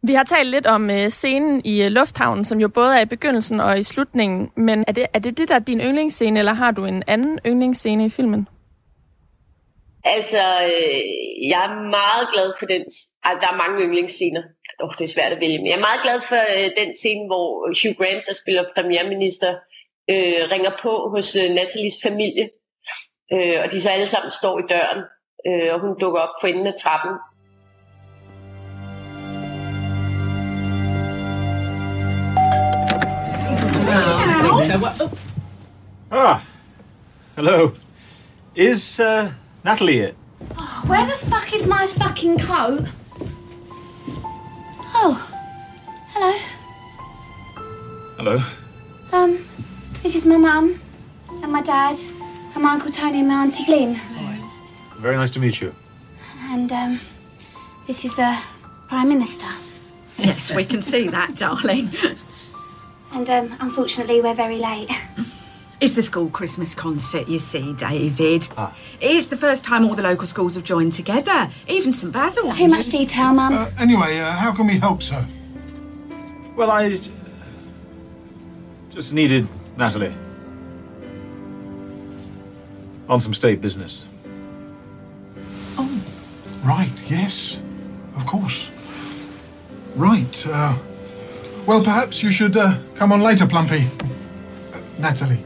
Vi 0.04 0.14
har 0.14 0.24
talt 0.24 0.50
lidt 0.50 0.68
om 0.68 0.90
uh, 0.90 1.08
scenen 1.08 1.62
i 1.66 1.86
uh, 1.86 1.92
Lufthavnen, 1.92 2.46
som 2.46 2.60
jo 2.60 2.68
både 2.68 2.98
er 2.98 3.02
i 3.02 3.06
begyndelsen 3.06 3.60
og 3.60 3.80
i 3.80 3.84
slutningen. 3.84 4.52
Men 4.56 4.84
er 4.88 4.92
det, 4.92 5.06
er 5.14 5.20
det 5.20 5.38
det, 5.38 5.50
der 5.50 5.56
er 5.56 5.60
din 5.60 5.82
yndlingsscene, 5.82 6.40
eller 6.40 6.54
har 6.54 6.72
du 6.72 6.86
en 6.86 7.04
anden 7.08 7.40
yndlingsscene 7.46 8.06
i 8.06 8.10
filmen? 8.10 8.48
Altså, 10.04 10.44
øh, 10.64 11.02
jeg 11.52 11.62
er 11.66 11.90
meget 11.90 12.26
glad 12.34 12.54
for 12.60 12.66
den... 12.66 12.82
Altså, 13.24 13.40
der 13.42 13.48
er 13.54 13.62
mange 13.64 13.86
yndlingsscener. 13.86 14.44
Oh, 14.84 14.94
det 14.98 15.04
er 15.04 15.14
svært 15.16 15.32
at 15.32 15.40
vælge, 15.40 15.58
men 15.58 15.68
jeg 15.68 15.76
er 15.76 15.88
meget 15.90 16.02
glad 16.04 16.22
for 16.22 16.42
øh, 16.56 16.70
den 16.82 16.96
scene, 16.96 17.26
hvor 17.28 17.48
Hugh 17.80 17.96
Grant, 17.98 18.24
der 18.28 18.34
spiller 18.34 18.64
premierminister, 18.76 19.52
øh, 20.14 20.42
ringer 20.54 20.72
på 20.84 20.94
hos 21.14 21.36
øh, 21.36 21.50
Nathalies 21.58 21.98
familie. 22.04 22.50
Øh, 23.34 23.58
og 23.64 23.72
de 23.72 23.82
så 23.82 23.90
alle 23.90 24.08
sammen 24.08 24.32
står 24.32 24.60
i 24.60 24.70
døren, 24.74 25.02
øh, 25.48 25.74
og 25.74 25.80
hun 25.84 26.00
dukker 26.02 26.22
op 26.22 26.36
for 26.42 26.48
enden 26.48 26.68
af 26.68 26.74
trappen 26.84 27.14
Ah, 36.12 36.44
hello. 37.36 37.74
Is 38.54 39.00
uh, 39.00 39.32
Natalie 39.64 40.00
it? 40.00 40.16
Oh, 40.56 40.84
where 40.86 41.04
the 41.06 41.18
fuck 41.26 41.52
is 41.52 41.66
my 41.66 41.88
fucking 41.88 42.38
coat? 42.38 42.86
Oh, 44.94 45.18
hello. 46.10 46.38
Hello. 48.18 48.44
Um, 49.12 49.44
this 50.04 50.16
is 50.16 50.28
my 50.28 50.38
mum 50.38 50.80
and 51.42 51.52
my 51.52 51.62
dad 51.62 51.98
and 52.54 52.64
my 52.64 52.74
uncle 52.74 52.92
Tony 52.92 53.20
and 53.20 53.30
my 53.30 53.42
auntie 53.42 53.66
Glyn. 53.66 54.00
Very 55.00 55.16
nice 55.16 55.32
to 55.32 55.40
meet 55.40 55.60
you. 55.60 55.74
And 56.52 56.72
um, 56.72 57.00
this 57.88 58.06
is 58.06 58.14
the 58.14 58.38
Prime 58.88 59.10
Minister. 59.10 59.48
Yes, 60.20 60.54
we 60.54 60.66
can 60.66 60.84
see 60.84 61.08
that, 61.08 61.36
darling. 61.36 61.90
And 63.22 63.52
um, 63.52 63.58
unfortunately, 63.60 64.20
we're 64.20 64.34
very 64.34 64.58
late. 64.58 64.90
It's 65.80 65.94
the 65.94 66.04
school 66.04 66.30
Christmas 66.30 66.76
concert, 66.76 67.28
you 67.28 67.40
see, 67.40 67.74
David. 67.74 68.48
Ah. 68.56 68.72
It 69.00 69.10
is 69.10 69.30
the 69.30 69.36
first 69.36 69.66
time 69.66 69.84
all 69.84 69.96
the 69.96 70.04
local 70.04 70.28
schools 70.28 70.54
have 70.54 70.64
joined 70.64 70.94
together, 70.94 71.50
even 71.68 71.92
St 71.92 72.14
Basil. 72.14 72.52
Too 72.52 72.68
much 72.68 72.90
detail, 72.90 73.34
Mum. 73.34 73.52
Uh, 73.52 73.72
anyway, 73.80 74.20
uh, 74.20 74.30
how 74.30 74.52
can 74.52 74.68
we 74.68 74.78
help, 74.78 75.02
sir? 75.02 75.26
Well, 76.56 76.70
I 76.70 77.00
just 78.92 79.12
needed 79.12 79.48
Natalie 79.76 80.14
on 83.10 83.20
some 83.20 83.34
state 83.34 83.60
business. 83.60 84.08
Oh, 85.80 86.04
right, 86.64 86.94
yes, 87.08 87.60
of 88.16 88.28
course. 88.28 88.70
Right, 89.96 90.46
uh, 90.48 90.78
well, 91.66 91.84
perhaps 91.84 92.24
you 92.24 92.32
should 92.32 92.58
uh, 92.58 92.78
come 92.96 93.12
on 93.12 93.22
later, 93.22 93.46
Plumpy. 93.46 93.88
Uh, 94.74 94.82
Natalie. 95.00 95.44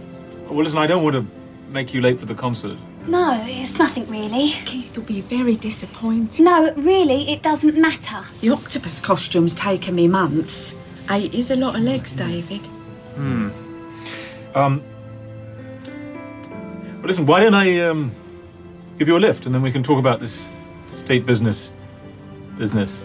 Well, 0.47 0.63
listen, 0.63 0.77
I 0.77 0.87
don't 0.87 1.03
want 1.03 1.15
to 1.15 1.25
make 1.71 1.93
you 1.93 2.01
late 2.01 2.19
for 2.19 2.25
the 2.25 2.35
concert. 2.35 2.77
No, 3.07 3.43
it's 3.45 3.77
nothing 3.77 4.09
really. 4.09 4.51
Keith 4.65 4.95
will 4.97 5.03
be 5.03 5.21
very 5.21 5.55
disappointed. 5.55 6.43
No, 6.43 6.73
really, 6.77 7.29
it 7.29 7.43
doesn't 7.43 7.77
matter. 7.77 8.23
The 8.41 8.49
octopus 8.49 8.99
costume's 8.99 9.53
taken 9.53 9.93
me 9.93 10.07
months. 10.07 10.73
Eight 11.11 11.33
is 11.33 11.51
a 11.51 11.55
lot 11.55 11.75
of 11.75 11.81
legs, 11.81 12.13
David. 12.13 12.65
Hmm. 13.15 13.49
Um, 14.55 14.83
well, 16.95 17.03
listen, 17.03 17.25
why 17.25 17.43
don't 17.43 17.53
I 17.53 17.79
um, 17.81 18.15
give 18.97 19.07
you 19.07 19.17
a 19.17 19.19
lift 19.19 19.45
and 19.45 19.53
then 19.53 19.61
we 19.61 19.71
can 19.71 19.83
talk 19.83 19.99
about 19.99 20.19
this 20.19 20.49
state 20.93 21.25
business 21.25 21.71
business 22.57 23.01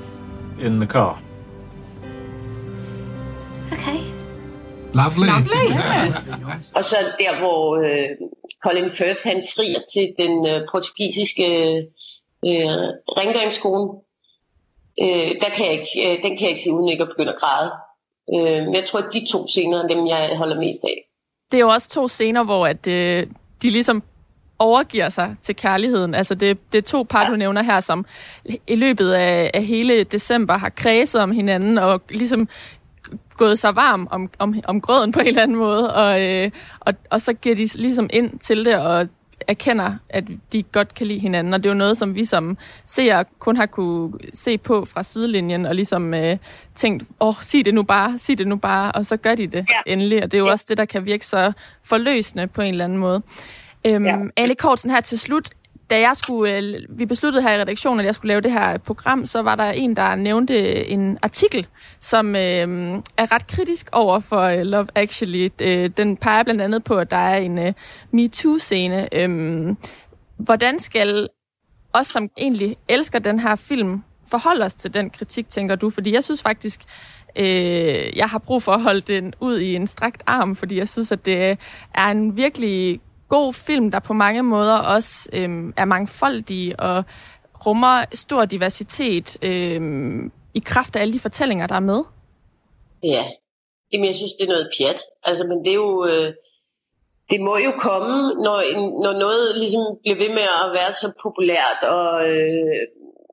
in 0.58 0.78
the 0.78 0.86
car. 0.86 1.18
Okay. 3.80 4.00
Lovely. 4.94 5.28
Lovely, 5.32 5.64
yes. 6.06 6.16
Og 6.74 6.84
så 6.84 6.96
der, 7.18 7.38
hvor 7.38 7.76
øh, 7.76 8.08
Colin 8.62 8.90
Firth 8.90 9.22
han 9.24 9.44
frier 9.54 9.80
til 9.94 10.06
den 10.18 10.46
øh, 10.46 10.60
portugisiske 10.72 11.46
øh, 12.46 12.86
rengøringskone. 13.18 13.88
Øh, 15.02 15.30
der 15.42 15.50
kan 15.56 15.64
jeg 15.66 15.72
ikke, 15.72 15.92
øh, 16.04 16.22
den 16.22 16.36
kan 16.36 16.40
jeg 16.40 16.50
ikke 16.50 16.62
se 16.62 16.72
uden 16.72 16.88
ikke 16.88 17.02
at 17.02 17.08
begynde 17.08 17.32
at 17.32 17.38
græde. 17.38 17.70
Øh, 18.34 18.64
men 18.64 18.74
jeg 18.74 18.84
tror, 18.84 18.98
at 18.98 19.12
de 19.12 19.26
to 19.32 19.46
scener 19.46 19.82
er 19.82 19.88
dem, 19.88 20.06
jeg 20.06 20.36
holder 20.36 20.58
mest 20.60 20.84
af. 20.84 20.96
Det 21.50 21.56
er 21.56 21.60
jo 21.60 21.68
også 21.68 21.88
to 21.88 22.08
scener, 22.08 22.44
hvor 22.44 22.66
at, 22.66 22.86
øh, 22.86 23.26
de 23.62 23.70
ligesom 23.70 24.02
overgiver 24.58 25.08
sig 25.08 25.36
til 25.42 25.56
kærligheden. 25.56 26.14
Altså 26.14 26.34
det, 26.34 26.72
det 26.72 26.78
er 26.78 26.82
to 26.82 27.02
par, 27.02 27.30
du 27.30 27.36
nævner 27.36 27.62
her, 27.62 27.80
som 27.80 28.06
i 28.66 28.74
løbet 28.74 29.12
af, 29.12 29.50
af 29.54 29.64
hele 29.64 30.04
december 30.04 30.58
har 30.58 30.68
kredset 30.68 31.20
om 31.20 31.30
hinanden 31.30 31.78
og 31.78 32.02
ligesom 32.08 32.48
gået 33.36 33.58
sig 33.58 33.76
varm 33.76 34.08
om, 34.10 34.30
om, 34.38 34.54
om 34.64 34.80
grøden 34.80 35.12
på 35.12 35.20
en 35.20 35.26
eller 35.26 35.42
anden 35.42 35.56
måde, 35.56 35.94
og, 35.94 36.22
øh, 36.22 36.50
og, 36.80 36.94
og 37.10 37.20
så 37.20 37.32
giver 37.32 37.54
de 37.56 37.64
ligesom 37.74 38.10
ind 38.12 38.38
til 38.38 38.64
det 38.64 38.76
og 38.76 39.08
erkender, 39.48 39.94
at 40.08 40.24
de 40.52 40.62
godt 40.62 40.94
kan 40.94 41.06
lide 41.06 41.18
hinanden, 41.18 41.54
og 41.54 41.62
det 41.64 41.70
er 41.70 41.74
jo 41.74 41.78
noget, 41.78 41.96
som 41.96 42.14
vi 42.14 42.24
som 42.24 42.58
seere 42.86 43.24
kun 43.38 43.56
har 43.56 43.66
kunne 43.66 44.12
se 44.34 44.58
på 44.58 44.84
fra 44.84 45.02
sidelinjen, 45.02 45.66
og 45.66 45.74
ligesom 45.74 46.14
øh, 46.14 46.36
tænkt, 46.74 47.02
åh, 47.20 47.28
oh, 47.28 47.34
sig 47.42 47.64
det 47.64 47.74
nu 47.74 47.82
bare, 47.82 48.18
sig 48.18 48.38
det 48.38 48.46
nu 48.48 48.56
bare, 48.56 48.92
og 48.92 49.06
så 49.06 49.16
gør 49.16 49.34
de 49.34 49.46
det 49.46 49.66
Ja. 49.86 49.92
endelig, 49.92 50.22
og 50.24 50.32
det 50.32 50.38
er 50.38 50.40
jo 50.40 50.46
Ja. 50.46 50.52
også 50.52 50.64
det, 50.68 50.78
der 50.78 50.84
kan 50.84 51.04
virke 51.06 51.26
så 51.26 51.52
forløsende 51.84 52.46
på 52.46 52.62
en 52.62 52.68
eller 52.74 52.84
anden 52.84 52.98
måde. 52.98 53.22
Øhm, 53.86 54.06
Ja. 54.06 54.16
Anne 54.36 54.54
Kortsen 54.54 54.90
her 54.90 55.00
til 55.00 55.18
slut, 55.18 55.48
da 55.90 56.00
jeg 56.00 56.16
skulle, 56.16 56.56
øh, 56.56 56.82
vi 56.88 57.06
besluttede 57.06 57.42
her 57.42 57.54
i 57.54 57.60
redaktionen, 57.60 58.00
at 58.00 58.06
jeg 58.06 58.14
skulle 58.14 58.28
lave 58.28 58.40
det 58.40 58.52
her 58.52 58.78
program, 58.78 59.26
så 59.26 59.42
var 59.42 59.54
der 59.54 59.70
en, 59.70 59.96
der 59.96 60.14
nævnte 60.14 60.86
en 60.86 61.18
artikel, 61.22 61.66
som 62.00 62.36
øh, 62.36 62.98
er 63.16 63.32
ret 63.32 63.46
kritisk 63.46 63.88
over 63.92 64.20
for 64.20 64.40
øh, 64.40 64.60
Love 64.60 64.86
Actually. 64.94 65.48
Øh, 65.60 65.90
den 65.96 66.16
peger 66.16 66.42
blandt 66.42 66.60
andet 66.60 66.84
på, 66.84 66.96
at 66.96 67.10
der 67.10 67.16
er 67.16 67.36
en 67.36 67.58
øh, 67.58 67.72
MeToo-scene. 68.12 69.14
Øh, 69.14 69.76
hvordan 70.36 70.78
skal 70.78 71.28
os, 71.92 72.06
som 72.06 72.30
egentlig 72.38 72.76
elsker 72.88 73.18
den 73.18 73.38
her 73.38 73.56
film, 73.56 74.02
forholde 74.30 74.64
os 74.64 74.74
til 74.74 74.94
den 74.94 75.10
kritik, 75.10 75.48
tænker 75.48 75.74
du? 75.74 75.90
Fordi 75.90 76.14
jeg 76.14 76.24
synes 76.24 76.42
faktisk, 76.42 76.80
øh, 77.36 78.16
jeg 78.16 78.26
har 78.28 78.38
brug 78.38 78.62
for 78.62 78.72
at 78.72 78.82
holde 78.82 79.00
den 79.00 79.34
ud 79.40 79.58
i 79.58 79.74
en 79.74 79.86
strakt 79.86 80.22
arm, 80.26 80.56
fordi 80.56 80.76
jeg 80.76 80.88
synes, 80.88 81.12
at 81.12 81.26
det 81.26 81.58
er 81.94 82.06
en 82.06 82.36
virkelig 82.36 83.00
god 83.30 83.52
film, 83.52 83.90
der 83.90 84.00
på 84.00 84.12
mange 84.12 84.42
måder 84.42 84.78
også 84.78 85.30
øh, 85.32 85.72
er 85.76 85.84
mangfoldig 85.84 86.80
og 86.80 87.04
rummer 87.66 88.04
stor 88.14 88.44
diversitet 88.44 89.36
øh, 89.42 89.80
i 90.54 90.62
kraft 90.64 90.96
af 90.96 91.00
alle 91.00 91.14
de 91.14 91.20
fortællinger, 91.20 91.66
der 91.66 91.74
er 91.74 91.80
med. 91.92 92.00
Ja. 93.02 93.24
Jamen, 93.92 94.06
jeg 94.06 94.16
synes, 94.16 94.32
det 94.32 94.44
er 94.44 94.52
noget 94.54 94.70
pjat. 94.78 95.00
Altså, 95.24 95.44
men 95.44 95.58
det 95.64 95.70
er 95.70 95.80
jo... 95.86 96.06
Øh, 96.06 96.32
det 97.30 97.40
må 97.40 97.56
jo 97.56 97.72
komme, 97.88 98.14
når, 98.46 98.58
en, 98.60 98.82
når 99.04 99.12
noget 99.24 99.58
ligesom 99.58 99.82
bliver 100.02 100.18
ved 100.22 100.28
med 100.28 100.46
at 100.64 100.72
være 100.72 100.92
så 100.92 101.12
populært 101.22 101.80
og, 101.82 102.28
øh, 102.30 102.82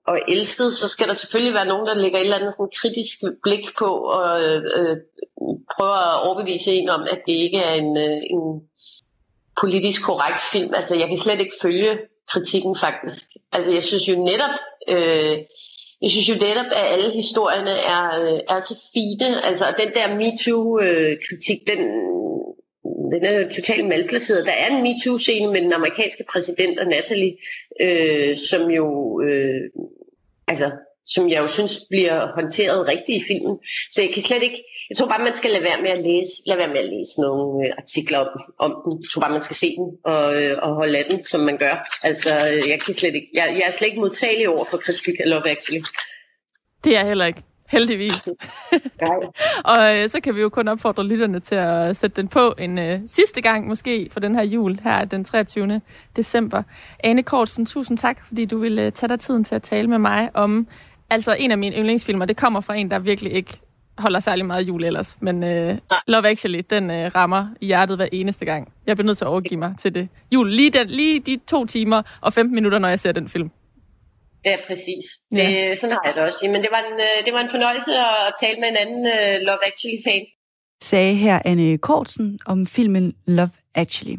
og 0.08 0.20
elsket, 0.28 0.74
så 0.74 0.88
skal 0.88 1.08
der 1.08 1.14
selvfølgelig 1.14 1.54
være 1.54 1.66
nogen, 1.66 1.88
der 1.88 1.94
lægger 1.94 2.18
et 2.20 2.24
eller 2.24 2.38
andet 2.38 2.54
sådan 2.54 2.78
kritisk 2.82 3.18
blik 3.44 3.66
på 3.80 3.90
og 4.18 4.42
øh, 4.44 4.64
øh 4.78 4.98
prøver 5.76 6.00
at 6.14 6.24
overbevise 6.28 6.72
en 6.72 6.90
om, 6.90 7.02
at 7.02 7.20
det 7.28 7.34
ikke 7.46 7.58
er 7.58 7.74
en, 7.74 7.98
øh, 7.98 8.22
en 8.36 8.44
politisk 9.62 10.02
korrekt 10.02 10.40
film. 10.52 10.74
Altså, 10.74 10.96
jeg 10.96 11.08
kan 11.08 11.18
slet 11.18 11.40
ikke 11.40 11.56
følge 11.62 12.00
kritikken 12.32 12.76
faktisk. 12.76 13.24
Altså, 13.52 13.72
jeg 13.72 13.84
synes 13.84 14.08
jo 14.10 14.16
netop, 14.24 14.56
øh, 14.88 15.38
jeg 16.02 16.10
synes 16.10 16.30
jo 16.30 16.34
netop, 16.34 16.66
at 16.72 16.94
alle 16.94 17.12
historierne 17.12 17.72
er, 17.72 18.06
øh, 18.22 18.40
er 18.50 18.60
så 18.60 18.76
fine. 18.94 19.46
Altså, 19.46 19.66
og 19.66 19.74
den 19.78 19.94
der 19.94 20.16
MeToo-kritik, 20.16 21.60
den, 21.68 21.80
den 23.12 23.26
er 23.26 23.32
jo 23.40 23.50
totalt 23.56 23.88
malplaceret. 23.88 24.46
Der 24.46 24.52
er 24.52 24.68
en 24.68 24.84
MeToo-scene 24.84 25.52
med 25.52 25.62
den 25.62 25.74
amerikanske 25.74 26.24
præsident 26.32 26.80
og 26.80 26.88
Natalie, 26.88 27.34
øh, 27.82 28.38
som 28.38 28.70
jo, 28.70 29.22
øh, 29.22 29.62
altså, 30.48 30.72
som 31.14 31.30
jeg 31.30 31.40
jo 31.42 31.48
synes 31.48 31.80
bliver 31.90 32.34
håndteret 32.36 32.88
rigtigt 32.88 33.22
i 33.22 33.26
filmen. 33.28 33.58
Så 33.92 34.02
jeg 34.02 34.12
kan 34.14 34.22
slet 34.22 34.44
ikke, 34.44 34.64
jeg 34.90 34.98
tror 34.98 35.08
bare, 35.08 35.24
man 35.24 35.34
skal 35.34 35.52
lade 35.52 35.64
være 35.64 35.82
med 35.82 35.90
at 35.90 36.04
læse, 36.04 36.32
lade 36.46 36.60
være 36.60 36.74
med 36.76 36.82
at 36.86 36.90
læse 36.94 37.22
nogle 37.22 37.68
øh, 37.68 37.74
artikler 37.78 38.20
om, 38.20 38.28
om 38.60 38.72
den. 38.84 38.92
Jeg 39.02 39.10
tror 39.12 39.22
bare, 39.22 39.32
man 39.32 39.42
skal 39.42 39.56
se 39.56 39.76
den 39.80 39.88
og, 40.06 40.36
øh, 40.36 40.58
og 40.62 40.76
holde 40.76 40.98
af 40.98 41.06
den, 41.10 41.24
som 41.24 41.42
man 41.42 41.58
gør. 41.58 41.76
Altså, 42.04 42.30
øh, 42.54 42.62
jeg 42.70 42.80
kan 42.82 42.94
slet 42.94 43.16
ikke, 43.16 43.30
jeg, 43.34 43.46
jeg 43.60 43.66
er 43.68 43.72
slet 43.72 43.88
ikke 43.88 44.00
modtagelig 44.00 44.50
over 44.50 44.66
for 44.72 44.78
kritik 44.78 45.16
af 45.20 45.30
Love 45.30 45.50
Actually. 45.50 45.84
Det 46.84 46.96
er 46.96 47.00
jeg 47.00 47.08
heller 47.08 47.26
ikke. 47.26 47.44
Heldigvis. 47.68 48.30
og 49.74 49.96
øh, 49.96 50.10
så 50.10 50.20
kan 50.24 50.36
vi 50.36 50.42
jo 50.42 50.50
kun 50.50 50.68
opfordre 50.68 51.04
lytterne 51.04 51.40
til 51.40 51.56
at 51.56 51.98
sætte 51.98 52.22
den 52.22 52.28
på 52.28 52.54
en 52.58 52.80
øh, 52.80 53.00
sidste 53.08 53.42
gang, 53.42 53.68
måske 53.68 54.10
for 54.12 54.20
den 54.20 54.36
her 54.36 54.44
jul, 54.44 54.80
her 54.84 55.06
den 55.06 55.24
23. 55.24 55.82
december. 56.16 56.64
Ane 57.04 57.24
Kortsen, 57.24 57.66
tusind 57.66 57.98
tak, 57.98 58.26
fordi 58.28 58.46
du 58.46 58.58
ville 58.58 58.92
tage 58.92 59.10
dig 59.10 59.20
tiden 59.20 59.44
til 59.44 59.56
at 59.56 59.64
tale 59.64 59.88
med 59.88 59.98
mig 59.98 60.30
om 60.34 60.68
altså 61.10 61.36
en 61.40 61.52
af 61.52 61.58
mine 61.58 61.76
yndlingsfilmer. 61.76 62.26
Det 62.26 62.38
kommer 62.38 62.62
fra 62.62 62.76
en, 62.76 62.92
der 62.92 63.00
virkelig 63.00 63.34
ikke 63.34 63.60
holder 63.98 64.20
særlig 64.20 64.46
meget 64.46 64.68
jul 64.68 64.84
ellers. 64.84 65.18
Men 65.20 65.44
øh, 65.44 65.78
Love 66.08 66.28
Actually, 66.30 66.62
den 66.70 66.92
øh, 66.92 67.12
rammer 67.16 67.48
i 67.62 67.66
hjertet 67.66 67.98
hver 67.98 68.08
eneste 68.12 68.46
gang. 68.46 68.74
Jeg 68.88 68.96
bliver 68.96 69.06
nødt 69.06 69.18
til 69.18 69.26
at 69.26 69.30
overgive 69.30 69.60
mig 69.60 69.76
til 69.80 69.96
det. 69.96 70.10
Jul, 70.32 70.52
lige, 70.52 70.70
den, 70.70 70.88
lige 70.88 71.20
de 71.20 71.40
to 71.48 71.66
timer 71.66 72.02
og 72.22 72.34
15 72.34 72.56
minutter, 72.56 72.80
når 72.80 72.88
jeg 72.88 73.00
ser 73.00 73.12
den 73.12 73.30
film. 73.30 73.52
Ja, 74.46 74.58
præcis. 74.68 75.06
Det, 75.32 75.38
ja. 75.38 75.76
Sådan 75.76 75.92
har 75.92 76.02
jeg 76.06 76.14
det 76.16 76.24
også. 76.24 76.50
Men 76.52 76.62
det 76.62 76.70
var 76.72 76.80
en, 76.80 77.00
øh, 77.00 77.26
det 77.26 77.34
var 77.34 77.40
en 77.40 77.50
fornøjelse 77.50 77.92
at 77.98 78.34
tale 78.42 78.60
med 78.60 78.68
en 78.70 78.78
anden 78.78 79.06
uh, 79.06 79.42
Love 79.48 79.68
Actually-fan. 79.68 80.26
Sagde 80.82 81.14
her 81.16 81.40
Anne 81.46 81.78
Kortsen 81.78 82.40
om 82.46 82.68
filmen 82.68 83.14
Love 83.28 83.50
Actually. 83.76 84.18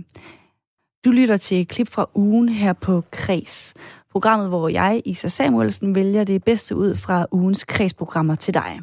Du 1.05 1.11
lytter 1.11 1.37
til 1.37 1.61
et 1.61 1.69
klip 1.69 1.89
fra 1.89 2.11
ugen 2.15 2.49
her 2.49 2.73
på 2.73 3.03
Kres. 3.11 3.75
Programmet, 4.19 4.49
hvor 4.49 4.69
jeg, 4.69 5.03
Isa 5.05 5.29
Samuelsen, 5.29 5.95
vælger 5.95 6.25
det 6.25 6.45
bedste 6.45 6.77
ud 6.77 6.95
fra 6.95 7.27
ugens 7.31 7.65
kredsprogrammer 7.65 8.35
til 8.35 8.55
dig. 8.55 8.81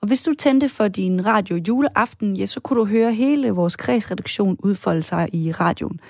Og 0.00 0.08
hvis 0.08 0.22
du 0.22 0.34
tændte 0.34 0.68
for 0.68 0.88
din 0.88 1.26
radio 1.26 1.56
juleaften, 1.56 2.36
ja, 2.36 2.46
så 2.46 2.60
kunne 2.60 2.80
du 2.80 2.86
høre 2.86 3.12
hele 3.12 3.50
vores 3.50 3.76
kredsredaktion 3.76 4.56
udfolde 4.62 5.02
sig 5.02 5.28
i 5.32 5.52
radioen. 5.52 6.00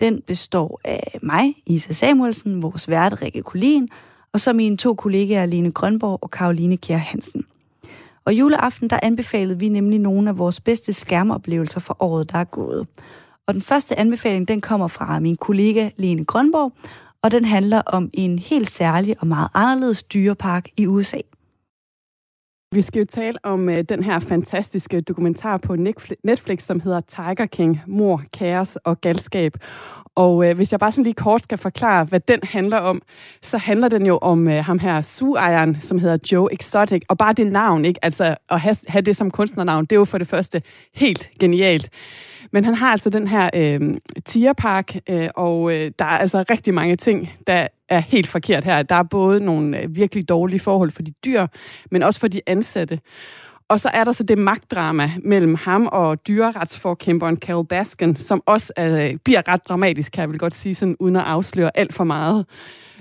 Den 0.00 0.22
består 0.26 0.80
af 0.84 1.18
mig, 1.22 1.54
Isa 1.66 1.92
Samuelsen, 1.92 2.62
vores 2.62 2.88
vært 2.88 3.22
Rikke 3.22 3.42
Kulin, 3.42 3.88
og 4.32 4.40
så 4.40 4.52
mine 4.52 4.76
to 4.76 4.94
kollegaer 4.94 5.46
Lene 5.46 5.72
Grønborg 5.72 6.18
og 6.22 6.30
Karoline 6.30 6.76
Kjær 6.76 6.96
Hansen. 6.96 7.44
Og 8.24 8.34
juleaften, 8.34 8.90
der 8.90 9.00
anbefalede 9.02 9.58
vi 9.58 9.68
nemlig 9.68 9.98
nogle 9.98 10.28
af 10.28 10.38
vores 10.38 10.60
bedste 10.60 10.92
skærmoplevelser 10.92 11.80
for 11.80 11.96
året, 12.00 12.32
der 12.32 12.38
er 12.38 12.44
gået. 12.44 12.86
Og 13.46 13.54
den 13.54 13.62
første 13.62 13.98
anbefaling, 13.98 14.48
den 14.48 14.60
kommer 14.60 14.88
fra 14.88 15.20
min 15.20 15.36
kollega 15.36 15.90
Lene 15.96 16.24
Grønborg, 16.24 16.72
og 17.22 17.30
den 17.30 17.44
handler 17.44 17.82
om 17.86 18.10
en 18.14 18.38
helt 18.38 18.70
særlig 18.70 19.16
og 19.20 19.26
meget 19.26 19.48
anderledes 19.54 20.02
dyrepark 20.02 20.68
i 20.76 20.86
USA. 20.86 21.18
Vi 22.74 22.82
skal 22.82 22.98
jo 22.98 23.04
tale 23.04 23.34
om 23.42 23.68
øh, 23.68 23.84
den 23.88 24.04
her 24.04 24.18
fantastiske 24.18 25.00
dokumentar 25.00 25.56
på 25.56 25.76
Netflix, 26.24 26.62
som 26.62 26.80
hedder 26.80 27.00
Tiger 27.00 27.46
King, 27.46 27.80
mor, 27.86 28.22
kaos 28.38 28.76
og 28.76 29.00
galskab. 29.00 29.52
Og 30.14 30.48
øh, 30.48 30.56
hvis 30.56 30.72
jeg 30.72 30.80
bare 30.80 30.92
sådan 30.92 31.04
lige 31.04 31.14
kort 31.14 31.42
skal 31.42 31.58
forklare, 31.58 32.04
hvad 32.04 32.20
den 32.20 32.40
handler 32.42 32.76
om, 32.76 33.02
så 33.42 33.58
handler 33.58 33.88
den 33.88 34.06
jo 34.06 34.18
om 34.22 34.48
øh, 34.48 34.64
ham 34.64 34.78
her 34.78 35.02
suejeren, 35.02 35.80
som 35.80 35.98
hedder 35.98 36.18
Joe 36.32 36.52
Exotic. 36.52 37.02
Og 37.08 37.18
bare 37.18 37.32
det 37.32 37.46
navn, 37.46 37.84
ikke? 37.84 38.04
Altså 38.04 38.36
at 38.50 38.60
have, 38.60 38.76
have 38.88 39.02
det 39.02 39.16
som 39.16 39.30
kunstnernavn, 39.30 39.84
det 39.84 39.92
er 39.92 40.00
jo 40.00 40.04
for 40.04 40.18
det 40.18 40.28
første 40.28 40.62
helt 40.94 41.30
genialt. 41.40 41.90
Men 42.52 42.64
han 42.64 42.74
har 42.74 42.90
altså 42.90 43.10
den 43.10 43.28
her 43.28 43.50
øh, 43.54 43.80
tierpark, 44.24 44.96
øh, 45.08 45.28
og 45.36 45.72
øh, 45.72 45.90
der 45.98 46.04
er 46.04 46.18
altså 46.18 46.44
rigtig 46.50 46.74
mange 46.74 46.96
ting, 46.96 47.32
der 47.46 47.66
er 47.88 48.00
helt 48.00 48.26
forkert 48.26 48.64
her. 48.64 48.82
Der 48.82 48.94
er 48.94 49.02
både 49.02 49.40
nogle 49.40 49.82
øh, 49.82 49.96
virkelig 49.96 50.28
dårlige 50.28 50.60
forhold 50.60 50.90
for 50.90 51.02
de 51.02 51.12
dyr, 51.24 51.46
men 51.90 52.02
også 52.02 52.20
for 52.20 52.28
de 52.28 52.40
ansatte. 52.46 53.00
Og 53.68 53.80
så 53.80 53.90
er 53.94 54.04
der 54.04 54.12
så 54.12 54.22
det 54.22 54.38
magtdrama 54.38 55.12
mellem 55.24 55.54
ham 55.54 55.88
og 55.92 56.26
dyreretsforkæmperen 56.28 57.36
Carol 57.36 57.66
Baskin, 57.66 58.16
som 58.16 58.42
også 58.46 58.72
øh, 58.78 59.16
bliver 59.24 59.48
ret 59.48 59.68
dramatisk, 59.68 60.12
kan 60.12 60.20
jeg 60.20 60.30
vel 60.30 60.38
godt 60.38 60.54
sige, 60.54 60.74
sådan, 60.74 60.96
uden 61.00 61.16
at 61.16 61.22
afsløre 61.22 61.70
alt 61.74 61.94
for 61.94 62.04
meget. 62.04 62.46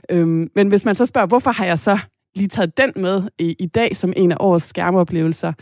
Øhm, 0.09 0.49
men 0.55 0.67
hvis 0.67 0.85
man 0.85 0.95
så 0.95 1.05
spørger, 1.05 1.27
hvorfor 1.27 1.51
har 1.51 1.65
jeg 1.65 1.79
så 1.79 1.99
lige 2.37 2.47
taget 2.47 2.77
den 2.77 2.91
med 2.95 3.23
i, 3.39 3.55
i 3.59 3.65
dag 3.65 3.95
som 3.95 4.13
en 4.15 4.31
af 4.31 4.37
årets 4.39 4.65
skærmoplevelser, 4.65 5.53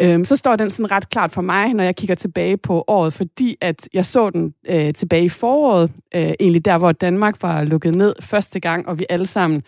øhm, 0.00 0.24
så 0.24 0.36
står 0.36 0.56
den 0.56 0.70
sådan 0.70 0.90
ret 0.90 1.10
klart 1.10 1.32
for 1.32 1.42
mig, 1.42 1.74
når 1.74 1.84
jeg 1.84 1.96
kigger 1.96 2.14
tilbage 2.14 2.56
på 2.56 2.84
året, 2.86 3.12
fordi 3.12 3.56
at 3.60 3.88
jeg 3.94 4.06
så 4.06 4.30
den 4.30 4.54
øh, 4.68 4.94
tilbage 4.94 5.24
i 5.24 5.28
foråret, 5.28 5.90
øh, 6.14 6.32
egentlig 6.40 6.64
der, 6.64 6.78
hvor 6.78 6.92
Danmark 6.92 7.42
var 7.42 7.64
lukket 7.64 7.94
ned 7.94 8.14
første 8.20 8.60
gang, 8.60 8.88
og 8.88 8.98
vi 8.98 9.06
alle 9.08 9.26
sammen 9.26 9.62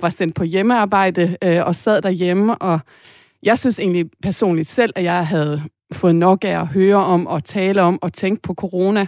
var 0.00 0.10
sendt 0.10 0.34
på 0.34 0.44
hjemmearbejde 0.44 1.36
øh, 1.42 1.66
og 1.66 1.74
sad 1.74 2.02
derhjemme, 2.02 2.54
og 2.54 2.80
jeg 3.42 3.58
synes 3.58 3.80
egentlig 3.80 4.06
personligt 4.22 4.68
selv, 4.68 4.92
at 4.96 5.04
jeg 5.04 5.26
havde 5.26 5.62
fået 5.92 6.14
nok 6.14 6.44
af 6.44 6.60
at 6.60 6.66
høre 6.66 6.96
om 6.96 7.26
og 7.26 7.44
tale 7.44 7.82
om 7.82 7.98
og 8.02 8.12
tænke 8.12 8.42
på 8.42 8.54
corona. 8.54 9.06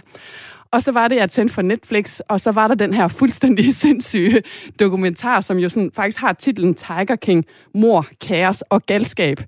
Og 0.71 0.81
så 0.81 0.91
var 0.91 1.07
det, 1.07 1.15
jeg 1.15 1.29
tændte 1.29 1.53
for 1.53 1.61
Netflix, 1.61 2.19
og 2.19 2.39
så 2.39 2.51
var 2.51 2.67
der 2.67 2.75
den 2.75 2.93
her 2.93 3.07
fuldstændig 3.07 3.75
sindssyge 3.83 4.43
dokumentar, 4.79 5.41
som 5.41 5.57
jo 5.57 5.69
sådan 5.69 5.91
faktisk 5.95 6.19
har 6.19 6.33
titlen 6.33 6.73
Tiger 6.73 7.15
King, 7.15 7.45
Mor, 7.73 8.07
Kaos 8.21 8.61
og 8.61 8.85
Galskab. 8.85 9.39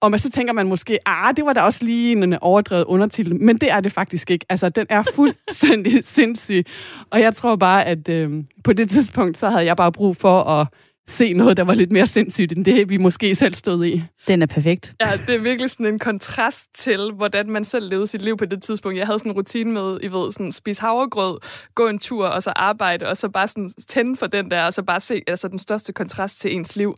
Og 0.00 0.10
man, 0.10 0.20
så 0.20 0.30
tænker 0.30 0.52
man 0.52 0.68
måske, 0.68 0.98
ah, 1.08 1.36
det 1.36 1.44
var 1.44 1.52
da 1.52 1.60
også 1.60 1.84
lige 1.84 2.12
en 2.12 2.34
overdrevet 2.40 2.84
undertitel, 2.84 3.36
men 3.40 3.58
det 3.58 3.70
er 3.70 3.80
det 3.80 3.92
faktisk 3.92 4.30
ikke. 4.30 4.46
Altså, 4.48 4.68
den 4.68 4.86
er 4.90 5.02
fuldstændig 5.14 6.04
sindssyg. 6.16 6.64
Og 7.10 7.20
jeg 7.20 7.34
tror 7.34 7.56
bare, 7.56 7.84
at 7.84 8.08
øh, 8.08 8.44
på 8.64 8.72
det 8.72 8.90
tidspunkt, 8.90 9.38
så 9.38 9.50
havde 9.50 9.64
jeg 9.64 9.76
bare 9.76 9.92
brug 9.92 10.16
for 10.16 10.42
at 10.42 10.66
se 11.08 11.32
noget, 11.32 11.56
der 11.56 11.62
var 11.62 11.74
lidt 11.74 11.92
mere 11.92 12.06
sindssygt, 12.06 12.52
end 12.52 12.64
det, 12.64 12.88
vi 12.88 12.96
måske 12.96 13.34
selv 13.34 13.54
stod 13.54 13.84
i. 13.84 14.02
Den 14.28 14.42
er 14.42 14.46
perfekt. 14.46 14.94
Ja, 15.00 15.10
det 15.26 15.34
er 15.34 15.38
virkelig 15.38 15.70
sådan 15.70 15.86
en 15.86 15.98
kontrast 15.98 16.74
til, 16.74 17.12
hvordan 17.16 17.50
man 17.50 17.64
selv 17.64 17.88
levede 17.88 18.06
sit 18.06 18.22
liv 18.22 18.36
på 18.36 18.44
det 18.44 18.62
tidspunkt. 18.62 18.98
Jeg 18.98 19.06
havde 19.06 19.18
sådan 19.18 19.32
en 19.32 19.36
rutine 19.36 19.72
med, 19.72 19.98
I 20.02 20.08
ved, 20.08 20.32
sådan 20.32 20.52
spise 20.52 20.80
havregrød, 20.80 21.38
gå 21.74 21.88
en 21.88 21.98
tur, 21.98 22.26
og 22.26 22.42
så 22.42 22.52
arbejde, 22.56 23.06
og 23.06 23.16
så 23.16 23.28
bare 23.28 23.48
sådan 23.48 23.70
tænde 23.88 24.16
for 24.16 24.26
den 24.26 24.50
der, 24.50 24.64
og 24.64 24.74
så 24.74 24.82
bare 24.82 25.00
se 25.00 25.22
altså, 25.26 25.48
den 25.48 25.58
største 25.58 25.92
kontrast 25.92 26.40
til 26.40 26.56
ens 26.56 26.76
liv. 26.76 26.96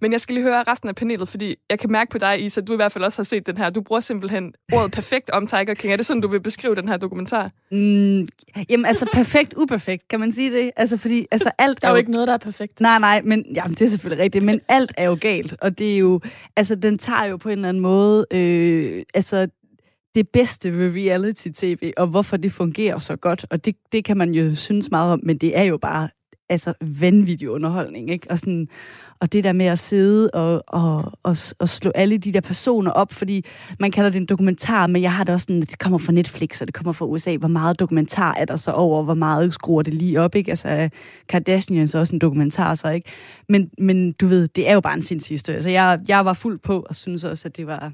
Men 0.00 0.12
jeg 0.12 0.20
skal 0.20 0.34
lige 0.34 0.44
høre 0.44 0.62
resten 0.62 0.88
af 0.88 0.94
panelet, 0.94 1.28
fordi 1.28 1.56
jeg 1.70 1.78
kan 1.78 1.92
mærke 1.92 2.10
på 2.10 2.18
dig, 2.18 2.44
Isa, 2.44 2.60
du 2.60 2.72
i 2.72 2.76
hvert 2.76 2.92
fald 2.92 3.04
også 3.04 3.18
har 3.18 3.24
set 3.24 3.46
den 3.46 3.56
her. 3.56 3.70
Du 3.70 3.80
bruger 3.80 4.00
simpelthen 4.00 4.52
ordet 4.72 4.92
perfekt 4.92 5.30
om 5.30 5.46
Tiger 5.46 5.74
King. 5.74 5.92
Er 5.92 5.96
det 5.96 6.06
sådan, 6.06 6.20
du 6.20 6.28
vil 6.28 6.40
beskrive 6.40 6.74
den 6.74 6.88
her 6.88 6.96
dokumentar? 6.96 7.50
Mm, 7.70 8.28
jamen 8.68 8.86
altså, 8.86 9.06
perfekt, 9.12 9.54
uperfekt, 9.56 10.08
kan 10.08 10.20
man 10.20 10.32
sige 10.32 10.50
det? 10.50 10.70
Altså, 10.76 10.96
fordi 10.96 11.26
altså, 11.30 11.50
alt 11.58 11.82
der 11.82 11.88
er 11.88 11.92
jo 11.92 11.96
ikke 11.96 12.10
noget, 12.10 12.28
der 12.28 12.34
er 12.34 12.38
perfekt. 12.38 12.80
Nej, 12.80 12.98
nej, 12.98 13.22
men 13.24 13.44
jamen, 13.54 13.74
det 13.74 13.82
er 13.82 13.88
selvfølgelig 13.88 14.24
rigtigt, 14.24 14.44
men 14.44 14.60
alt 14.68 14.92
er 14.96 15.04
jo 15.04 15.18
galt, 15.20 15.54
og 15.60 15.78
det 15.78 15.94
er 15.94 15.98
jo, 15.98 16.20
altså, 16.56 16.74
den 16.74 16.98
tager 16.98 17.24
jo 17.24 17.36
på 17.36 17.48
en 17.48 17.58
eller 17.58 17.68
anden 17.68 17.82
måde, 17.82 18.26
øh, 18.30 19.04
altså, 19.14 19.48
det 20.14 20.28
bedste 20.28 20.72
ved 20.72 20.92
reality-tv, 20.94 21.92
og 21.96 22.06
hvorfor 22.06 22.36
det 22.36 22.52
fungerer 22.52 22.98
så 22.98 23.16
godt, 23.16 23.46
og 23.50 23.64
det, 23.64 23.76
det 23.92 24.04
kan 24.04 24.16
man 24.16 24.34
jo 24.34 24.54
synes 24.54 24.90
meget 24.90 25.12
om, 25.12 25.20
men 25.22 25.38
det 25.38 25.58
er 25.58 25.62
jo 25.62 25.78
bare 25.78 26.08
altså 26.48 26.74
vanvittig 26.80 27.50
underholdning, 27.50 28.10
ikke? 28.10 28.30
Og, 28.30 28.38
sådan, 28.38 28.68
og 29.20 29.32
det 29.32 29.44
der 29.44 29.52
med 29.52 29.66
at 29.66 29.78
sidde 29.78 30.30
og, 30.30 30.62
og, 30.66 31.12
og, 31.22 31.36
og 31.58 31.68
slå 31.68 31.90
alle 31.94 32.18
de 32.18 32.32
der 32.32 32.40
personer 32.40 32.90
op, 32.90 33.12
fordi 33.12 33.44
man 33.80 33.90
kalder 33.90 34.10
det 34.10 34.20
en 34.20 34.26
dokumentar, 34.26 34.86
men 34.86 35.02
jeg 35.02 35.12
har 35.12 35.24
det 35.24 35.34
også 35.34 35.44
sådan, 35.44 35.60
det 35.60 35.78
kommer 35.78 35.98
fra 35.98 36.12
Netflix, 36.12 36.60
og 36.60 36.66
det 36.66 36.74
kommer 36.74 36.92
fra 36.92 37.06
USA, 37.06 37.36
hvor 37.36 37.48
meget 37.48 37.80
dokumentar 37.80 38.34
er 38.34 38.44
der 38.44 38.56
så 38.56 38.72
over, 38.72 39.02
hvor 39.02 39.14
meget 39.14 39.54
skruer 39.54 39.82
det 39.82 39.94
lige 39.94 40.20
op, 40.20 40.34
ikke? 40.34 40.50
Altså, 40.50 40.88
Kardashians 41.28 41.94
er 41.94 42.00
også 42.00 42.12
en 42.12 42.18
dokumentar, 42.18 42.74
så 42.74 42.88
ikke? 42.88 43.10
Men, 43.48 43.70
men 43.78 44.12
du 44.12 44.26
ved, 44.26 44.48
det 44.48 44.68
er 44.68 44.74
jo 44.74 44.80
bare 44.80 44.94
en 44.94 45.02
sindssyg 45.02 45.34
historie. 45.34 45.62
Så 45.62 45.70
jeg, 45.70 46.00
jeg 46.08 46.24
var 46.24 46.32
fuld 46.32 46.58
på, 46.58 46.86
og 46.88 46.94
synes 46.94 47.24
også, 47.24 47.48
at 47.48 47.56
det 47.56 47.66
var, 47.66 47.92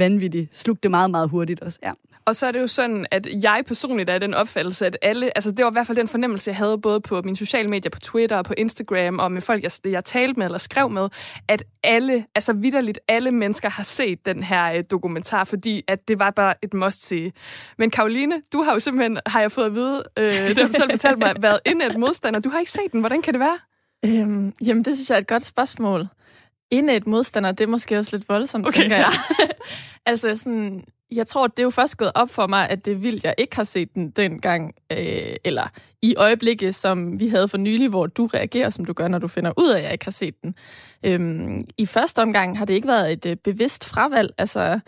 ja, 0.00 0.04
vanvittigt. 0.04 0.58
Slugte 0.58 0.82
det 0.82 0.90
meget, 0.90 1.10
meget 1.10 1.28
hurtigt 1.28 1.60
også, 1.60 1.78
ja. 1.82 1.92
Og 2.24 2.36
så 2.36 2.46
er 2.46 2.52
det 2.52 2.60
jo 2.60 2.66
sådan, 2.66 3.06
at 3.10 3.28
jeg 3.42 3.62
personligt 3.66 4.10
er 4.10 4.18
den 4.18 4.34
opfattelse, 4.34 4.86
at 4.86 4.98
alle, 5.02 5.36
altså 5.36 5.50
det 5.50 5.64
var 5.64 5.70
i 5.70 5.72
hvert 5.72 5.86
fald 5.86 5.98
den 5.98 6.08
fornemmelse, 6.08 6.50
jeg 6.50 6.56
havde 6.56 6.78
både 6.78 7.00
på 7.00 7.22
mine 7.22 7.36
sociale 7.36 7.68
medier, 7.68 7.90
på 7.90 8.00
Twitter 8.00 8.36
og 8.36 8.44
på 8.44 8.54
Instagram, 8.56 9.18
og 9.18 9.32
med 9.32 9.40
folk, 9.42 9.62
jeg, 9.62 9.72
jeg 9.84 10.04
talte 10.04 10.38
med 10.38 10.46
eller 10.46 10.58
skrev 10.58 10.90
med, 10.90 11.08
at 11.48 11.64
alle, 11.82 12.24
altså 12.34 12.52
vidderligt 12.52 13.00
alle 13.08 13.30
mennesker 13.30 13.70
har 13.70 13.82
set 13.82 14.26
den 14.26 14.42
her 14.42 14.72
øh, 14.72 14.84
dokumentar, 14.90 15.44
fordi 15.44 15.82
at 15.88 16.08
det 16.08 16.18
var 16.18 16.30
bare 16.30 16.54
et 16.62 16.74
must-see. 16.74 17.32
Men 17.78 17.90
Karoline, 17.90 18.34
du 18.52 18.62
har 18.62 18.72
jo 18.72 18.78
simpelthen, 18.78 19.18
har 19.26 19.40
jeg 19.40 19.52
fået 19.52 19.66
at 19.66 19.74
vide, 19.74 20.02
øh, 20.16 20.24
det 20.32 20.58
har 20.58 20.66
du 20.66 20.72
selv 20.72 20.90
fortalt 20.90 21.18
mig, 21.18 21.34
været 21.40 21.58
et 21.66 21.98
modstander. 21.98 22.40
Du 22.40 22.48
har 22.48 22.58
ikke 22.58 22.72
set 22.72 22.92
den. 22.92 23.00
Hvordan 23.00 23.22
kan 23.22 23.34
det 23.34 23.40
være? 23.40 23.58
Øhm, 24.04 24.52
jamen, 24.66 24.84
det 24.84 24.96
synes 24.96 25.10
jeg 25.10 25.16
er 25.16 25.20
et 25.20 25.26
godt 25.26 25.44
spørgsmål. 25.44 26.08
Et 26.70 27.06
modstander, 27.06 27.52
det 27.52 27.64
er 27.64 27.68
måske 27.68 27.98
også 27.98 28.16
lidt 28.16 28.28
voldsomt, 28.28 28.66
okay. 28.66 28.80
tænker 28.80 28.96
jeg. 28.96 29.12
altså 30.06 30.36
sådan, 30.36 30.84
jeg 31.12 31.26
tror, 31.26 31.46
det 31.46 31.58
er 31.58 31.62
jo 31.62 31.70
først 31.70 31.96
gået 31.96 32.12
op 32.14 32.30
for 32.30 32.46
mig, 32.46 32.68
at 32.68 32.84
det 32.84 32.92
er 32.92 32.96
vildt, 32.96 33.24
jeg 33.24 33.34
ikke 33.38 33.56
har 33.56 33.64
set 33.64 33.94
den 33.94 34.10
dengang, 34.10 34.74
øh, 34.92 35.36
eller 35.44 35.68
i 36.02 36.14
øjeblikket, 36.16 36.74
som 36.74 37.20
vi 37.20 37.28
havde 37.28 37.48
for 37.48 37.58
nylig, 37.58 37.88
hvor 37.88 38.06
du 38.06 38.26
reagerer, 38.26 38.70
som 38.70 38.84
du 38.84 38.92
gør, 38.92 39.08
når 39.08 39.18
du 39.18 39.28
finder 39.28 39.52
ud 39.56 39.70
af, 39.70 39.78
at 39.78 39.84
jeg 39.84 39.92
ikke 39.92 40.04
har 40.04 40.12
set 40.12 40.42
den. 40.42 40.54
Øhm, 41.04 41.66
I 41.78 41.86
første 41.86 42.22
omgang 42.22 42.58
har 42.58 42.64
det 42.64 42.74
ikke 42.74 42.88
været 42.88 43.12
et 43.12 43.26
øh, 43.26 43.36
bevidst 43.36 43.84
fravalg. 43.84 44.30
Altså, 44.38 44.80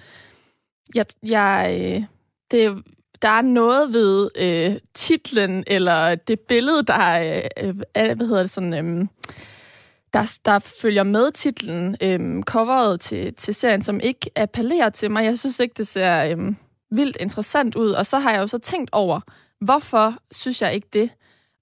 jeg, 0.94 1.06
jeg, 1.22 1.78
øh, 1.80 2.04
det, 2.50 2.82
der 3.22 3.28
er 3.28 3.42
noget 3.42 3.92
ved 3.92 4.30
øh, 4.38 4.76
titlen, 4.94 5.64
eller 5.66 6.14
det 6.14 6.40
billede, 6.40 6.82
der 6.82 6.94
er, 6.94 7.42
øh, 7.60 7.74
hvad 7.94 8.26
hedder 8.26 8.42
det, 8.42 8.50
sådan... 8.50 8.74
Øh, 8.74 9.06
der, 10.12 10.38
der 10.44 10.58
følger 10.58 11.02
med 11.02 11.32
titlen, 11.32 11.96
øhm, 12.02 12.42
coveret 12.42 13.00
til, 13.00 13.34
til 13.34 13.54
serien, 13.54 13.82
som 13.82 14.00
ikke 14.00 14.30
appellerer 14.36 14.90
til 14.90 15.10
mig. 15.10 15.24
Jeg 15.24 15.38
synes 15.38 15.60
ikke, 15.60 15.74
det 15.76 15.88
ser 15.88 16.24
øhm, 16.24 16.56
vildt 16.90 17.16
interessant 17.20 17.76
ud. 17.76 17.90
Og 17.90 18.06
så 18.06 18.18
har 18.18 18.30
jeg 18.30 18.40
jo 18.40 18.46
så 18.46 18.58
tænkt 18.58 18.90
over, 18.92 19.20
hvorfor 19.60 20.14
synes 20.30 20.62
jeg 20.62 20.74
ikke 20.74 20.88
det? 20.92 21.10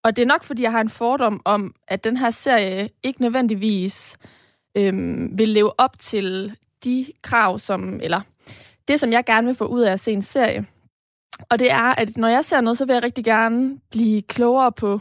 Og 0.05 0.17
det 0.17 0.23
er 0.23 0.27
nok, 0.27 0.45
fordi 0.45 0.63
jeg 0.63 0.73
har 0.73 0.81
en 0.81 0.89
fordom 0.89 1.43
om, 1.45 1.75
at 1.89 2.05
den 2.05 2.17
her 2.17 2.31
serie 2.31 2.89
ikke 3.03 3.23
nødvendigvis 3.23 4.19
øhm, 4.77 5.39
vil 5.39 5.49
leve 5.49 5.81
op 5.81 5.99
til 5.99 6.57
de 6.85 7.07
krav, 7.23 7.59
som, 7.59 8.01
eller 8.03 8.21
det, 8.89 9.01
som 9.01 9.13
jeg 9.13 9.25
gerne 9.25 9.47
vil 9.47 9.57
få 9.57 9.65
ud 9.65 9.81
af 9.81 9.93
at 9.93 10.01
se 10.01 10.13
en 10.13 10.23
serie. 10.23 10.67
Og 11.51 11.59
det 11.59 11.71
er, 11.71 11.95
at 11.95 12.17
når 12.17 12.29
jeg 12.29 12.45
ser 12.45 12.61
noget, 12.61 12.79
så 12.79 12.85
vil 12.85 12.93
jeg 12.93 13.03
rigtig 13.03 13.25
gerne 13.25 13.79
blive 13.91 14.23
klogere 14.23 14.73
på 14.73 15.01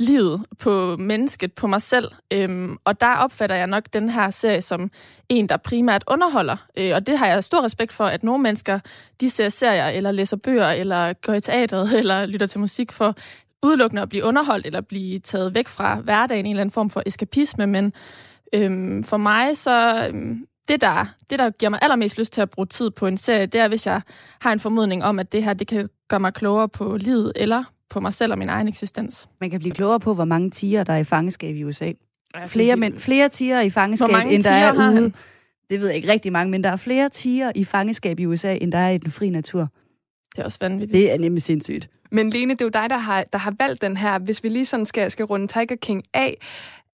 livet, 0.00 0.44
på 0.58 0.96
mennesket, 0.96 1.52
på 1.52 1.66
mig 1.66 1.82
selv. 1.82 2.08
Øhm, 2.32 2.76
og 2.84 3.00
der 3.00 3.16
opfatter 3.16 3.56
jeg 3.56 3.66
nok 3.66 3.84
den 3.92 4.08
her 4.08 4.30
serie 4.30 4.62
som 4.62 4.90
en, 5.28 5.48
der 5.48 5.56
primært 5.56 6.04
underholder. 6.06 6.56
Øh, 6.78 6.92
og 6.94 7.06
det 7.06 7.18
har 7.18 7.26
jeg 7.26 7.44
stor 7.44 7.62
respekt 7.62 7.92
for, 7.92 8.04
at 8.04 8.22
nogle 8.22 8.42
mennesker, 8.42 8.80
de 9.20 9.30
ser 9.30 9.48
serier, 9.48 9.88
eller 9.88 10.12
læser 10.12 10.36
bøger, 10.36 10.68
eller 10.68 11.12
går 11.12 11.32
i 11.32 11.40
teateret, 11.40 11.92
eller 11.98 12.26
lytter 12.26 12.46
til 12.46 12.60
musik 12.60 12.92
for 12.92 13.14
udelukkende 13.62 14.02
at 14.02 14.08
blive 14.08 14.24
underholdt, 14.24 14.66
eller 14.66 14.80
blive 14.80 15.18
taget 15.18 15.54
væk 15.54 15.68
fra 15.68 15.94
hverdagen, 15.94 16.46
en 16.46 16.50
eller 16.52 16.60
anden 16.60 16.72
form 16.72 16.90
for 16.90 17.02
eskapisme. 17.06 17.66
Men 17.66 17.92
øhm, 18.54 19.04
for 19.04 19.16
mig, 19.16 19.56
så 19.56 20.06
øhm, 20.08 20.46
det, 20.68 20.80
der, 20.80 21.06
det, 21.30 21.38
der 21.38 21.50
giver 21.50 21.70
mig 21.70 21.78
allermest 21.82 22.18
lyst 22.18 22.32
til 22.32 22.40
at 22.40 22.50
bruge 22.50 22.66
tid 22.66 22.90
på 22.90 23.06
en 23.06 23.16
serie, 23.16 23.46
det 23.46 23.60
er, 23.60 23.68
hvis 23.68 23.86
jeg 23.86 24.00
har 24.40 24.52
en 24.52 24.58
formodning 24.58 25.04
om, 25.04 25.18
at 25.18 25.32
det 25.32 25.44
her 25.44 25.54
det 25.54 25.66
kan 25.66 25.88
gøre 26.08 26.20
mig 26.20 26.34
klogere 26.34 26.68
på 26.68 26.96
livet, 26.96 27.32
eller 27.36 27.64
på 27.92 28.00
mig 28.00 28.14
selv 28.14 28.32
og 28.32 28.38
min 28.38 28.48
egen 28.48 28.68
eksistens. 28.68 29.28
Man 29.40 29.50
kan 29.50 29.60
blive 29.60 29.72
klogere 29.72 30.00
på, 30.00 30.14
hvor 30.14 30.24
mange 30.24 30.50
tiger, 30.50 30.84
der 30.84 30.92
er 30.92 30.98
i 30.98 31.04
fangeskab 31.04 31.56
i 31.56 31.64
USA. 31.64 31.92
Ja, 32.34 32.44
flere, 32.46 32.76
men, 32.76 33.00
flere 33.00 33.28
tiger 33.28 33.60
i 33.60 33.70
fangeskab, 33.70 34.08
end 34.30 34.42
der 34.42 34.50
er 34.50 34.72
ude. 34.72 34.92
Han? 34.92 35.14
Det 35.70 35.80
ved 35.80 35.86
jeg 35.86 35.96
ikke 35.96 36.12
rigtig 36.12 36.32
mange, 36.32 36.50
men 36.50 36.64
der 36.64 36.70
er 36.70 36.76
flere 36.76 37.08
tiger 37.08 37.52
i 37.54 37.64
fangeskab 37.64 38.20
i 38.20 38.26
USA, 38.26 38.56
end 38.60 38.72
der 38.72 38.78
er 38.78 38.90
i 38.90 38.98
den 38.98 39.10
frie 39.10 39.30
natur. 39.30 39.68
Det 40.36 40.40
er 40.40 40.44
også 40.44 40.58
vanvittigt. 40.60 40.92
Det 40.92 41.12
er 41.12 41.18
nemlig 41.18 41.42
sindssygt. 41.42 41.88
Men 42.12 42.30
Lene, 42.30 42.52
det 42.52 42.60
er 42.60 42.64
jo 42.64 42.70
dig, 42.70 42.90
der 42.90 42.96
har, 42.96 43.24
der 43.32 43.38
har 43.38 43.54
valgt 43.58 43.82
den 43.82 43.96
her. 43.96 44.18
Hvis 44.18 44.44
vi 44.44 44.48
lige 44.48 44.64
sådan 44.64 44.86
skal, 44.86 45.10
skal 45.10 45.24
runde 45.24 45.46
Tiger 45.46 45.76
King 45.82 46.02
af, 46.14 46.36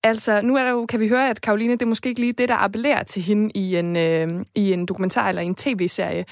Altså, 0.02 0.40
nu 0.42 0.56
er 0.56 0.64
der 0.64 0.70
jo, 0.70 0.86
kan 0.86 1.00
vi 1.00 1.08
høre, 1.08 1.30
at 1.30 1.40
Karoline, 1.40 1.72
det 1.72 1.82
er 1.82 1.86
måske 1.86 2.08
ikke 2.08 2.20
lige 2.20 2.32
det, 2.32 2.48
der 2.48 2.54
appellerer 2.54 3.02
til 3.02 3.22
hende 3.22 3.50
i 3.54 3.76
en, 3.76 3.96
øh, 3.96 4.28
i 4.54 4.72
en 4.72 4.86
dokumentar 4.86 5.28
eller 5.28 5.42
en 5.42 5.54
tv-serie. 5.54 6.24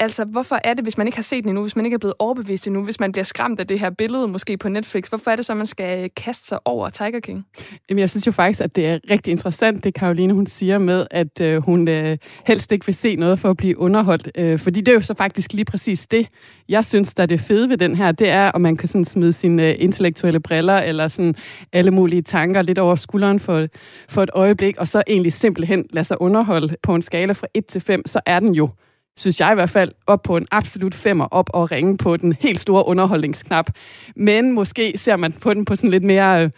Altså, 0.00 0.24
hvorfor 0.24 0.58
er 0.64 0.74
det, 0.74 0.84
hvis 0.84 0.98
man 0.98 1.06
ikke 1.06 1.16
har 1.16 1.22
set 1.22 1.44
den 1.44 1.50
endnu, 1.50 1.62
hvis 1.62 1.76
man 1.76 1.84
ikke 1.84 1.94
er 1.94 1.98
blevet 1.98 2.14
overbevist 2.18 2.66
endnu, 2.66 2.84
hvis 2.84 3.00
man 3.00 3.12
bliver 3.12 3.24
skræmt 3.24 3.60
af 3.60 3.66
det 3.66 3.80
her 3.80 3.90
billede, 3.90 4.28
måske 4.28 4.56
på 4.56 4.68
Netflix, 4.68 5.08
hvorfor 5.08 5.30
er 5.30 5.36
det 5.36 5.44
så, 5.44 5.54
man 5.54 5.66
skal 5.66 6.04
øh, 6.04 6.10
kaste 6.16 6.46
sig 6.46 6.58
over 6.64 6.88
Tiger 6.88 7.20
King? 7.20 7.46
Jamen, 7.90 7.98
jeg 7.98 8.10
synes 8.10 8.26
jo 8.26 8.32
faktisk, 8.32 8.60
at 8.60 8.76
det 8.76 8.86
er 8.86 8.98
rigtig 9.10 9.30
interessant, 9.30 9.84
det 9.84 9.94
Karoline 9.94 10.34
hun 10.34 10.46
siger 10.46 10.78
med, 10.78 11.06
at 11.10 11.40
øh, 11.40 11.62
hun 11.62 11.88
øh, 11.88 12.18
helst 12.46 12.72
ikke 12.72 12.86
vil 12.86 12.94
se 12.94 13.16
noget 13.16 13.38
for 13.38 13.50
at 13.50 13.56
blive 13.56 13.78
underholdt. 13.78 14.30
Øh, 14.34 14.58
fordi 14.58 14.80
det 14.80 14.88
er 14.88 14.94
jo 14.94 15.00
så 15.00 15.14
faktisk 15.14 15.52
lige 15.52 15.64
præcis 15.64 16.06
det, 16.06 16.28
jeg 16.68 16.84
synes, 16.84 17.14
der 17.14 17.22
er 17.22 17.26
det 17.26 17.40
fede 17.40 17.68
ved 17.68 17.76
den 17.76 17.96
her, 17.96 18.12
det 18.12 18.28
er, 18.28 18.52
at 18.52 18.60
man 18.60 18.76
kan 18.76 18.88
sådan 18.88 19.04
smide 19.04 19.32
sine 19.32 19.68
øh, 19.68 19.74
intellektuelle 19.78 20.40
briller, 20.40 20.76
eller 20.76 21.08
sådan 21.08 21.34
alle 21.72 21.90
mulige 21.90 22.22
tanker 22.22 22.62
lidt 22.62 22.78
over 22.78 22.94
skulderen 22.94 23.40
for, 23.40 23.66
for 24.08 24.22
et 24.22 24.30
øjeblik, 24.32 24.76
og 24.76 24.88
så 24.88 25.02
egentlig 25.06 25.32
simpelthen 25.32 25.86
lade 25.90 26.04
sig 26.04 26.20
underholde 26.20 26.76
på 26.82 26.94
en 26.94 27.02
skala 27.02 27.32
fra 27.32 27.46
1 27.54 27.66
til 27.66 27.80
5, 27.80 28.06
så 28.06 28.20
er 28.26 28.40
den 28.40 28.54
jo 28.54 28.68
synes 29.16 29.40
jeg 29.40 29.52
i 29.52 29.54
hvert 29.54 29.70
fald, 29.70 29.92
op 30.06 30.22
på 30.22 30.36
en 30.36 30.46
absolut 30.50 30.94
femmer 30.94 31.24
op 31.24 31.50
og 31.52 31.70
ringe 31.70 31.96
på 31.96 32.16
den 32.16 32.32
helt 32.40 32.60
store 32.60 32.86
underholdningsknap. 32.86 33.70
Men 34.16 34.52
måske 34.52 34.92
ser 34.96 35.16
man 35.16 35.32
på 35.32 35.54
den 35.54 35.64
på 35.64 35.76
sådan 35.76 35.90
lidt 35.90 36.04
mere 36.04 36.44
øh, 36.44 36.50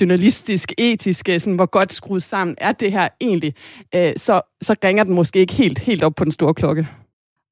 journalistisk, 0.00 0.72
etisk, 0.78 1.28
sådan, 1.38 1.54
hvor 1.54 1.66
godt 1.66 1.92
skruet 1.92 2.22
sammen 2.22 2.56
er 2.58 2.72
det 2.72 2.92
her 2.92 3.08
egentlig. 3.20 3.54
Øh, 3.94 4.12
så, 4.16 4.40
så 4.62 4.74
ringer 4.84 5.04
den 5.04 5.14
måske 5.14 5.38
ikke 5.38 5.54
helt, 5.54 5.78
helt 5.78 6.04
op 6.04 6.14
på 6.14 6.24
den 6.24 6.32
store 6.32 6.54
klokke. 6.54 6.88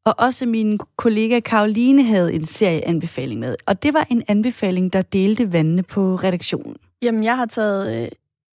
Og 0.07 0.15
også 0.19 0.47
min 0.47 0.79
kollega 0.97 1.41
Karoline 1.41 2.05
havde 2.05 2.35
en 2.35 2.47
serieanbefaling 2.47 3.41
med. 3.41 3.57
Og 3.67 3.83
det 3.83 3.95
var 3.95 4.07
en 4.11 4.23
anbefaling, 4.29 4.93
der 4.93 5.03
delte 5.03 5.53
vandene 5.53 5.83
på 5.83 6.01
redaktionen. 6.15 6.77
Jamen, 7.03 7.25
jeg 7.25 7.37
har 7.37 7.47
taget 7.47 8.03
øh, 8.03 8.09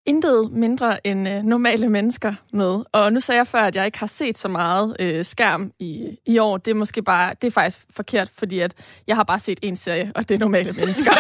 intet 0.07 0.51
mindre 0.51 1.07
end 1.07 1.29
øh, 1.29 1.39
normale 1.43 1.89
mennesker 1.89 2.33
med. 2.53 2.83
Og 2.91 3.13
nu 3.13 3.19
sagde 3.19 3.37
jeg 3.37 3.47
før, 3.47 3.59
at 3.59 3.75
jeg 3.75 3.85
ikke 3.85 3.99
har 3.99 4.07
set 4.07 4.37
så 4.37 4.47
meget 4.47 4.95
øh, 4.99 5.25
skærm 5.25 5.71
i, 5.79 6.17
i 6.25 6.37
år. 6.37 6.57
Det 6.57 6.71
er 6.71 6.75
måske 6.75 7.01
bare, 7.01 7.33
det 7.41 7.47
er 7.47 7.51
faktisk 7.51 7.85
forkert, 7.89 8.31
fordi 8.37 8.59
at 8.59 8.73
jeg 9.07 9.15
har 9.15 9.23
bare 9.23 9.39
set 9.39 9.59
en 9.61 9.75
serie, 9.75 10.11
og 10.15 10.29
det 10.29 10.35
er 10.35 10.39
normale 10.39 10.71
mennesker. 10.71 11.11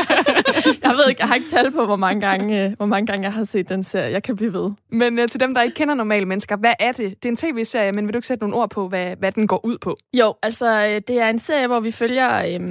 jeg 0.83 0.91
ved 0.91 1.09
ikke, 1.09 1.21
jeg 1.21 1.27
har 1.27 1.35
ikke 1.35 1.49
tal 1.49 1.71
på, 1.71 1.85
hvor 1.85 1.95
mange, 1.95 2.21
gange, 2.21 2.65
øh, 2.65 2.73
hvor 2.77 2.85
mange 2.85 3.07
gange 3.07 3.23
jeg 3.23 3.33
har 3.33 3.43
set 3.43 3.69
den 3.69 3.83
serie. 3.83 4.11
Jeg 4.11 4.23
kan 4.23 4.35
blive 4.35 4.53
ved. 4.53 4.69
Men 4.91 5.19
øh, 5.19 5.27
til 5.27 5.39
dem, 5.39 5.53
der 5.53 5.61
ikke 5.61 5.75
kender 5.75 5.93
normale 5.93 6.25
mennesker, 6.25 6.55
hvad 6.55 6.73
er 6.79 6.91
det? 6.91 7.23
Det 7.23 7.25
er 7.25 7.29
en 7.29 7.37
tv-serie, 7.37 7.91
men 7.91 8.05
vil 8.05 8.13
du 8.13 8.17
ikke 8.17 8.27
sætte 8.27 8.43
nogle 8.43 8.55
ord 8.55 8.69
på, 8.69 8.87
hvad, 8.87 9.15
hvad 9.19 9.31
den 9.31 9.47
går 9.47 9.65
ud 9.65 9.77
på? 9.77 9.97
Jo, 10.13 10.33
altså 10.43 10.87
øh, 10.87 11.01
det 11.07 11.21
er 11.21 11.29
en 11.29 11.39
serie, 11.39 11.67
hvor 11.67 11.79
vi 11.79 11.91
følger 11.91 12.37
øh, 12.37 12.61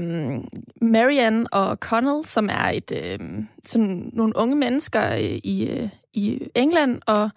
Marianne 0.82 1.46
og 1.52 1.76
Connell, 1.76 2.24
som 2.24 2.48
er 2.48 2.68
et 2.68 2.92
øh, 2.92 3.18
sådan 3.66 4.10
nogle 4.12 4.36
unge 4.36 4.56
mennesker 4.56 5.14
i, 5.14 5.90
i 6.12 6.48
England, 6.54 7.00
og, 7.06 7.30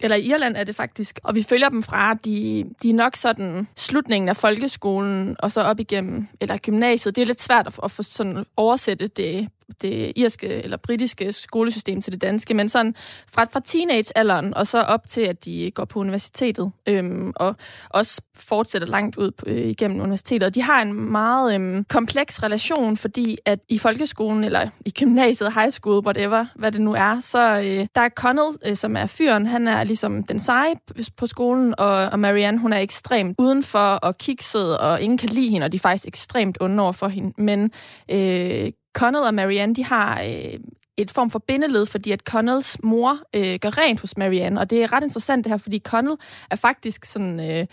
eller 0.00 0.16
i 0.16 0.22
Irland 0.22 0.56
er 0.56 0.64
det 0.64 0.76
faktisk. 0.76 1.20
Og 1.24 1.34
vi 1.34 1.42
følger 1.42 1.68
dem 1.68 1.82
fra, 1.82 2.14
de, 2.14 2.64
de 2.82 2.90
er 2.90 2.94
nok 2.94 3.16
sådan 3.16 3.68
slutningen 3.76 4.28
af 4.28 4.36
folkeskolen, 4.36 5.36
og 5.38 5.52
så 5.52 5.60
op 5.62 5.80
igennem, 5.80 6.28
eller 6.40 6.56
gymnasiet. 6.58 7.16
Det 7.16 7.22
er 7.22 7.26
lidt 7.26 7.42
svært 7.42 7.66
at, 7.66 7.80
at 7.82 7.90
få 7.90 8.02
sådan 8.02 8.44
oversætte 8.56 9.06
det 9.06 9.48
det 9.82 10.12
irske 10.16 10.48
eller 10.48 10.76
britiske 10.76 11.32
skolesystem 11.32 12.00
til 12.00 12.12
det 12.12 12.20
danske, 12.20 12.54
men 12.54 12.68
sådan 12.68 12.94
fra, 13.28 13.44
fra 13.44 13.60
teenagealderen 13.64 14.54
og 14.54 14.66
så 14.66 14.80
op 14.82 15.06
til, 15.08 15.20
at 15.20 15.44
de 15.44 15.70
går 15.74 15.84
på 15.84 16.00
universitetet, 16.00 16.72
øhm, 16.88 17.32
og 17.36 17.56
også 17.90 18.22
fortsætter 18.36 18.88
langt 18.88 19.16
ud 19.16 19.30
øh, 19.46 19.66
igennem 19.66 20.00
universitetet. 20.00 20.46
Og 20.46 20.54
de 20.54 20.62
har 20.62 20.82
en 20.82 20.92
meget 21.10 21.54
øhm, 21.54 21.84
kompleks 21.84 22.42
relation, 22.42 22.96
fordi 22.96 23.38
at 23.44 23.58
i 23.68 23.78
folkeskolen, 23.78 24.44
eller 24.44 24.68
i 24.86 24.90
gymnasiet, 24.90 25.54
high 25.54 25.70
school, 25.70 26.04
whatever, 26.04 26.46
hvad 26.54 26.72
det 26.72 26.80
nu 26.80 26.94
er, 26.94 27.20
så 27.20 27.60
øh, 27.60 27.86
der 27.94 28.00
er 28.00 28.08
Connell, 28.08 28.56
øh, 28.66 28.76
som 28.76 28.96
er 28.96 29.06
fyren, 29.06 29.46
han 29.46 29.68
er 29.68 29.84
ligesom 29.84 30.22
den 30.22 30.38
seje 30.38 30.74
på 31.16 31.26
skolen, 31.26 31.74
og, 31.78 32.08
og 32.08 32.18
Marianne, 32.18 32.58
hun 32.58 32.72
er 32.72 32.78
ekstremt 32.78 33.34
udenfor 33.38 33.78
og 33.78 34.18
kikset, 34.18 34.78
og 34.78 35.02
ingen 35.02 35.18
kan 35.18 35.28
lide 35.28 35.50
hende, 35.50 35.64
og 35.64 35.72
de 35.72 35.76
er 35.76 35.80
faktisk 35.80 36.08
ekstremt 36.08 36.58
onde 36.60 36.82
over 36.82 36.92
for 36.92 37.08
hende. 37.08 37.32
Men 37.42 37.70
øh, 38.10 38.70
Connell 38.96 39.24
og 39.24 39.34
Marianne, 39.34 39.74
de 39.74 39.84
har 39.84 40.22
øh, 40.22 40.58
et 40.96 41.10
form 41.10 41.30
for 41.30 41.38
bindeled, 41.38 41.86
fordi 41.86 42.10
at 42.10 42.20
Connells 42.20 42.82
mor 42.82 43.18
øh, 43.34 43.58
gør 43.60 43.78
rent 43.78 44.00
hos 44.00 44.16
Marianne, 44.16 44.60
og 44.60 44.70
det 44.70 44.82
er 44.82 44.92
ret 44.92 45.02
interessant 45.02 45.44
det 45.44 45.50
her, 45.50 45.56
fordi 45.56 45.78
Connell 45.78 46.16
er 46.50 46.56
faktisk 46.56 47.04
sådan 47.04 47.40
øh, 47.40 47.66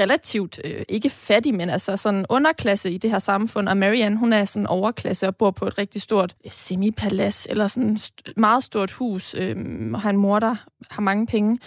relativt, 0.00 0.60
øh, 0.64 0.82
ikke 0.88 1.10
fattig, 1.10 1.54
men 1.54 1.70
altså 1.70 1.96
sådan 1.96 2.26
underklasse 2.28 2.90
i 2.90 2.98
det 2.98 3.10
her 3.10 3.18
samfund, 3.18 3.68
og 3.68 3.76
Marianne, 3.76 4.16
hun 4.16 4.32
er 4.32 4.44
sådan 4.44 4.66
overklasse 4.66 5.26
og 5.26 5.36
bor 5.36 5.50
på 5.50 5.66
et 5.66 5.78
rigtig 5.78 6.02
stort 6.02 6.36
øh, 6.44 6.50
semipalads, 6.52 7.46
eller 7.50 7.66
sådan 7.66 7.96
st- 8.00 8.32
meget 8.36 8.64
stort 8.64 8.90
hus, 8.90 9.34
øh, 9.38 9.56
og 9.94 10.00
har 10.00 10.10
en 10.10 10.16
mor, 10.16 10.38
der 10.38 10.54
har 10.90 11.02
mange 11.02 11.26
penge. 11.26 11.58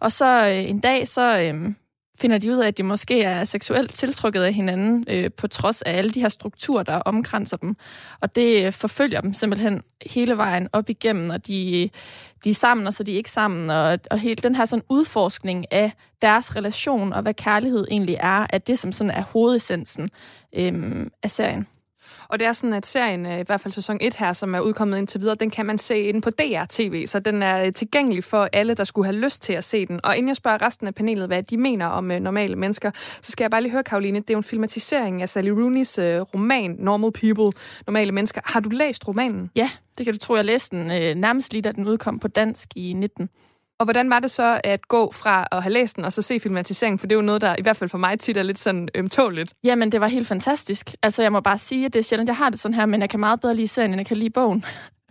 Og 0.00 0.12
så 0.12 0.48
øh, 0.48 0.70
en 0.70 0.80
dag, 0.80 1.08
så... 1.08 1.40
Øh, 1.40 1.72
finder 2.20 2.38
de 2.38 2.50
ud 2.50 2.56
af, 2.56 2.68
at 2.68 2.78
de 2.78 2.82
måske 2.82 3.22
er 3.22 3.44
seksuelt 3.44 3.94
tiltrukket 3.94 4.42
af 4.42 4.54
hinanden, 4.54 5.04
øh, 5.08 5.30
på 5.36 5.48
trods 5.48 5.82
af 5.82 5.92
alle 5.98 6.10
de 6.10 6.20
her 6.20 6.28
strukturer, 6.28 6.82
der 6.82 6.96
omkranser 6.96 7.56
dem. 7.56 7.76
Og 8.20 8.36
det 8.36 8.66
øh, 8.66 8.72
forfølger 8.72 9.20
dem 9.20 9.34
simpelthen 9.34 9.82
hele 10.06 10.36
vejen 10.36 10.68
op 10.72 10.90
igennem, 10.90 11.30
og 11.30 11.46
de, 11.46 11.90
de 12.44 12.50
er 12.50 12.54
sammen, 12.54 12.86
og 12.86 12.94
så 12.94 13.02
de 13.02 13.12
er 13.12 13.16
ikke 13.16 13.30
sammen. 13.30 13.70
Og, 13.70 13.98
og 14.10 14.18
hele 14.18 14.36
den 14.36 14.54
her 14.54 14.64
sådan 14.64 14.84
udforskning 14.88 15.72
af 15.72 15.92
deres 16.22 16.56
relation, 16.56 17.12
og 17.12 17.22
hvad 17.22 17.34
kærlighed 17.34 17.86
egentlig 17.90 18.16
er, 18.20 18.46
at 18.50 18.66
det 18.66 18.78
som 18.78 18.92
sådan 18.92 19.10
er 19.10 19.22
hovedessensen 19.22 20.08
øh, 20.52 21.06
af 21.22 21.30
serien. 21.30 21.66
Og 22.30 22.38
det 22.38 22.46
er 22.46 22.52
sådan, 22.52 22.72
at 22.72 22.86
serien, 22.86 23.26
øh, 23.26 23.38
i 23.38 23.42
hvert 23.42 23.60
fald 23.60 23.72
sæson 23.72 23.98
1 24.00 24.16
her, 24.16 24.32
som 24.32 24.54
er 24.54 24.60
udkommet 24.60 24.98
indtil 24.98 25.20
videre, 25.20 25.34
den 25.34 25.50
kan 25.50 25.66
man 25.66 25.78
se 25.78 26.00
inde 26.00 26.20
på 26.20 26.30
DR-TV, 26.30 27.06
så 27.06 27.20
den 27.20 27.42
er 27.42 27.64
øh, 27.64 27.72
tilgængelig 27.72 28.24
for 28.24 28.48
alle, 28.52 28.74
der 28.74 28.84
skulle 28.84 29.06
have 29.06 29.16
lyst 29.16 29.42
til 29.42 29.52
at 29.52 29.64
se 29.64 29.86
den. 29.86 30.00
Og 30.04 30.16
inden 30.16 30.28
jeg 30.28 30.36
spørger 30.36 30.62
resten 30.62 30.86
af 30.86 30.94
panelet, 30.94 31.26
hvad 31.26 31.42
de 31.42 31.56
mener 31.56 31.86
om 31.86 32.10
øh, 32.10 32.20
normale 32.20 32.56
mennesker, 32.56 32.90
så 33.20 33.32
skal 33.32 33.44
jeg 33.44 33.50
bare 33.50 33.62
lige 33.62 33.72
høre, 33.72 33.82
Karoline, 33.82 34.20
det 34.20 34.30
er 34.30 34.34
jo 34.34 34.38
en 34.38 34.44
filmatisering 34.44 35.22
af 35.22 35.28
Sally 35.28 35.50
Rooney's 35.50 36.00
roman 36.34 36.76
Normal 36.78 37.12
People, 37.12 37.60
Normale 37.86 38.12
Mennesker. 38.12 38.40
Har 38.44 38.60
du 38.60 38.68
læst 38.68 39.08
romanen? 39.08 39.50
Ja, 39.56 39.70
det 39.98 40.06
kan 40.06 40.14
du 40.14 40.18
tro, 40.18 40.36
jeg 40.36 40.44
læste 40.44 40.76
den 40.76 41.18
nærmest 41.18 41.52
lige, 41.52 41.62
da 41.62 41.72
den 41.72 41.88
udkom 41.88 42.18
på 42.18 42.28
dansk 42.28 42.68
i 42.76 42.92
19. 42.92 43.28
Og 43.80 43.86
hvordan 43.86 44.10
var 44.10 44.20
det 44.20 44.30
så 44.30 44.60
at 44.64 44.88
gå 44.88 45.12
fra 45.12 45.46
at 45.52 45.62
have 45.62 45.72
læst 45.72 45.96
den 45.96 46.04
og 46.04 46.12
så 46.12 46.22
se 46.22 46.40
filmatiseringen? 46.40 46.98
For 46.98 47.06
det 47.06 47.14
er 47.14 47.18
jo 47.18 47.22
noget, 47.22 47.40
der 47.40 47.56
i 47.58 47.62
hvert 47.62 47.76
fald 47.76 47.90
for 47.90 47.98
mig 47.98 48.20
tit 48.20 48.36
er 48.36 48.42
lidt 48.42 48.58
sådan 48.58 48.88
ømtåligt. 48.94 49.54
Jamen, 49.64 49.92
det 49.92 50.00
var 50.00 50.06
helt 50.06 50.26
fantastisk. 50.26 50.94
Altså, 51.02 51.22
jeg 51.22 51.32
må 51.32 51.40
bare 51.40 51.58
sige, 51.58 51.86
at 51.86 51.92
det 51.92 51.98
er 51.98 52.04
sjældent, 52.04 52.28
jeg 52.28 52.36
har 52.36 52.50
det 52.50 52.60
sådan 52.60 52.74
her, 52.74 52.86
men 52.86 53.00
jeg 53.00 53.10
kan 53.10 53.20
meget 53.20 53.40
bedre 53.40 53.54
lide 53.54 53.68
serien, 53.68 53.90
end 53.90 53.98
jeg 53.98 54.06
kan 54.06 54.16
lide 54.16 54.30
bogen. 54.30 54.64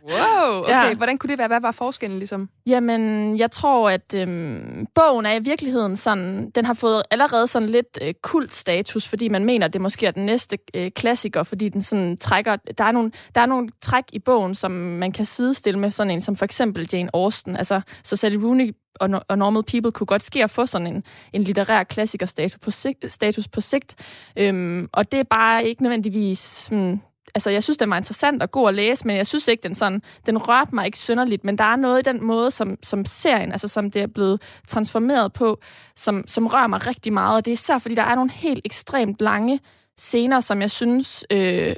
Wow, 0.04 0.60
okay. 0.60 0.72
Ja. 0.72 0.94
Hvordan 0.94 1.18
kunne 1.18 1.30
det 1.30 1.38
være? 1.38 1.48
Hvad 1.48 1.62
var 1.62 1.72
forskellen 1.72 2.20
ligesom? 2.20 2.50
Jamen, 2.68 3.38
jeg 3.38 3.52
tror, 3.52 3.90
at 3.90 4.14
øhm, 4.14 4.88
bogen 4.96 5.26
er 5.26 5.34
i 5.36 5.40
virkeligheden 5.40 5.96
sådan, 5.96 6.50
den 6.50 6.66
har 6.66 6.74
fået 6.74 7.04
allerede 7.12 7.48
sådan 7.48 7.70
lidt 7.70 8.00
øh, 8.02 8.14
kult 8.24 8.54
status, 8.54 9.08
fordi 9.08 9.30
man 9.30 9.46
mener, 9.46 9.66
at 9.66 9.74
det 9.74 9.82
måske 9.82 10.06
er 10.06 10.12
den 10.12 10.26
næste 10.26 10.58
øh, 10.76 10.92
klassiker, 10.92 11.44
fordi 11.44 11.70
den 11.70 11.82
sådan 11.82 12.18
trækker, 12.18 12.56
der 12.56 12.84
er, 12.84 12.92
nogle, 12.92 13.12
der 13.36 13.42
er 13.42 13.46
nogle 13.46 13.70
træk 13.82 14.04
i 14.14 14.20
bogen, 14.20 14.56
som 14.56 14.72
man 14.72 15.12
kan 15.12 15.26
sidestille 15.26 15.80
med 15.80 15.92
sådan 15.92 16.12
en, 16.12 16.22
som 16.22 16.36
for 16.36 16.46
eksempel 16.46 16.90
Jane 16.94 17.10
Austen. 17.14 17.56
Altså, 17.56 17.82
så 18.04 18.16
Sally 18.16 18.36
Rooney 18.36 18.76
og, 19.00 19.10
og 19.28 19.38
Normal 19.38 19.64
People 19.64 19.92
kunne 19.92 20.08
godt 20.08 20.22
ske 20.22 20.44
at 20.44 20.50
få 20.50 20.66
sådan 20.66 20.88
en, 20.88 21.04
en 21.34 21.44
litterær 21.44 21.84
klassiker 21.84 22.26
status 22.26 22.58
på 22.58 22.72
sigt. 22.72 23.12
Status 23.12 23.48
på 23.48 23.62
sigt. 23.62 23.96
Øhm, 24.38 24.88
og 24.94 25.12
det 25.12 25.20
er 25.20 25.24
bare 25.24 25.66
ikke 25.66 25.84
nødvendigvis... 25.84 26.68
Hmm, 26.72 27.00
altså, 27.36 27.50
jeg 27.50 27.64
synes, 27.64 27.78
den 27.78 27.90
var 27.90 27.98
interessant 27.98 28.44
og 28.44 28.52
god 28.52 28.70
at 28.70 28.76
læse, 28.76 29.08
men 29.08 29.18
jeg 29.18 29.28
synes 29.28 29.48
ikke, 29.48 29.64
den 29.64 29.76
sådan, 29.76 30.02
den 30.26 30.38
rørte 30.38 30.76
mig 30.76 30.86
ikke 30.86 31.00
synderligt, 31.00 31.44
men 31.44 31.58
der 31.58 31.64
er 31.64 31.76
noget 31.76 32.00
i 32.00 32.12
den 32.12 32.24
måde, 32.24 32.52
som, 32.52 32.78
som 32.84 33.06
serien, 33.06 33.52
altså 33.52 33.68
som 33.68 33.92
det 33.92 34.02
er 34.02 34.08
blevet 34.08 34.42
transformeret 34.68 35.34
på, 35.34 35.60
som, 35.96 36.24
som 36.28 36.48
rører 36.48 36.68
mig 36.68 36.88
rigtig 36.88 37.14
meget, 37.14 37.38
og 37.38 37.46
det 37.46 37.52
er 37.52 37.54
især, 37.54 37.78
fordi 37.78 37.96
der 37.96 38.04
er 38.04 38.16
nogle 38.16 38.32
helt 38.32 38.62
ekstremt 38.66 39.22
lange 39.22 39.60
scener, 39.98 40.40
som 40.40 40.62
jeg 40.62 40.72
synes 40.72 41.26
øh, 41.32 41.76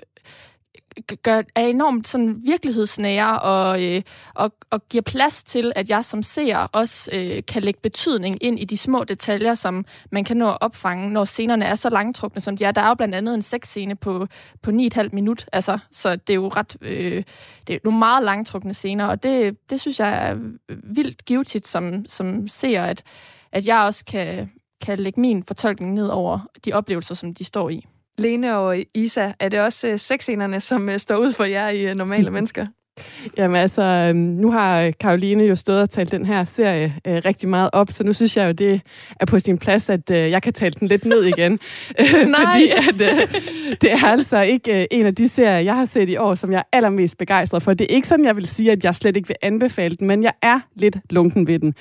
gør, 1.24 1.42
er 1.56 1.66
enormt 1.66 2.08
sådan 2.08 2.42
virkelighedsnære 2.46 3.40
og, 3.40 3.84
øh, 3.84 4.02
og, 4.34 4.52
og 4.70 4.88
giver 4.90 5.02
plads 5.02 5.44
til, 5.44 5.74
at 5.76 5.90
jeg 5.90 6.06
som 6.06 6.24
seer 6.24 6.68
også 6.74 7.10
øh, 7.14 7.44
kan 7.48 7.64
lægge 7.64 7.80
betydning 7.84 8.38
ind 8.44 8.60
i 8.60 8.66
de 8.66 8.78
små 8.78 9.04
detaljer, 9.04 9.54
som 9.56 9.86
man 10.12 10.24
kan 10.24 10.38
nå 10.38 10.50
at 10.50 10.58
opfange, 10.62 11.10
når 11.10 11.26
scenerne 11.26 11.66
er 11.66 11.76
så 11.76 11.90
langtrukne, 11.90 12.42
som 12.42 12.58
de 12.58 12.64
er. 12.64 12.72
Der 12.72 12.82
er 12.82 12.88
jo 12.88 12.94
blandt 12.94 13.16
andet 13.16 13.34
en 13.34 13.42
sexscene 13.42 13.96
på, 13.96 14.28
på 14.62 14.72
9,5 14.72 15.10
minut, 15.12 15.46
altså, 15.54 15.80
så 15.92 16.16
det 16.16 16.30
er 16.30 16.36
jo 16.36 16.48
ret, 16.48 16.78
øh, 16.82 17.24
det 17.68 17.76
er 17.76 17.80
nogle 17.84 18.00
meget 18.00 18.24
langtrukne 18.24 18.74
scener, 18.74 19.06
og 19.06 19.24
det, 19.24 19.58
det 19.70 19.82
synes 19.82 20.00
jeg 20.00 20.30
er 20.30 20.38
vildt 20.84 21.26
givetigt 21.26 21.68
som, 21.68 22.06
som 22.06 22.48
ser, 22.48 22.84
at, 22.84 23.04
at 23.52 23.68
jeg 23.68 23.82
også 23.82 24.06
kan, 24.06 24.52
kan 24.82 25.00
lægge 25.00 25.22
min 25.22 25.44
fortolkning 25.44 25.94
ned 25.94 26.08
over 26.08 26.40
de 26.66 26.74
oplevelser, 26.74 27.16
som 27.16 27.34
de 27.34 27.44
står 27.44 27.70
i. 27.70 27.86
Lene 28.22 28.58
og 28.58 28.78
Isa, 28.96 29.32
er 29.40 29.50
det 29.50 29.60
også 29.60 29.88
øh, 29.88 30.00
sexscenerne, 30.00 30.60
som 30.60 30.90
øh, 30.90 31.00
står 31.00 31.16
ud 31.16 31.32
for 31.32 31.44
jer 31.44 31.70
i 31.70 31.90
øh, 31.90 31.96
normale 31.96 32.32
mennesker? 32.38 32.66
Jamen 33.38 33.58
altså, 33.58 33.82
øhm, 33.82 34.18
nu 34.18 34.52
har 34.52 34.92
Karoline 35.00 35.44
jo 35.44 35.56
stået 35.56 35.82
og 35.82 35.90
talt 35.90 36.12
den 36.12 36.26
her 36.26 36.46
serie 36.46 36.96
øh, 37.08 37.22
rigtig 37.26 37.50
meget 37.50 37.70
op, 37.74 37.92
så 37.92 38.04
nu 38.04 38.14
synes 38.14 38.38
jeg 38.38 38.48
jo, 38.48 38.52
det 38.52 38.82
er 39.20 39.26
på 39.26 39.40
sin 39.40 39.58
plads, 39.58 39.90
at 39.90 40.12
øh, 40.12 40.18
jeg 40.18 40.42
kan 40.42 40.54
tale 40.54 40.74
den 40.80 40.88
lidt 40.88 41.06
ned 41.06 41.24
igen. 41.24 41.52
Nej! 42.28 42.46
Fordi 42.46 42.70
at, 42.90 43.02
øh, 43.02 43.34
det 43.82 43.92
er 43.92 44.06
altså 44.06 44.42
ikke 44.42 44.82
øh, 44.82 44.86
en 44.92 45.06
af 45.06 45.16
de 45.16 45.30
serier, 45.30 45.60
jeg 45.60 45.76
har 45.76 45.86
set 45.86 46.10
i 46.10 46.18
år, 46.18 46.36
som 46.36 46.52
jeg 46.52 46.60
er 46.60 46.78
allermest 46.78 47.18
begejstret 47.18 47.64
for. 47.64 47.74
Det 47.74 47.92
er 47.92 47.96
ikke 47.96 48.08
sådan, 48.08 48.26
jeg 48.26 48.36
vil 48.36 48.46
sige, 48.46 48.72
at 48.72 48.84
jeg 48.84 48.96
slet 48.96 49.18
ikke 49.18 49.28
vil 49.28 49.38
anbefale 49.42 49.96
den, 49.96 50.08
men 50.08 50.24
jeg 50.24 50.34
er 50.42 50.60
lidt 50.76 50.98
lunken 51.10 51.48
ved 51.48 51.60
den. 51.60 51.74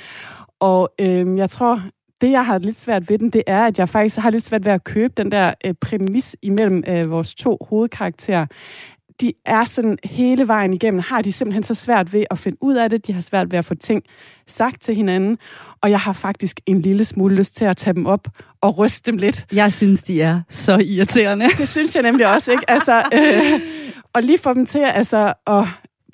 Og 0.61 0.95
øh, 1.01 1.39
jeg 1.39 1.51
tror, 1.51 1.83
det, 2.21 2.31
jeg 2.31 2.47
har 2.47 2.59
lidt 2.59 2.81
svært 2.81 3.11
ved 3.11 3.19
den, 3.19 3.31
det 3.31 3.43
er, 3.47 3.65
at 3.65 3.79
jeg 3.79 3.89
faktisk 3.89 4.17
har 4.19 4.31
lidt 4.31 4.47
svært 4.47 4.65
ved 4.65 4.73
at 4.73 4.85
købe 4.85 5.13
den 5.17 5.33
der 5.33 5.55
øh, 5.65 5.75
præmis 5.81 6.37
imellem 6.43 6.85
øh, 6.87 7.11
vores 7.11 7.35
to 7.35 7.59
hovedkarakterer. 7.69 8.47
De 9.21 9.33
er 9.47 9.65
sådan 9.65 9.99
hele 10.05 10.49
vejen 10.49 10.75
igennem, 10.75 11.01
har 11.01 11.23
de 11.23 11.33
simpelthen 11.33 11.63
så 11.63 11.75
svært 11.75 12.13
ved 12.13 12.25
at 12.31 12.39
finde 12.39 12.59
ud 12.61 12.75
af 12.75 12.91
det. 12.91 13.07
De 13.07 13.13
har 13.13 13.21
svært 13.21 13.53
ved 13.53 13.59
at 13.59 13.65
få 13.65 13.75
ting 13.75 14.03
sagt 14.47 14.83
til 14.83 14.95
hinanden. 14.95 15.39
Og 15.83 15.91
jeg 15.91 16.01
har 16.01 16.13
faktisk 16.13 16.61
en 16.67 16.83
lille 16.83 17.05
smule 17.05 17.35
lyst 17.35 17.57
til 17.57 17.65
at 17.65 17.77
tage 17.77 17.95
dem 17.95 18.07
op 18.07 18.29
og 18.61 18.79
ryste 18.79 19.11
dem 19.11 19.19
lidt. 19.19 19.47
Jeg 19.53 19.73
synes, 19.73 20.03
de 20.03 20.23
er 20.23 20.41
så 20.49 20.79
irriterende. 20.79 21.49
Det 21.59 21.69
synes 21.69 21.95
jeg 21.95 22.03
nemlig 22.03 22.35
også, 22.35 22.53
ikke? 22.53 22.71
Altså, 22.71 23.03
øh, 23.15 23.61
og 24.13 24.23
lige 24.23 24.39
få 24.39 24.55
dem 24.55 24.67
til 24.67 24.79
altså, 24.79 25.33
at 25.47 25.65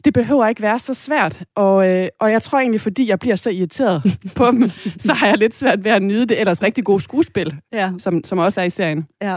det 0.06 0.14
behøver 0.14 0.46
ikke 0.46 0.62
være 0.62 0.78
så 0.78 0.94
svært. 0.94 1.44
Og, 1.54 1.88
øh, 1.88 2.08
og 2.20 2.32
jeg 2.32 2.42
tror 2.42 2.58
egentlig, 2.58 2.80
fordi 2.80 3.08
jeg 3.08 3.18
bliver 3.18 3.36
så 3.36 3.50
irriteret 3.50 4.02
på 4.36 4.50
dem, 4.50 4.68
så 5.06 5.12
har 5.12 5.26
jeg 5.26 5.38
lidt 5.38 5.54
svært 5.54 5.84
ved 5.84 5.90
at 5.90 6.02
nyde 6.02 6.26
det 6.26 6.40
ellers 6.40 6.62
rigtig 6.62 6.84
gode 6.84 7.02
skuespil, 7.02 7.56
ja. 7.72 7.92
som, 7.98 8.24
som 8.24 8.38
også 8.38 8.60
er 8.60 8.64
i 8.64 8.70
serien. 8.70 9.06
Ja. 9.22 9.36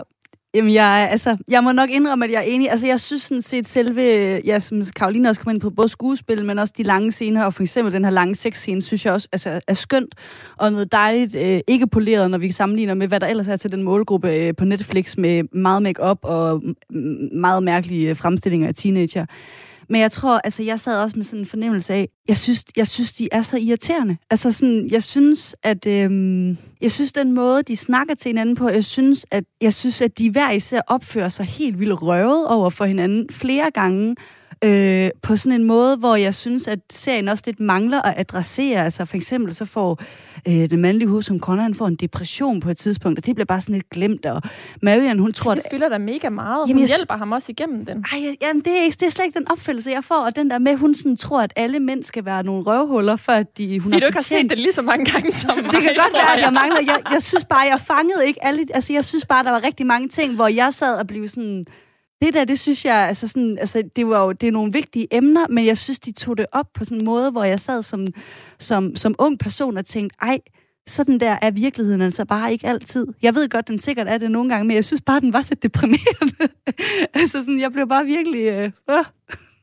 Jamen, 0.54 0.74
jeg, 0.74 1.08
altså, 1.12 1.38
jeg 1.48 1.64
må 1.64 1.72
nok 1.72 1.90
indrømme, 1.90 2.26
at 2.26 2.32
jeg 2.32 2.38
er 2.38 2.46
enig. 2.46 2.72
Altså, 2.72 2.88
jeg 2.88 3.00
synes 3.00 3.22
sådan 3.22 3.42
set 3.42 3.68
selve, 3.68 4.02
ja, 4.46 4.60
som 4.60 4.82
Karoline 4.96 5.30
også 5.30 5.42
kom 5.42 5.52
ind 5.52 5.62
på, 5.62 5.70
både 5.70 5.90
skuespil, 5.90 6.46
men 6.46 6.60
også 6.60 6.74
de 6.78 6.84
lange 6.84 7.12
scener, 7.12 7.44
og 7.44 7.54
for 7.54 7.64
eksempel 7.64 7.94
den 7.94 8.04
her 8.04 8.12
lange 8.12 8.36
sexscene, 8.36 8.82
synes 8.82 9.06
jeg 9.06 9.14
også 9.14 9.28
altså, 9.32 9.62
er 9.68 9.74
skønt, 9.74 10.16
og 10.58 10.72
noget 10.72 10.92
dejligt, 10.92 11.36
øh, 11.36 11.60
ikke 11.68 11.88
poleret, 11.88 12.32
når 12.32 12.38
vi 12.38 12.52
sammenligner 12.52 12.94
med, 12.94 13.08
hvad 13.08 13.20
der 13.20 13.28
ellers 13.28 13.48
er 13.48 13.56
til 13.56 13.72
den 13.72 13.84
målgruppe 13.84 14.34
øh, 14.34 14.56
på 14.56 14.66
Netflix, 14.66 15.18
med 15.18 15.44
meget 15.54 15.84
make-up 15.84 16.20
og 16.22 16.62
meget 17.32 17.64
mærkelige 17.64 18.16
fremstillinger 18.16 18.68
af 18.68 18.76
teenager. 18.76 19.26
Men 19.90 20.02
jeg 20.02 20.12
tror, 20.12 20.42
altså 20.44 20.64
jeg 20.64 20.80
sad 20.80 20.98
også 20.98 21.16
med 21.16 21.24
sådan 21.26 21.40
en 21.40 21.46
fornemmelse 21.46 21.94
af, 21.94 22.10
jeg 22.28 22.38
synes, 22.38 22.66
jeg 22.78 22.88
synes 22.88 23.14
de 23.14 23.30
er 23.32 23.42
så 23.42 23.58
irriterende. 23.58 24.18
Altså 24.30 24.52
sådan, 24.52 24.88
jeg 24.92 25.04
synes, 25.04 25.56
at 25.64 25.88
øhm, 25.88 26.58
jeg 26.82 26.92
synes 26.92 27.12
den 27.12 27.32
måde, 27.32 27.64
de 27.64 27.76
snakker 27.76 28.16
til 28.16 28.30
hinanden 28.30 28.56
på, 28.56 28.70
jeg 28.70 28.86
synes, 28.86 29.26
at, 29.32 29.44
jeg 29.62 29.74
synes, 29.74 30.02
at 30.02 30.18
de 30.18 30.32
hver 30.32 30.52
især 30.52 30.82
opfører 30.88 31.30
sig 31.30 31.46
helt 31.46 31.80
vildt 31.80 32.02
røvet 32.02 32.48
over 32.48 32.70
for 32.70 32.86
hinanden 32.86 33.30
flere 33.32 33.72
gange, 33.72 34.16
øh, 34.64 35.10
på 35.22 35.36
sådan 35.36 35.62
en 35.62 35.68
måde, 35.68 35.98
hvor 35.98 36.16
jeg 36.16 36.36
synes, 36.36 36.68
at 36.68 36.80
serien 36.90 37.28
også 37.28 37.44
lidt 37.46 37.60
mangler 37.60 38.02
at 38.02 38.14
adressere. 38.18 38.86
Altså 38.86 39.06
for 39.06 39.18
eksempel 39.18 39.56
så 39.56 39.66
får 39.66 40.02
øh, 40.48 40.70
den 40.70 40.82
mandlige 40.82 41.10
hoved 41.10 41.24
som 41.24 41.40
Conan 41.40 41.76
får 41.76 41.88
en 41.88 41.96
depression 41.96 42.60
på 42.60 42.70
et 42.70 42.78
tidspunkt, 42.78 43.20
og 43.20 43.26
det 43.26 43.36
bliver 43.36 43.46
bare 43.46 43.62
sådan 43.62 43.76
lidt 43.76 43.90
glemt, 43.90 44.26
og 44.26 44.42
Marian, 44.82 45.20
hun 45.20 45.34
tror... 45.34 45.54
Det 45.54 45.64
fylder 45.72 45.90
da 45.90 45.98
mega 45.98 46.30
meget, 46.30 46.68
jamen, 46.68 46.82
hun 46.82 46.88
hjælper 46.88 47.18
ham 47.18 47.32
også 47.32 47.52
igennem 47.52 47.86
den. 47.86 48.06
Ej, 48.12 48.36
jamen, 48.42 48.62
det, 48.66 48.78
er, 48.78 48.82
ikke, 48.82 48.98
det 49.00 49.06
er 49.06 49.10
slet 49.10 49.26
ikke 49.26 49.40
den 49.40 49.52
opfattelse, 49.52 49.92
jeg 49.92 50.04
får, 50.04 50.26
og 50.26 50.36
den 50.36 50.50
der 50.50 50.60
med, 50.60 50.76
hun 50.76 50.96
sådan 50.96 51.18
tror, 51.18 51.42
at 51.42 51.54
alle 51.56 51.80
mænd 51.80 52.04
skal 52.04 52.26
være 52.26 52.44
nogle 52.44 52.64
røvhuller, 52.64 53.16
for 53.16 53.32
at 53.32 53.58
de, 53.58 53.80
hun 53.80 53.92
Fordi 53.92 53.94
har 53.94 54.00
du 54.00 54.06
ikke 54.06 54.18
har 54.18 54.24
set 54.24 54.50
det 54.50 54.60
lige 54.60 54.74
så 54.74 54.82
mange 54.82 55.12
gange 55.12 55.32
som 55.32 55.58
mig, 55.58 55.72
Det 55.74 55.82
kan 55.82 55.96
godt 55.96 56.14
være, 56.14 56.38
at 56.38 56.44
jeg 56.44 56.54
mangler... 56.54 56.80
Jeg, 56.86 57.02
jeg 57.14 57.24
synes 57.24 57.46
bare, 57.46 57.60
jeg 57.60 57.80
fangede 57.88 58.28
ikke 58.28 58.46
alle... 58.46 58.66
Altså, 58.74 58.94
jeg 58.94 59.06
synes 59.06 59.26
bare, 59.26 59.44
der 59.44 59.52
var 59.52 59.64
rigtig 59.64 59.86
mange 59.86 60.08
ting, 60.08 60.36
hvor 60.36 60.48
jeg 60.48 60.74
sad 60.74 61.00
og 61.00 61.08
blev 61.08 61.28
sådan 61.28 61.66
det 62.22 62.34
der, 62.34 62.46
det 62.46 62.60
synes 62.60 62.86
jeg, 62.86 62.96
altså 62.96 63.28
sådan, 63.28 63.58
altså 63.60 63.84
det 63.96 64.08
var 64.08 64.24
jo, 64.24 64.32
det 64.32 64.48
er 64.48 64.52
nogle 64.52 64.74
vigtige 64.74 65.08
emner, 65.12 65.48
men 65.48 65.66
jeg 65.66 65.78
synes, 65.78 66.00
de 66.00 66.12
tog 66.12 66.38
det 66.38 66.46
op 66.52 66.66
på 66.74 66.86
sådan 66.86 66.98
en 66.98 67.06
måde, 67.06 67.32
hvor 67.32 67.44
jeg 67.44 67.60
sad 67.60 67.84
som, 67.84 68.08
som, 68.60 68.96
som 68.96 69.16
ung 69.18 69.40
person 69.40 69.78
og 69.78 69.86
tænkte, 69.86 70.18
ej, 70.22 70.40
sådan 70.88 71.20
der 71.20 71.38
er 71.42 71.52
virkeligheden 71.52 72.02
altså 72.02 72.26
bare 72.26 72.52
ikke 72.52 72.68
altid. 72.68 73.08
Jeg 73.22 73.36
ved 73.36 73.50
godt, 73.50 73.68
den 73.68 73.80
sikkert 73.80 74.08
er 74.08 74.18
det 74.18 74.32
nogle 74.32 74.50
gange, 74.50 74.68
men 74.68 74.76
jeg 74.76 74.86
synes 74.86 75.02
bare, 75.02 75.20
den 75.20 75.34
var 75.34 75.42
så 75.42 75.56
deprimerende. 75.56 76.50
altså 77.14 77.40
sådan, 77.40 77.60
jeg 77.60 77.72
blev 77.72 77.88
bare 77.88 78.06
virkelig... 78.06 78.48
Øh, 78.48 78.72
øh. 78.90 79.06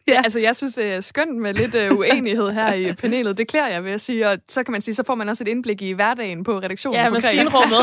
Ja. 0.08 0.20
Altså, 0.24 0.38
jeg 0.38 0.56
synes, 0.56 0.74
det 0.74 0.94
er 0.94 1.00
skønt 1.00 1.36
med 1.36 1.54
lidt 1.54 1.74
uh, 1.74 1.98
uenighed 1.98 2.50
her 2.50 2.74
i 2.74 2.92
panelet. 2.92 3.38
Det 3.38 3.48
klæder 3.48 3.66
jeg, 3.66 3.84
vil 3.84 3.90
jeg 3.90 4.00
sige. 4.00 4.28
Og 4.28 4.38
så 4.48 4.62
kan 4.62 4.72
man 4.72 4.80
sige, 4.80 4.94
så 4.94 5.04
får 5.06 5.14
man 5.14 5.28
også 5.28 5.44
et 5.44 5.48
indblik 5.48 5.82
i 5.82 5.92
hverdagen 5.92 6.44
på 6.44 6.58
redaktionen. 6.58 7.00
Ja, 7.00 7.10
maskinrummet. 7.10 7.78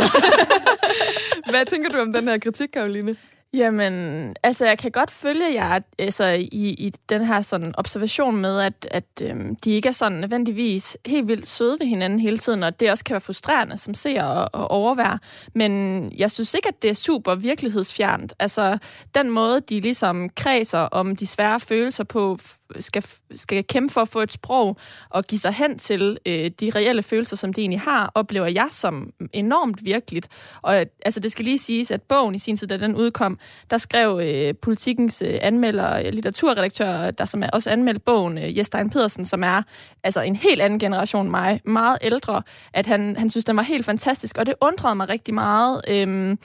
Hvad 1.50 1.66
tænker 1.66 1.90
du 1.90 1.98
om 1.98 2.14
den 2.14 2.28
her 2.28 2.38
kritik, 2.38 2.70
Karoline? 2.74 3.16
Jamen, 3.54 4.36
altså 4.44 4.66
jeg 4.66 4.78
kan 4.78 4.92
godt 4.92 5.12
følge 5.12 5.54
jer 5.54 5.80
altså, 6.00 6.26
i, 6.26 6.70
i 6.70 6.94
den 7.10 7.26
her 7.26 7.42
sådan 7.42 7.74
observation 7.78 8.38
med, 8.38 8.62
at, 8.62 8.88
at 8.92 9.04
øhm, 9.22 9.56
de 9.56 9.72
ikke 9.72 9.90
er 9.90 9.94
sådan 9.94 10.18
nødvendigvis 10.18 10.98
helt 11.06 11.28
vildt 11.28 11.48
søde 11.48 11.78
ved 11.80 11.88
hinanden 11.88 12.20
hele 12.20 12.38
tiden, 12.38 12.64
og 12.64 12.80
det 12.80 12.92
også 12.92 13.04
kan 13.04 13.14
være 13.14 13.22
frustrerende 13.22 13.78
som 13.78 13.94
ser 13.94 14.24
og, 14.24 14.50
og 14.54 14.72
overvære. 14.72 15.20
Men 15.56 16.12
jeg 16.18 16.32
synes 16.32 16.54
ikke, 16.54 16.68
at 16.68 16.82
det 16.82 16.90
er 16.90 16.94
super 16.94 17.36
virkelighedsfjernt. 17.36 18.34
Altså 18.40 18.78
den 19.16 19.30
måde, 19.30 19.60
de 19.60 19.80
ligesom 19.80 20.30
kredser 20.30 20.80
om 20.80 21.16
de 21.16 21.28
svære 21.28 21.60
følelser 21.60 22.04
på, 22.04 22.38
skal, 22.80 23.04
skal 23.36 23.64
kæmpe 23.64 23.94
for 23.94 24.02
at 24.02 24.08
få 24.08 24.20
et 24.20 24.32
sprog 24.32 24.78
og 25.10 25.24
give 25.24 25.40
sig 25.40 25.54
hen 25.54 25.80
til 25.80 26.18
øh, 26.26 26.52
de 26.60 26.72
reelle 26.76 27.04
følelser, 27.04 27.36
som 27.36 27.54
de 27.54 27.62
egentlig 27.62 27.80
har, 27.80 28.12
oplever 28.16 28.48
jeg 28.48 28.68
som 28.72 29.10
enormt 29.34 29.86
virkeligt. 29.86 30.28
Og 30.62 30.86
altså, 31.06 31.20
det 31.20 31.32
skal 31.32 31.46
lige 31.46 31.58
siges, 31.58 31.92
at 31.92 32.02
bogen 32.02 32.36
i 32.36 32.40
sin 32.40 32.56
tid, 32.56 32.68
da 32.68 32.78
den 32.78 32.96
udkom, 32.96 33.40
der 33.70 33.78
skrev 33.78 34.20
øh, 34.24 34.54
politikens 34.62 35.22
øh, 35.22 35.40
anmelder, 35.42 35.98
øh, 36.00 36.06
litteraturredaktør, 36.06 37.12
der 37.12 37.26
som 37.26 37.44
er 37.44 37.50
også 37.54 37.70
anmeldt 37.70 38.06
bogen, 38.06 38.38
øh, 38.38 38.58
Jestein 38.58 38.90
Pedersen, 38.90 39.26
som 39.26 39.44
er 39.44 39.62
altså 40.04 40.22
en 40.22 40.36
helt 40.36 40.62
anden 40.62 40.80
generation 40.80 41.32
mig, 41.32 41.62
meget 41.66 41.98
ældre, 42.02 42.44
at 42.74 42.86
han, 42.86 43.16
han 43.18 43.30
synes, 43.30 43.46
den 43.46 43.58
var 43.58 43.64
helt 43.64 43.86
fantastisk, 43.86 44.38
og 44.38 44.46
det 44.46 44.56
undrede 44.62 44.96
mig 44.96 45.10
rigtig 45.10 45.34
meget. 45.34 45.82
øh, 45.88 46.38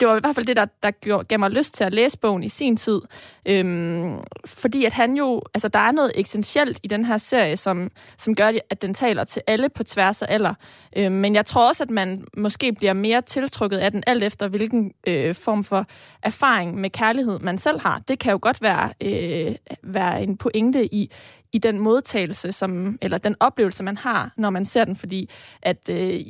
det 0.00 0.08
var 0.08 0.16
i 0.16 0.20
hvert 0.20 0.34
fald 0.34 0.46
det, 0.46 0.56
der, 0.56 0.66
der 0.82 1.22
gav 1.22 1.38
mig 1.38 1.50
lyst 1.50 1.74
til 1.74 1.84
at 1.84 1.94
læse 1.94 2.18
bogen 2.18 2.42
i 2.42 2.48
sin 2.48 2.76
tid. 2.76 3.00
Øhm, 3.46 4.18
fordi 4.46 4.84
at 4.84 4.92
han 4.92 5.16
jo, 5.16 5.42
altså 5.54 5.68
der 5.68 5.78
er 5.78 5.92
noget 5.92 6.12
essentielt 6.14 6.80
i 6.82 6.88
den 6.88 7.04
her 7.04 7.16
serie, 7.16 7.56
som, 7.56 7.90
som 8.18 8.34
gør, 8.34 8.52
at 8.70 8.82
den 8.82 8.94
taler 8.94 9.24
til 9.24 9.42
alle 9.46 9.68
på 9.68 9.84
tværs 9.84 10.22
af 10.22 10.26
alder. 10.34 10.54
Øhm, 10.96 11.12
men 11.12 11.34
jeg 11.34 11.46
tror 11.46 11.68
også, 11.68 11.82
at 11.82 11.90
man 11.90 12.24
måske 12.36 12.72
bliver 12.72 12.92
mere 12.92 13.22
tiltrukket 13.22 13.78
af 13.78 13.90
den, 13.90 14.02
alt 14.06 14.22
efter 14.22 14.48
hvilken 14.48 14.92
øh, 15.06 15.34
form 15.34 15.64
for 15.64 15.86
erfaring 16.22 16.80
med 16.80 16.90
kærlighed, 16.90 17.38
man 17.38 17.58
selv 17.58 17.80
har. 17.80 18.02
Det 18.08 18.18
kan 18.18 18.32
jo 18.32 18.38
godt 18.42 18.62
være, 18.62 18.92
øh, 19.00 19.54
være 19.82 20.22
en 20.22 20.36
pointe 20.36 20.94
i, 20.94 21.10
i 21.52 21.58
den 21.58 21.78
modtagelse, 21.78 22.52
som, 22.52 22.98
eller 23.02 23.18
den 23.18 23.36
oplevelse, 23.40 23.84
man 23.84 23.96
har, 23.96 24.32
når 24.36 24.50
man 24.50 24.64
ser 24.64 24.84
den, 24.84 24.96
fordi 24.96 25.30
at 25.62 25.88
øh, 25.88 26.20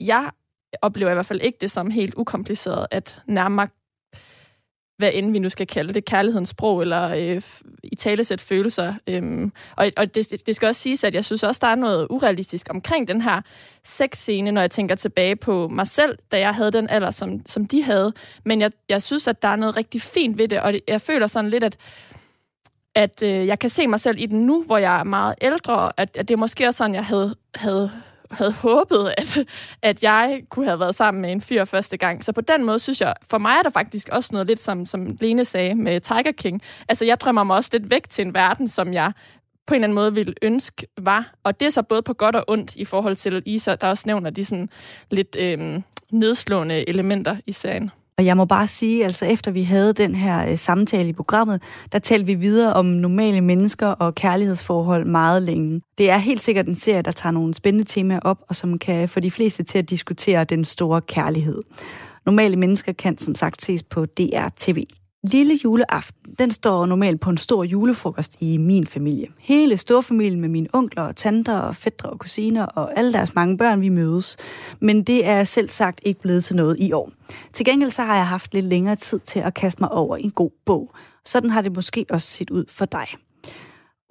jeg 0.00 0.30
oplever 0.82 1.10
i 1.10 1.14
hvert 1.14 1.26
fald 1.26 1.40
ikke 1.42 1.58
det 1.60 1.70
som 1.70 1.90
helt 1.90 2.14
ukompliceret 2.14 2.86
at 2.90 3.22
nærme 3.26 3.68
hvad 5.02 5.10
end 5.14 5.32
vi 5.32 5.38
nu 5.38 5.48
skal 5.48 5.66
kalde 5.66 5.94
det, 5.94 6.04
kærlighedens 6.04 6.48
sprog, 6.48 6.82
eller 6.82 7.08
øh, 7.08 7.42
i 7.82 7.96
talesæt 7.96 8.40
følelser. 8.40 8.94
Øhm, 9.06 9.52
og 9.76 9.90
og 9.96 10.14
det, 10.14 10.46
det 10.46 10.56
skal 10.56 10.68
også 10.68 10.80
siges, 10.80 11.04
at 11.04 11.14
jeg 11.14 11.24
synes 11.24 11.42
også, 11.42 11.58
der 11.62 11.68
er 11.68 11.74
noget 11.74 12.06
urealistisk 12.10 12.66
omkring 12.70 13.08
den 13.08 13.20
her 13.20 13.40
sexscene, 13.84 14.50
når 14.50 14.60
jeg 14.60 14.70
tænker 14.70 14.94
tilbage 14.94 15.36
på 15.36 15.68
mig 15.68 15.86
selv, 15.86 16.18
da 16.32 16.38
jeg 16.38 16.54
havde 16.54 16.70
den 16.70 16.88
alder, 16.90 17.10
som, 17.10 17.46
som 17.46 17.64
de 17.64 17.82
havde. 17.82 18.12
Men 18.44 18.60
jeg, 18.60 18.70
jeg 18.88 19.02
synes, 19.02 19.28
at 19.28 19.42
der 19.42 19.48
er 19.48 19.56
noget 19.56 19.76
rigtig 19.76 20.02
fint 20.02 20.38
ved 20.38 20.48
det, 20.48 20.60
og 20.60 20.74
jeg 20.88 21.00
føler 21.00 21.26
sådan 21.26 21.50
lidt, 21.50 21.64
at 21.64 21.76
at 22.94 23.22
øh, 23.22 23.46
jeg 23.46 23.58
kan 23.58 23.70
se 23.70 23.86
mig 23.86 24.00
selv 24.00 24.18
i 24.18 24.26
den 24.26 24.46
nu, 24.46 24.62
hvor 24.62 24.78
jeg 24.78 25.00
er 25.00 25.04
meget 25.04 25.34
ældre, 25.40 25.92
at, 25.96 26.16
at 26.16 26.28
det 26.28 26.34
er 26.34 26.38
måske 26.38 26.66
også 26.66 26.78
sådan, 26.78 26.94
jeg 26.94 27.04
havde, 27.04 27.34
havde 27.54 27.90
havde 28.32 28.52
håbet, 28.52 29.14
at, 29.18 29.38
at 29.82 30.02
jeg 30.02 30.42
kunne 30.50 30.66
have 30.66 30.80
været 30.80 30.94
sammen 30.94 31.22
med 31.22 31.32
en 31.32 31.40
fyr 31.40 31.64
første 31.64 31.96
gang. 31.96 32.24
Så 32.24 32.32
på 32.32 32.40
den 32.40 32.64
måde 32.64 32.78
synes 32.78 33.00
jeg, 33.00 33.14
for 33.30 33.38
mig 33.38 33.52
er 33.58 33.62
der 33.62 33.70
faktisk 33.70 34.08
også 34.08 34.28
noget 34.32 34.46
lidt, 34.46 34.60
som, 34.60 34.86
som 34.86 35.16
Lene 35.20 35.44
sagde 35.44 35.74
med 35.74 36.00
Tiger 36.00 36.32
King. 36.32 36.62
Altså, 36.88 37.04
jeg 37.04 37.20
drømmer 37.20 37.44
mig 37.44 37.56
også 37.56 37.70
lidt 37.72 37.90
væk 37.90 38.08
til 38.08 38.26
en 38.26 38.34
verden, 38.34 38.68
som 38.68 38.92
jeg 38.92 39.12
på 39.66 39.74
en 39.74 39.76
eller 39.76 39.86
anden 39.86 39.94
måde 39.94 40.14
ville 40.14 40.34
ønske 40.42 40.86
var. 40.98 41.34
Og 41.44 41.60
det 41.60 41.66
er 41.66 41.70
så 41.70 41.82
både 41.82 42.02
på 42.02 42.14
godt 42.14 42.36
og 42.36 42.44
ondt 42.48 42.76
i 42.76 42.84
forhold 42.84 43.16
til 43.16 43.42
Isa, 43.46 43.74
der 43.74 43.86
også 43.86 44.02
nævner 44.06 44.30
de 44.30 44.44
sådan 44.44 44.68
lidt 45.10 45.36
øh, 45.38 45.82
nedslående 46.10 46.88
elementer 46.88 47.36
i 47.46 47.52
serien. 47.52 47.90
Og 48.22 48.26
jeg 48.26 48.36
må 48.36 48.44
bare 48.44 48.66
sige, 48.66 49.04
altså 49.04 49.26
efter 49.26 49.50
vi 49.50 49.62
havde 49.62 49.92
den 49.92 50.14
her 50.14 50.50
øh, 50.50 50.58
samtale 50.58 51.08
i 51.08 51.12
programmet, 51.12 51.62
der 51.92 51.98
talte 51.98 52.26
vi 52.26 52.34
videre 52.34 52.72
om 52.72 52.86
normale 52.86 53.40
mennesker 53.40 53.86
og 53.86 54.14
kærlighedsforhold 54.14 55.04
meget 55.04 55.42
længe. 55.42 55.80
Det 55.98 56.10
er 56.10 56.16
helt 56.16 56.42
sikkert 56.42 56.66
en 56.66 56.76
serie, 56.76 57.02
der 57.02 57.10
tager 57.10 57.32
nogle 57.32 57.54
spændende 57.54 57.84
temaer 57.88 58.20
op, 58.20 58.38
og 58.48 58.56
som 58.56 58.78
kan 58.78 59.08
få 59.08 59.20
de 59.20 59.30
fleste 59.30 59.62
til 59.62 59.78
at 59.78 59.90
diskutere 59.90 60.44
den 60.44 60.64
store 60.64 61.00
kærlighed. 61.00 61.62
Normale 62.26 62.56
mennesker 62.56 62.92
kan 62.92 63.18
som 63.18 63.34
sagt 63.34 63.62
ses 63.62 63.82
på 63.82 64.06
DR 64.06 64.48
TV. 64.56 64.84
Lille 65.30 65.58
juleaften, 65.64 66.34
den 66.38 66.52
står 66.52 66.86
normalt 66.86 67.20
på 67.20 67.30
en 67.30 67.36
stor 67.36 67.64
julefrokost 67.64 68.36
i 68.40 68.56
min 68.56 68.86
familie. 68.86 69.26
Hele 69.38 69.76
storfamilien 69.76 70.40
med 70.40 70.48
mine 70.48 70.68
onkler 70.72 71.02
og 71.02 71.16
tanter 71.16 71.58
og 71.58 71.76
fædre 71.76 72.10
og 72.10 72.18
kusiner 72.18 72.66
og 72.66 72.98
alle 72.98 73.12
deres 73.12 73.34
mange 73.34 73.58
børn, 73.58 73.80
vi 73.80 73.88
mødes. 73.88 74.36
Men 74.80 75.02
det 75.02 75.26
er 75.26 75.44
selv 75.44 75.68
sagt 75.68 76.00
ikke 76.04 76.20
blevet 76.20 76.44
til 76.44 76.56
noget 76.56 76.76
i 76.80 76.92
år. 76.92 77.12
Til 77.52 77.66
gengæld 77.66 77.90
så 77.90 78.02
har 78.02 78.16
jeg 78.16 78.26
haft 78.26 78.54
lidt 78.54 78.66
længere 78.66 78.96
tid 78.96 79.18
til 79.18 79.38
at 79.38 79.54
kaste 79.54 79.82
mig 79.82 79.92
over 79.92 80.16
en 80.16 80.30
god 80.30 80.50
bog. 80.66 80.94
Sådan 81.24 81.50
har 81.50 81.62
det 81.62 81.74
måske 81.74 82.06
også 82.10 82.28
set 82.28 82.50
ud 82.50 82.64
for 82.68 82.84
dig. 82.84 83.06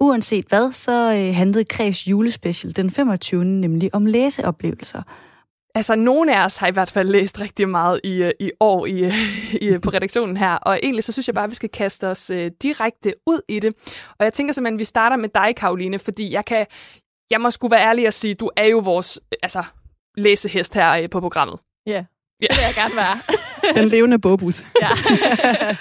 Uanset 0.00 0.44
hvad, 0.48 0.72
så 0.72 1.12
øh, 1.12 1.34
handlede 1.34 1.64
Kreds 1.64 2.08
julespecial 2.08 2.76
den 2.76 2.90
25. 2.90 3.44
nemlig 3.44 3.94
om 3.94 4.06
læseoplevelser– 4.06 5.02
Altså, 5.74 5.96
nogle 5.96 6.36
af 6.36 6.44
os 6.44 6.56
har 6.56 6.66
i 6.66 6.70
hvert 6.70 6.90
fald 6.90 7.08
læst 7.08 7.40
rigtig 7.40 7.68
meget 7.68 8.00
i, 8.04 8.22
øh, 8.22 8.32
i 8.40 8.50
år 8.60 8.86
i, 8.86 9.10
i, 9.60 9.78
på 9.78 9.90
redaktionen 9.90 10.36
her, 10.36 10.54
og 10.54 10.78
egentlig 10.82 11.04
så 11.04 11.12
synes 11.12 11.28
jeg 11.28 11.34
bare, 11.34 11.44
at 11.44 11.50
vi 11.50 11.54
skal 11.54 11.68
kaste 11.68 12.08
os 12.08 12.30
uh, 12.30 12.46
direkte 12.62 13.14
ud 13.26 13.40
i 13.48 13.60
det. 13.60 13.74
Og 14.18 14.24
jeg 14.24 14.32
tænker 14.32 14.54
simpelthen, 14.54 14.74
at 14.74 14.78
vi 14.78 14.84
starter 14.84 15.16
med 15.16 15.28
dig, 15.28 15.56
Karoline, 15.56 15.98
fordi 15.98 16.32
jeg 16.32 16.44
kan, 16.44 16.66
jeg 17.30 17.40
må 17.40 17.50
sgu 17.50 17.68
være 17.68 17.80
ærlig 17.80 18.06
at 18.06 18.14
sige, 18.14 18.34
du 18.34 18.50
er 18.56 18.64
jo 18.66 18.78
vores 18.78 19.20
altså, 19.42 19.64
læsehest 20.16 20.74
her 20.74 21.02
uh, 21.02 21.10
på 21.10 21.20
programmet. 21.20 21.60
Ja, 21.86 21.92
yeah. 21.92 22.04
Det 22.40 22.48
vil 22.50 22.64
jeg 22.66 22.74
gerne 22.74 22.96
være. 22.96 23.20
Den 23.74 23.88
levende 23.88 24.18
bogbus. 24.18 24.64
ja. 24.82 24.88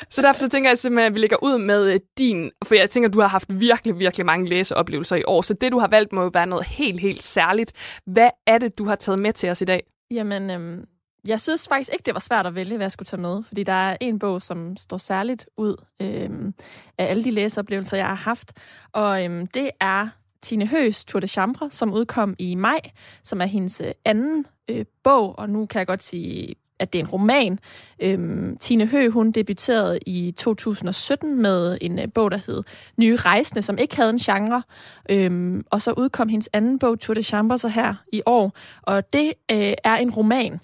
så 0.09 0.21
derfor 0.21 0.39
så 0.39 0.49
tænker 0.49 0.69
jeg 0.69 0.77
simpelthen, 0.77 1.07
at 1.07 1.13
vi 1.13 1.19
lægger 1.19 1.37
ud 1.43 1.57
med 1.57 1.99
din... 2.17 2.51
For 2.65 2.75
jeg 2.75 2.89
tænker, 2.89 3.09
at 3.09 3.13
du 3.13 3.21
har 3.21 3.27
haft 3.27 3.45
virkelig, 3.49 3.99
virkelig 3.99 4.25
mange 4.25 4.47
læseoplevelser 4.49 5.15
i 5.15 5.23
år. 5.27 5.41
Så 5.41 5.53
det, 5.53 5.71
du 5.71 5.79
har 5.79 5.87
valgt, 5.87 6.13
må 6.13 6.21
jo 6.21 6.31
være 6.33 6.47
noget 6.47 6.65
helt, 6.65 6.99
helt 6.99 7.23
særligt. 7.23 7.73
Hvad 8.05 8.29
er 8.47 8.57
det, 8.57 8.77
du 8.77 8.85
har 8.85 8.95
taget 8.95 9.19
med 9.19 9.33
til 9.33 9.49
os 9.49 9.61
i 9.61 9.65
dag? 9.65 9.83
Jamen, 10.11 10.49
øhm, 10.49 10.85
jeg 11.27 11.41
synes 11.41 11.67
faktisk 11.67 11.89
ikke, 11.93 12.03
det 12.03 12.13
var 12.13 12.19
svært 12.19 12.45
at 12.45 12.55
vælge, 12.55 12.75
hvad 12.77 12.85
jeg 12.85 12.91
skulle 12.91 13.07
tage 13.07 13.21
med. 13.21 13.43
Fordi 13.43 13.63
der 13.63 13.73
er 13.73 13.97
en 14.01 14.19
bog, 14.19 14.41
som 14.41 14.77
står 14.77 14.97
særligt 14.97 15.45
ud 15.57 15.75
øhm, 16.01 16.53
af 16.97 17.05
alle 17.05 17.23
de 17.23 17.31
læseoplevelser, 17.31 17.97
jeg 17.97 18.07
har 18.07 18.15
haft. 18.15 18.53
Og 18.93 19.25
øhm, 19.25 19.47
det 19.47 19.69
er 19.79 20.07
Tine 20.41 20.67
Høs 20.67 21.05
Tour 21.05 21.19
de 21.19 21.27
Chambre, 21.27 21.71
som 21.71 21.93
udkom 21.93 22.35
i 22.39 22.55
maj, 22.55 22.79
som 23.23 23.41
er 23.41 23.45
hendes 23.45 23.81
øh, 23.81 23.91
anden 24.05 24.45
øh, 24.69 24.85
bog, 25.03 25.39
og 25.39 25.49
nu 25.49 25.65
kan 25.65 25.79
jeg 25.79 25.87
godt 25.87 26.03
sige, 26.03 26.55
at 26.81 26.93
det 26.93 26.99
er 26.99 27.03
en 27.03 27.09
roman. 27.09 27.59
Øhm, 27.99 28.57
Tine 28.61 28.87
Hø, 28.87 29.09
hun 29.09 29.31
debuterede 29.31 29.99
i 30.05 30.33
2017 30.37 31.41
med 31.41 31.77
en 31.81 31.99
øh, 31.99 32.07
bog, 32.13 32.31
der 32.31 32.39
hed 32.47 32.63
Nye 32.97 33.15
Rejsende, 33.15 33.61
som 33.61 33.77
ikke 33.77 33.95
havde 33.95 34.09
en 34.09 34.17
genre. 34.17 34.63
Øhm, 35.09 35.63
og 35.69 35.81
så 35.81 35.91
udkom 35.91 36.29
hendes 36.29 36.49
anden 36.53 36.79
bog, 36.79 36.99
Tour 36.99 37.13
de 37.13 37.23
Chambre, 37.23 37.57
så 37.57 37.67
her 37.67 37.95
i 38.13 38.21
år. 38.25 38.53
Og 38.81 39.13
det 39.13 39.33
øh, 39.51 39.73
er 39.83 39.95
en 39.95 40.11
roman. 40.11 40.59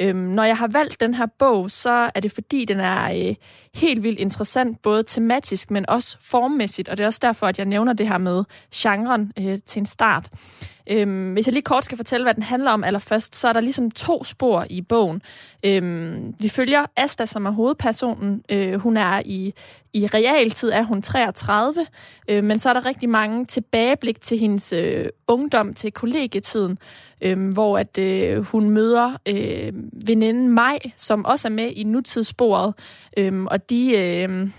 Øhm, 0.00 0.18
når 0.18 0.44
jeg 0.44 0.56
har 0.56 0.68
valgt 0.68 1.00
den 1.00 1.14
her 1.14 1.26
bog, 1.38 1.70
så 1.70 2.10
er 2.14 2.20
det 2.20 2.32
fordi, 2.32 2.64
den 2.64 2.80
er 2.80 3.28
øh, 3.28 3.34
helt 3.74 4.02
vildt 4.02 4.18
interessant, 4.18 4.82
både 4.82 5.02
tematisk, 5.02 5.70
men 5.70 5.88
også 5.88 6.16
formmæssigt. 6.20 6.88
Og 6.88 6.96
det 6.96 7.02
er 7.02 7.06
også 7.06 7.20
derfor, 7.22 7.46
at 7.46 7.58
jeg 7.58 7.66
nævner 7.66 7.92
det 7.92 8.08
her 8.08 8.18
med 8.18 8.44
genren 8.74 9.32
øh, 9.38 9.58
til 9.66 9.80
en 9.80 9.86
start. 9.86 10.30
Øhm, 10.90 11.32
hvis 11.32 11.46
jeg 11.46 11.52
lige 11.52 11.62
kort 11.62 11.84
skal 11.84 11.96
fortælle, 11.96 12.24
hvad 12.24 12.34
den 12.34 12.42
handler 12.42 12.70
om 12.70 12.84
allerførst, 12.84 13.36
så 13.36 13.48
er 13.48 13.52
der 13.52 13.60
ligesom 13.60 13.90
to 13.90 14.24
spor 14.24 14.66
i 14.70 14.82
bogen. 14.82 15.22
Øhm, 15.64 16.34
vi 16.38 16.48
følger 16.48 16.86
Asta, 16.96 17.26
som 17.26 17.46
er 17.46 17.50
hovedpersonen. 17.50 18.42
Øh, 18.50 18.74
hun 18.74 18.96
er 18.96 19.22
i, 19.24 19.54
i 19.92 20.06
realtid 20.06 20.70
er 20.70 20.82
hun 20.82 21.02
33, 21.02 21.86
øh, 22.28 22.44
men 22.44 22.58
så 22.58 22.68
er 22.68 22.72
der 22.72 22.86
rigtig 22.86 23.08
mange 23.08 23.46
tilbageblik 23.46 24.20
til 24.20 24.38
hendes 24.38 24.72
øh, 24.72 25.06
ungdom, 25.28 25.74
til 25.74 25.92
kollegietiden, 25.92 26.78
øh, 27.20 27.52
hvor 27.52 27.78
at 27.78 27.98
øh, 27.98 28.38
hun 28.38 28.70
møder 28.70 29.16
øh, 29.28 29.72
veninden 29.92 30.48
Maj, 30.48 30.78
som 30.96 31.24
også 31.24 31.48
er 31.48 31.52
med 31.52 31.70
i 31.70 31.84
nutidssporet, 31.84 32.74
øh, 33.16 33.44
og 33.44 33.70
de... 33.70 33.98
Øh, 33.98 34.50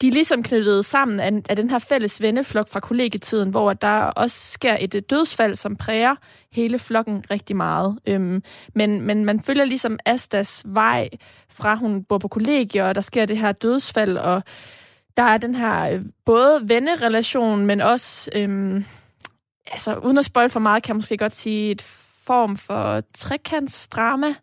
de 0.00 0.08
er 0.08 0.12
ligesom 0.12 0.42
knyttet 0.42 0.84
sammen 0.84 1.20
af, 1.20 1.30
af 1.48 1.56
den 1.56 1.70
her 1.70 1.78
fælles 1.78 2.22
venneflok 2.22 2.68
fra 2.68 2.80
kollegietiden, 2.80 3.50
hvor 3.50 3.72
der 3.72 4.00
også 4.00 4.52
sker 4.52 4.76
et, 4.80 5.10
dødsfald, 5.10 5.56
som 5.56 5.76
præger 5.76 6.14
hele 6.52 6.78
flokken 6.78 7.24
rigtig 7.30 7.56
meget. 7.56 7.98
Øhm, 8.06 8.42
men, 8.74 9.00
men 9.00 9.24
man 9.24 9.40
følger 9.40 9.64
ligesom 9.64 9.98
Astas 10.04 10.62
vej 10.66 11.08
fra 11.50 11.74
hun 11.74 12.04
bor 12.04 12.18
på 12.18 12.28
kollegie, 12.28 12.84
og 12.84 12.94
der 12.94 13.00
sker 13.00 13.26
det 13.26 13.38
her 13.38 13.52
dødsfald, 13.52 14.16
og 14.16 14.42
der 15.16 15.22
er 15.22 15.38
den 15.38 15.54
her 15.54 15.90
øh, 15.90 16.02
både 16.24 16.60
vennerelation, 16.64 17.66
men 17.66 17.80
også, 17.80 18.30
øhm, 18.34 18.84
altså 19.72 19.94
uden 19.94 20.18
at 20.18 20.24
spoil 20.24 20.50
for 20.50 20.60
meget, 20.60 20.82
kan 20.82 20.90
jeg 20.90 20.96
måske 20.96 21.16
godt 21.16 21.34
sige 21.34 21.70
et 21.70 21.82
form 22.26 22.56
for 22.56 23.02
trekantsdrama. 23.14 24.34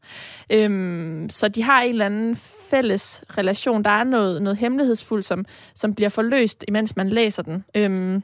Øhm, 0.52 1.30
så 1.30 1.48
de 1.48 1.64
har 1.64 1.82
en 1.82 1.90
eller 1.90 2.06
anden 2.06 2.36
fælles 2.70 3.24
relation. 3.38 3.84
Der 3.84 3.90
er 3.90 4.04
noget, 4.04 4.42
noget 4.42 4.58
hemmelighedsfuldt, 4.58 5.26
som, 5.26 5.46
som 5.76 5.94
bliver 5.94 6.10
forløst, 6.10 6.66
imens 6.68 6.96
man 6.96 7.10
læser 7.10 7.44
den. 7.44 7.66
Øhm, 7.76 8.24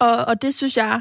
og, 0.00 0.16
og 0.16 0.42
det 0.42 0.54
synes 0.54 0.76
jeg, 0.76 1.00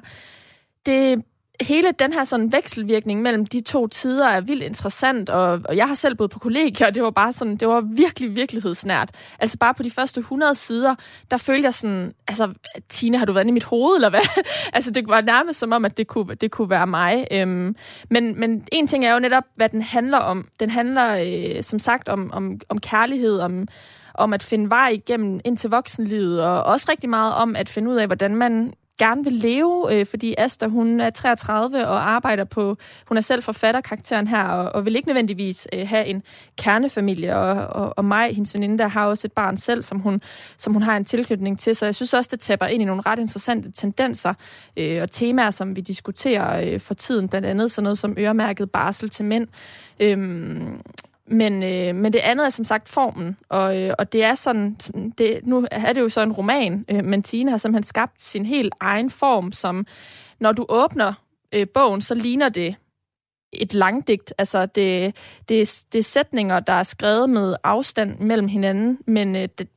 det 0.86 1.24
hele 1.62 1.92
den 1.92 2.14
her 2.14 2.24
sådan 2.24 2.52
vekselvirkning 2.52 3.22
mellem 3.22 3.46
de 3.46 3.62
to 3.62 3.88
tider 3.88 4.28
er 4.28 4.42
vildt 4.42 4.64
interessant, 4.64 5.30
og, 5.30 5.62
og 5.66 5.78
jeg 5.78 5.88
har 5.88 5.96
selv 5.96 6.16
boet 6.16 6.30
på 6.30 6.40
kollegier, 6.40 6.88
og 6.88 6.96
det 6.96 7.04
var 7.04 7.10
bare 7.12 7.34
sådan, 7.34 7.58
det 7.58 7.68
var 7.68 7.82
virkelig 7.82 8.36
virkelighedsnært. 8.36 9.12
Altså 9.40 9.58
bare 9.58 9.74
på 9.74 9.84
de 9.84 9.92
første 9.92 10.20
100 10.20 10.56
sider, 10.56 10.96
der 11.32 11.38
følte 11.38 11.66
jeg 11.66 11.74
sådan, 11.74 12.14
altså, 12.28 12.54
Tine, 12.90 13.18
har 13.18 13.26
du 13.26 13.32
været 13.32 13.48
i 13.48 13.52
mit 13.52 13.64
hoved, 13.64 13.96
eller 13.96 14.10
hvad? 14.10 14.44
altså, 14.74 14.92
det 14.92 15.08
var 15.08 15.22
nærmest 15.22 15.60
som 15.60 15.72
om, 15.72 15.86
at 15.86 15.98
det 15.98 16.08
kunne, 16.08 16.36
det 16.36 16.52
kunne 16.52 16.70
være 16.70 16.88
mig. 16.88 17.28
Øhm, 17.32 17.76
men, 18.10 18.40
men 18.40 18.68
en 18.72 18.88
ting 18.88 19.06
er 19.06 19.14
jo 19.14 19.20
netop, 19.20 19.44
hvad 19.56 19.70
den 19.70 19.82
handler 19.82 20.18
om. 20.18 20.48
Den 20.60 20.70
handler, 20.70 21.18
øh, 21.26 21.64
som 21.64 21.80
sagt, 21.80 22.10
om, 22.10 22.32
om, 22.34 22.60
om 22.70 22.80
kærlighed, 22.80 23.40
om, 23.40 23.68
om 24.14 24.34
at 24.34 24.44
finde 24.44 24.70
vej 24.70 24.90
igennem 24.90 25.40
ind 25.46 25.58
til 25.58 25.70
voksenlivet, 25.70 26.44
og 26.44 26.64
også 26.64 26.88
rigtig 26.90 27.10
meget 27.10 27.34
om 27.34 27.56
at 27.56 27.70
finde 27.70 27.92
ud 27.92 27.96
af, 27.96 28.08
hvordan 28.08 28.36
man 28.36 28.74
gerne 28.98 29.24
vil 29.24 29.34
leve, 29.34 29.88
øh, 29.94 30.06
fordi 30.06 30.36
Asta, 30.38 30.68
hun 30.68 31.00
er 31.00 31.10
33 31.10 31.88
og 31.88 32.10
arbejder 32.10 32.44
på, 32.44 32.78
hun 33.08 33.18
er 33.18 33.22
selv 33.22 33.44
forfatterkarakteren 33.44 34.28
her, 34.28 34.44
og, 34.44 34.72
og 34.76 34.86
vil 34.86 34.96
ikke 34.96 35.08
nødvendigvis 35.08 35.68
øh, 35.74 35.88
have 35.88 36.06
en 36.06 36.24
kernefamilie, 36.58 37.36
og, 37.36 37.68
og, 37.68 37.94
og 37.98 38.06
mig, 38.06 38.36
hendes 38.36 38.54
veninde, 38.54 38.78
der 38.78 38.88
har 38.88 39.06
også 39.06 39.28
et 39.28 39.32
barn 39.32 39.58
selv, 39.58 39.84
som 39.84 40.00
hun, 40.00 40.22
som 40.58 40.74
hun 40.74 40.82
har 40.82 40.98
en 40.98 41.06
tilknytning 41.06 41.60
til, 41.60 41.76
så 41.76 41.86
jeg 41.86 41.96
synes 41.96 42.14
også, 42.14 42.30
det 42.32 42.40
tapper 42.40 42.66
ind 42.66 42.82
i 42.82 42.86
nogle 42.86 43.02
ret 43.06 43.20
interessante 43.20 43.72
tendenser 43.72 44.34
øh, 44.78 45.02
og 45.02 45.12
temaer, 45.12 45.52
som 45.52 45.76
vi 45.76 45.82
diskuterer 45.82 46.74
øh, 46.74 46.80
for 46.80 46.94
tiden, 46.94 47.30
blandt 47.30 47.48
andet 47.48 47.72
sådan 47.72 47.84
noget 47.84 47.98
som 47.98 48.16
øremærket 48.18 48.72
barsel 48.72 49.10
til 49.10 49.26
mænd. 49.26 49.48
øh, 50.00 50.18
men, 51.28 51.64
øh, 51.64 51.96
men 51.96 52.14
det 52.14 52.20
andet 52.20 52.46
er 52.46 52.50
som 52.50 52.66
sagt 52.66 52.90
formen, 52.90 53.38
og, 53.50 53.82
øh, 53.82 53.94
og 54.00 54.14
det 54.14 54.24
er 54.24 54.36
sådan, 54.36 54.76
det, 55.18 55.40
nu 55.44 55.68
er 55.72 55.94
det 55.94 56.02
jo 56.02 56.10
så 56.10 56.22
en 56.22 56.32
roman, 56.32 56.86
øh, 56.90 57.06
men 57.06 57.24
Tine 57.24 57.52
har 57.52 57.58
simpelthen 57.58 57.84
skabt 57.84 58.24
sin 58.24 58.46
helt 58.46 58.74
egen 58.80 59.10
form, 59.10 59.52
som 59.52 59.86
når 60.40 60.52
du 60.52 60.66
åbner 60.70 61.14
øh, 61.54 61.68
bogen, 61.74 62.02
så 62.02 62.16
ligner 62.16 62.50
det 62.50 62.76
et 63.54 63.74
langdigt. 63.74 64.34
Altså, 64.38 64.66
det, 64.66 65.16
det, 65.50 65.84
det 65.92 66.00
er 66.00 66.04
sætninger, 66.04 66.60
der 66.60 66.74
er 66.74 66.84
skrevet 66.84 67.30
med 67.30 67.56
afstand 67.64 68.20
mellem 68.20 68.48
hinanden, 68.48 69.00
men 69.08 69.36
øh, 69.36 69.50
det, 69.58 69.68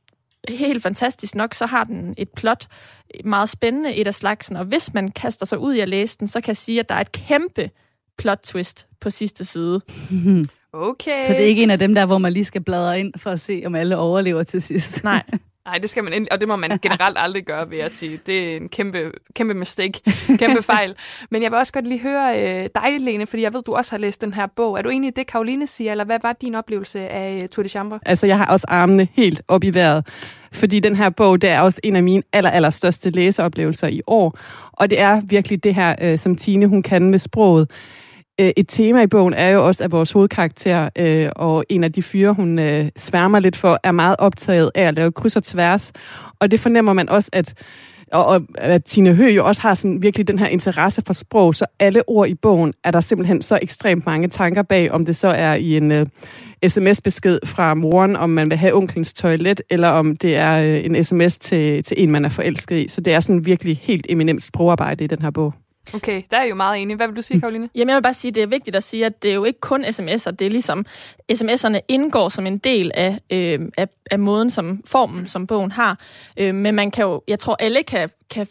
helt 0.49 0.83
fantastisk 0.83 1.35
nok, 1.35 1.53
så 1.53 1.65
har 1.65 1.83
den 1.83 2.13
et 2.17 2.29
plot, 2.29 2.67
øh, 3.15 3.25
meget 3.25 3.49
spændende 3.49 3.95
et 3.95 4.07
af 4.07 4.15
slagsen, 4.15 4.55
og 4.55 4.65
hvis 4.65 4.93
man 4.93 5.11
kaster 5.11 5.45
sig 5.45 5.59
ud 5.59 5.73
i 5.73 5.79
at 5.79 5.89
læse 5.89 6.17
den, 6.19 6.27
så 6.27 6.41
kan 6.41 6.47
jeg 6.47 6.57
sige, 6.57 6.79
at 6.79 6.89
der 6.89 6.95
er 6.95 7.01
et 7.01 7.11
kæmpe 7.11 7.69
plot 8.17 8.39
twist 8.43 8.87
på 9.01 9.09
sidste 9.09 9.45
side. 9.45 9.81
Okay. 10.73 11.25
Så 11.27 11.33
det 11.33 11.41
er 11.41 11.45
ikke 11.45 11.63
en 11.63 11.69
af 11.71 11.79
dem 11.79 11.95
der, 11.95 12.05
hvor 12.05 12.17
man 12.17 12.33
lige 12.33 12.45
skal 12.45 12.63
bladre 12.63 12.99
ind 12.99 13.13
for 13.17 13.29
at 13.29 13.39
se, 13.39 13.63
om 13.65 13.75
alle 13.75 13.97
overlever 13.97 14.43
til 14.43 14.61
sidst. 14.61 15.03
Nej. 15.03 15.23
Nej, 15.65 15.77
det 15.77 15.89
skal 15.89 16.03
man, 16.03 16.27
og 16.31 16.39
det 16.39 16.47
må 16.47 16.55
man 16.55 16.79
generelt 16.81 17.17
aldrig 17.19 17.45
gøre, 17.45 17.69
vil 17.69 17.77
jeg 17.77 17.91
sige. 17.91 18.19
Det 18.25 18.51
er 18.51 18.57
en 18.57 18.69
kæmpe, 18.69 19.11
kæmpe 19.33 19.53
mistake, 19.53 20.01
kæmpe 20.39 20.63
fejl. 20.63 20.95
Men 21.31 21.43
jeg 21.43 21.51
vil 21.51 21.57
også 21.57 21.73
godt 21.73 21.87
lige 21.87 21.99
høre 21.99 22.41
øh, 22.41 22.69
dig, 22.75 22.99
Lene, 22.99 23.25
fordi 23.27 23.43
jeg 23.43 23.53
ved, 23.53 23.61
du 23.63 23.75
også 23.75 23.91
har 23.91 23.97
læst 23.97 24.21
den 24.21 24.33
her 24.33 24.47
bog. 24.55 24.77
Er 24.77 24.81
du 24.81 24.89
enig 24.89 25.07
i 25.07 25.11
det, 25.11 25.27
Karoline 25.27 25.67
siger, 25.67 25.91
eller 25.91 26.03
hvad 26.03 26.19
var 26.23 26.33
din 26.33 26.55
oplevelse 26.55 26.99
af 27.07 27.49
Tour 27.51 27.63
de 27.63 27.69
Chambre? 27.69 27.99
Altså, 28.05 28.27
jeg 28.27 28.37
har 28.37 28.45
også 28.45 28.65
armene 28.69 29.07
helt 29.13 29.41
op 29.47 29.63
i 29.63 29.69
vejret, 29.69 30.07
fordi 30.51 30.79
den 30.79 30.95
her 30.95 31.09
bog, 31.09 31.41
det 31.41 31.49
er 31.49 31.61
også 31.61 31.79
en 31.83 31.95
af 31.95 32.03
mine 32.03 32.23
aller, 32.33 32.49
aller 32.49 32.69
største 32.69 33.09
læseoplevelser 33.09 33.87
i 33.87 34.01
år. 34.07 34.39
Og 34.73 34.89
det 34.89 34.99
er 34.99 35.21
virkelig 35.25 35.63
det 35.63 35.75
her, 35.75 35.95
øh, 36.01 36.19
som 36.19 36.35
Tine 36.35 36.67
hun 36.67 36.83
kan 36.83 37.09
med 37.09 37.19
sproget. 37.19 37.71
Øh, 38.39 38.51
et 38.57 38.65
tema 38.67 39.01
i 39.01 39.07
bogen 39.07 39.33
er 39.33 39.49
jo 39.49 39.67
også, 39.67 39.83
at 39.83 39.91
vores 39.91 40.11
hovedkarakter 40.11 40.89
øh, 40.95 41.29
og 41.35 41.65
en 41.69 41.83
af 41.83 41.93
de 41.93 42.03
fyre, 42.03 42.33
hun 42.33 42.59
øh, 42.59 42.89
sværmer 42.97 43.39
lidt 43.39 43.55
for, 43.55 43.79
er 43.83 43.91
meget 43.91 44.15
optaget 44.19 44.71
af 44.75 44.83
at 44.83 44.95
lave 44.95 45.11
kryds 45.11 45.35
og 45.35 45.43
tværs. 45.43 45.91
Og 46.39 46.51
det 46.51 46.59
fornemmer 46.59 46.93
man 46.93 47.09
også, 47.09 47.29
at 47.33 47.53
og, 48.11 48.25
og 48.25 48.41
at 48.57 48.83
Tine 48.83 49.13
Høgh 49.13 49.35
jo 49.35 49.45
også 49.45 49.61
har 49.61 49.73
sådan 49.73 50.01
virkelig 50.01 50.27
den 50.27 50.39
her 50.39 50.47
interesse 50.47 51.01
for 51.05 51.13
sprog, 51.13 51.55
så 51.55 51.65
alle 51.79 52.09
ord 52.09 52.27
i 52.27 52.35
bogen 52.35 52.73
er 52.83 52.91
der 52.91 53.01
simpelthen 53.01 53.41
så 53.41 53.59
ekstremt 53.61 54.05
mange 54.05 54.27
tanker 54.27 54.61
bag, 54.61 54.91
om 54.91 55.05
det 55.05 55.15
så 55.15 55.27
er 55.27 55.53
i 55.53 55.77
en 55.77 55.91
øh, 55.91 56.01
uh, 56.01 56.69
sms-besked 56.69 57.39
fra 57.45 57.73
moren, 57.73 58.15
om 58.15 58.29
man 58.29 58.49
vil 58.49 58.57
have 58.57 58.73
onklens 58.73 59.13
toilet, 59.13 59.61
eller 59.69 59.87
om 59.87 60.15
det 60.15 60.35
er 60.35 60.61
uh, 60.61 60.85
en 60.85 61.03
sms 61.03 61.37
til, 61.37 61.83
til 61.83 62.03
en, 62.03 62.11
man 62.11 62.25
er 62.25 62.29
forelsket 62.29 62.77
i. 62.77 62.87
Så 62.87 63.01
det 63.01 63.13
er 63.13 63.19
sådan 63.19 63.45
virkelig 63.45 63.79
helt 63.81 64.05
eminent 64.09 64.43
sprogarbejde 64.43 65.03
i 65.03 65.07
den 65.07 65.21
her 65.21 65.31
bog. 65.31 65.53
Okay, 65.93 66.21
der 66.31 66.37
er 66.37 66.41
jeg 66.41 66.49
jo 66.49 66.55
meget 66.55 66.81
enig. 66.81 66.95
Hvad 66.95 67.07
vil 67.07 67.15
du 67.15 67.21
sige, 67.21 67.39
Karoline? 67.39 67.69
Jamen, 67.75 67.89
jeg 67.89 67.95
vil 67.95 68.01
bare 68.01 68.13
sige, 68.13 68.29
at 68.29 68.35
det 68.35 68.43
er 68.43 68.47
vigtigt 68.47 68.75
at 68.75 68.83
sige, 68.83 69.05
at 69.05 69.23
det 69.23 69.31
er 69.31 69.35
jo 69.35 69.43
ikke 69.43 69.59
kun 69.59 69.85
sms'er. 69.85 70.31
Det 70.31 70.41
er 70.41 70.49
ligesom, 70.49 70.85
sms'erne 71.31 71.79
indgår 71.87 72.29
som 72.29 72.47
en 72.47 72.57
del 72.57 72.91
af, 72.95 73.19
øh, 73.29 73.59
af, 73.77 73.87
af 74.11 74.19
måden, 74.19 74.49
som 74.49 74.81
formen, 74.85 75.27
som 75.27 75.47
bogen 75.47 75.71
har. 75.71 75.99
Øh, 76.37 76.55
men 76.55 76.75
man 76.75 76.91
kan 76.91 77.05
jo, 77.05 77.21
jeg 77.27 77.39
tror, 77.39 77.55
alle 77.59 77.83
kan, 77.83 78.09
kan 78.29 78.47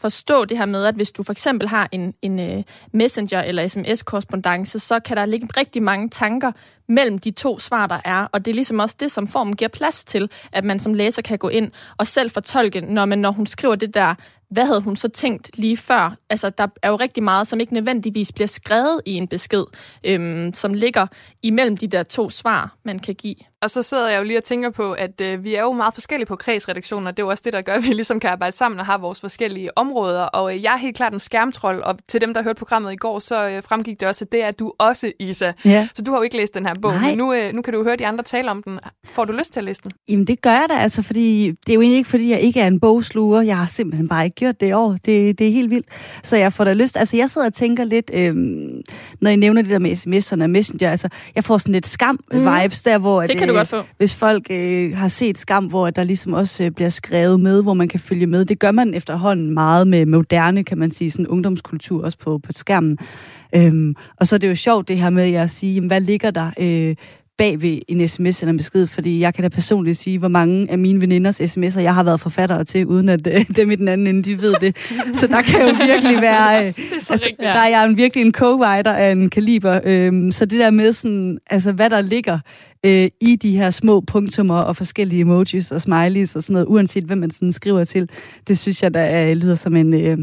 forstå 0.00 0.44
det 0.44 0.58
her 0.58 0.66
med, 0.66 0.84
at 0.84 0.94
hvis 0.94 1.12
du 1.12 1.22
for 1.22 1.32
eksempel 1.32 1.68
har 1.68 1.88
en, 1.92 2.14
en 2.22 2.38
uh, 2.38 2.62
messenger- 2.92 3.42
eller 3.42 3.68
sms-korrespondence, 3.68 4.78
så 4.78 5.00
kan 5.00 5.16
der 5.16 5.26
ligge 5.26 5.48
rigtig 5.56 5.82
mange 5.82 6.08
tanker 6.08 6.52
mellem 6.88 7.18
de 7.18 7.30
to 7.30 7.58
svar, 7.58 7.86
der 7.86 7.98
er. 8.04 8.26
Og 8.32 8.44
det 8.44 8.50
er 8.50 8.54
ligesom 8.54 8.78
også 8.78 8.96
det, 9.00 9.10
som 9.10 9.26
formen 9.26 9.56
giver 9.56 9.68
plads 9.68 10.04
til, 10.04 10.30
at 10.52 10.64
man 10.64 10.78
som 10.78 10.94
læser 10.94 11.22
kan 11.22 11.38
gå 11.38 11.48
ind 11.48 11.70
og 11.96 12.06
selv 12.06 12.30
fortolke, 12.30 12.80
når, 12.80 13.04
man, 13.04 13.18
når 13.18 13.30
hun 13.30 13.46
skriver 13.46 13.74
det 13.74 13.94
der 13.94 14.14
hvad 14.50 14.66
havde 14.66 14.80
hun 14.80 14.96
så 14.96 15.08
tænkt 15.08 15.50
lige 15.58 15.76
før? 15.76 16.16
Altså, 16.30 16.50
der 16.50 16.66
er 16.82 16.88
jo 16.88 16.96
rigtig 16.96 17.22
meget, 17.22 17.46
som 17.46 17.60
ikke 17.60 17.74
nødvendigvis 17.74 18.32
bliver 18.32 18.48
skrevet 18.48 19.00
i 19.06 19.12
en 19.14 19.28
besked, 19.28 19.64
øhm, 20.04 20.54
som 20.54 20.74
ligger 20.74 21.06
imellem 21.42 21.76
de 21.76 21.86
der 21.86 22.02
to 22.02 22.30
svar, 22.30 22.76
man 22.84 22.98
kan 22.98 23.14
give. 23.14 23.36
Og 23.62 23.70
så 23.70 23.82
sidder 23.82 24.08
jeg 24.08 24.18
jo 24.18 24.24
lige 24.24 24.38
og 24.38 24.44
tænker 24.44 24.70
på, 24.70 24.92
at 24.92 25.20
øh, 25.20 25.44
vi 25.44 25.54
er 25.54 25.62
jo 25.62 25.72
meget 25.72 25.94
forskellige 25.94 26.26
på 26.26 26.36
kredsredaktionen, 26.36 27.06
og 27.06 27.16
det 27.16 27.22
er 27.22 27.26
jo 27.26 27.30
også 27.30 27.42
det, 27.44 27.52
der 27.52 27.62
gør, 27.62 27.72
at 27.72 27.82
vi 27.82 27.88
ligesom 27.88 28.20
kan 28.20 28.30
arbejde 28.30 28.56
sammen 28.56 28.80
og 28.80 28.86
har 28.86 28.98
vores 28.98 29.20
forskellige 29.20 29.78
områder. 29.78 30.22
Og 30.22 30.54
øh, 30.54 30.62
jeg 30.62 30.72
er 30.72 30.76
helt 30.76 30.96
klart 30.96 31.12
en 31.12 31.18
skærmtrold, 31.18 31.82
og 31.82 31.96
til 32.08 32.20
dem, 32.20 32.34
der 32.34 32.42
hørte 32.42 32.58
programmet 32.58 32.92
i 32.92 32.96
går, 32.96 33.18
så 33.18 33.48
øh, 33.48 33.62
fremgik 33.62 34.00
det 34.00 34.08
også, 34.08 34.24
at 34.24 34.32
det 34.32 34.44
er 34.44 34.50
du 34.50 34.72
også, 34.78 35.12
Isa. 35.18 35.52
Ja. 35.64 35.88
Så 35.94 36.02
du 36.02 36.10
har 36.10 36.18
jo 36.18 36.22
ikke 36.22 36.36
læst 36.36 36.54
den 36.54 36.66
her 36.66 36.74
bog, 36.82 36.92
Nej. 36.92 37.08
men 37.08 37.18
nu, 37.18 37.34
øh, 37.34 37.52
nu 37.52 37.62
kan 37.62 37.74
du 37.74 37.84
høre 37.84 37.96
de 37.96 38.06
andre 38.06 38.24
tale 38.24 38.50
om 38.50 38.62
den. 38.62 38.78
Får 39.06 39.24
du 39.24 39.32
lyst 39.32 39.52
til 39.52 39.60
at 39.60 39.64
læse 39.64 39.80
den? 39.82 39.92
Jamen 40.08 40.26
det 40.26 40.42
gør 40.42 40.50
jeg 40.50 40.66
da, 40.68 40.74
altså, 40.74 41.02
fordi 41.02 41.46
det 41.46 41.68
er 41.68 41.74
jo 41.74 41.80
egentlig 41.80 41.98
ikke, 41.98 42.10
fordi 42.10 42.30
jeg 42.30 42.40
ikke 42.40 42.60
er 42.60 42.66
en 42.66 42.80
bogsluger. 42.80 43.42
Jeg 43.42 43.58
har 43.58 43.66
simpelthen 43.66 44.08
bare 44.08 44.24
ikke 44.24 44.34
gjort 44.34 44.60
det 44.60 44.68
i 44.68 44.72
år. 44.72 44.92
Det, 44.92 45.38
det 45.38 45.48
er 45.48 45.52
helt 45.52 45.70
vildt. 45.70 45.86
Så 46.22 46.36
jeg 46.36 46.52
får 46.52 46.64
da 46.64 46.72
lyst. 46.72 46.96
Altså 46.96 47.16
jeg 47.16 47.30
sidder 47.30 47.46
og 47.46 47.54
tænker 47.54 47.84
lidt, 47.84 48.10
øhm, 48.14 48.80
når 49.20 49.30
I 49.30 49.36
nævner 49.36 49.62
det 49.62 49.70
der 49.70 49.78
med 49.78 49.90
sms'erne 49.90 50.42
og 50.42 50.50
messenger, 50.50 50.90
altså 50.90 51.08
jeg 51.34 51.44
får 51.44 51.58
sådan 51.58 51.72
lidt 51.72 51.86
skam-vibes 51.86 52.82
der, 52.84 52.98
hvor... 52.98 53.20
Det 53.20 53.30
at, 53.30 53.38
kan 53.38 53.49
du 53.50 53.54
øh, 53.54 53.58
godt 53.58 53.68
få. 53.68 53.82
Hvis 53.96 54.14
folk 54.14 54.46
øh, 54.50 54.96
har 54.96 55.08
set 55.08 55.38
skam, 55.38 55.64
hvor 55.64 55.90
der 55.90 56.04
ligesom 56.04 56.32
også 56.32 56.64
øh, 56.64 56.70
bliver 56.70 56.88
skrevet 56.88 57.40
med, 57.40 57.62
hvor 57.62 57.74
man 57.74 57.88
kan 57.88 58.00
følge 58.00 58.26
med. 58.26 58.44
Det 58.44 58.58
gør 58.58 58.70
man 58.70 58.94
efterhånden 58.94 59.54
meget 59.54 59.88
med 59.88 60.06
moderne, 60.06 60.64
kan 60.64 60.78
man 60.78 60.90
sige, 60.90 61.10
sådan 61.10 61.26
ungdomskultur 61.26 62.04
også 62.04 62.18
på, 62.18 62.38
på 62.38 62.52
skærmen. 62.52 62.98
Øhm, 63.54 63.94
og 64.16 64.26
så 64.26 64.36
er 64.36 64.38
det 64.38 64.48
jo 64.48 64.54
sjovt 64.54 64.88
det 64.88 64.98
her 64.98 65.10
med 65.10 65.34
at 65.34 65.50
sige, 65.50 65.74
jamen, 65.74 65.88
hvad 65.88 66.00
ligger 66.00 66.30
der 66.30 66.50
øh, 66.60 66.96
bag 67.40 67.60
ved 67.62 67.78
en 67.88 68.08
sms 68.08 68.42
eller 68.42 68.50
en 68.50 68.56
besked, 68.56 68.86
fordi 68.86 69.20
jeg 69.20 69.34
kan 69.34 69.42
da 69.42 69.48
personligt 69.48 69.98
sige, 69.98 70.18
hvor 70.18 70.28
mange 70.28 70.70
af 70.70 70.78
mine 70.78 71.00
veninders 71.00 71.40
sms'er, 71.40 71.80
jeg 71.80 71.94
har 71.94 72.02
været 72.02 72.20
forfatter 72.20 72.62
til, 72.62 72.86
uden 72.86 73.08
at 73.08 73.26
øh, 73.26 73.44
dem 73.56 73.70
i 73.70 73.76
den 73.76 73.88
anden 73.88 74.06
ende, 74.06 74.22
de 74.22 74.40
ved 74.40 74.54
det. 74.60 74.76
Så 75.14 75.26
der 75.26 75.42
kan 75.42 75.60
jo 75.60 75.74
virkelig 75.86 76.20
være, 76.20 76.66
øh, 76.66 76.66
altså, 76.94 77.30
der 77.38 77.58
er 77.58 77.68
jeg 77.68 77.84
en, 77.84 77.96
virkelig 77.96 78.24
en 78.26 78.34
co-writer 78.36 78.92
af 78.92 79.10
en 79.10 79.30
kaliber, 79.30 79.80
øh, 79.84 80.32
så 80.32 80.44
det 80.46 80.60
der 80.60 80.70
med 80.70 80.92
sådan, 80.92 81.38
altså 81.50 81.72
hvad 81.72 81.90
der 81.90 82.00
ligger 82.00 82.38
øh, 82.86 83.10
i 83.20 83.36
de 83.36 83.56
her 83.56 83.70
små 83.70 84.00
punktummer 84.00 84.58
og 84.60 84.76
forskellige 84.76 85.20
emojis 85.20 85.72
og 85.72 85.80
smileys 85.80 86.36
og 86.36 86.42
sådan 86.42 86.52
noget, 86.52 86.66
uanset 86.66 87.04
hvem 87.04 87.18
man 87.18 87.30
sådan 87.30 87.52
skriver 87.52 87.84
til, 87.84 88.10
det 88.48 88.58
synes 88.58 88.82
jeg, 88.82 88.94
der 88.94 89.30
øh, 89.30 89.36
lyder 89.36 89.54
som 89.54 89.76
en, 89.76 89.94
øh, 89.94 90.18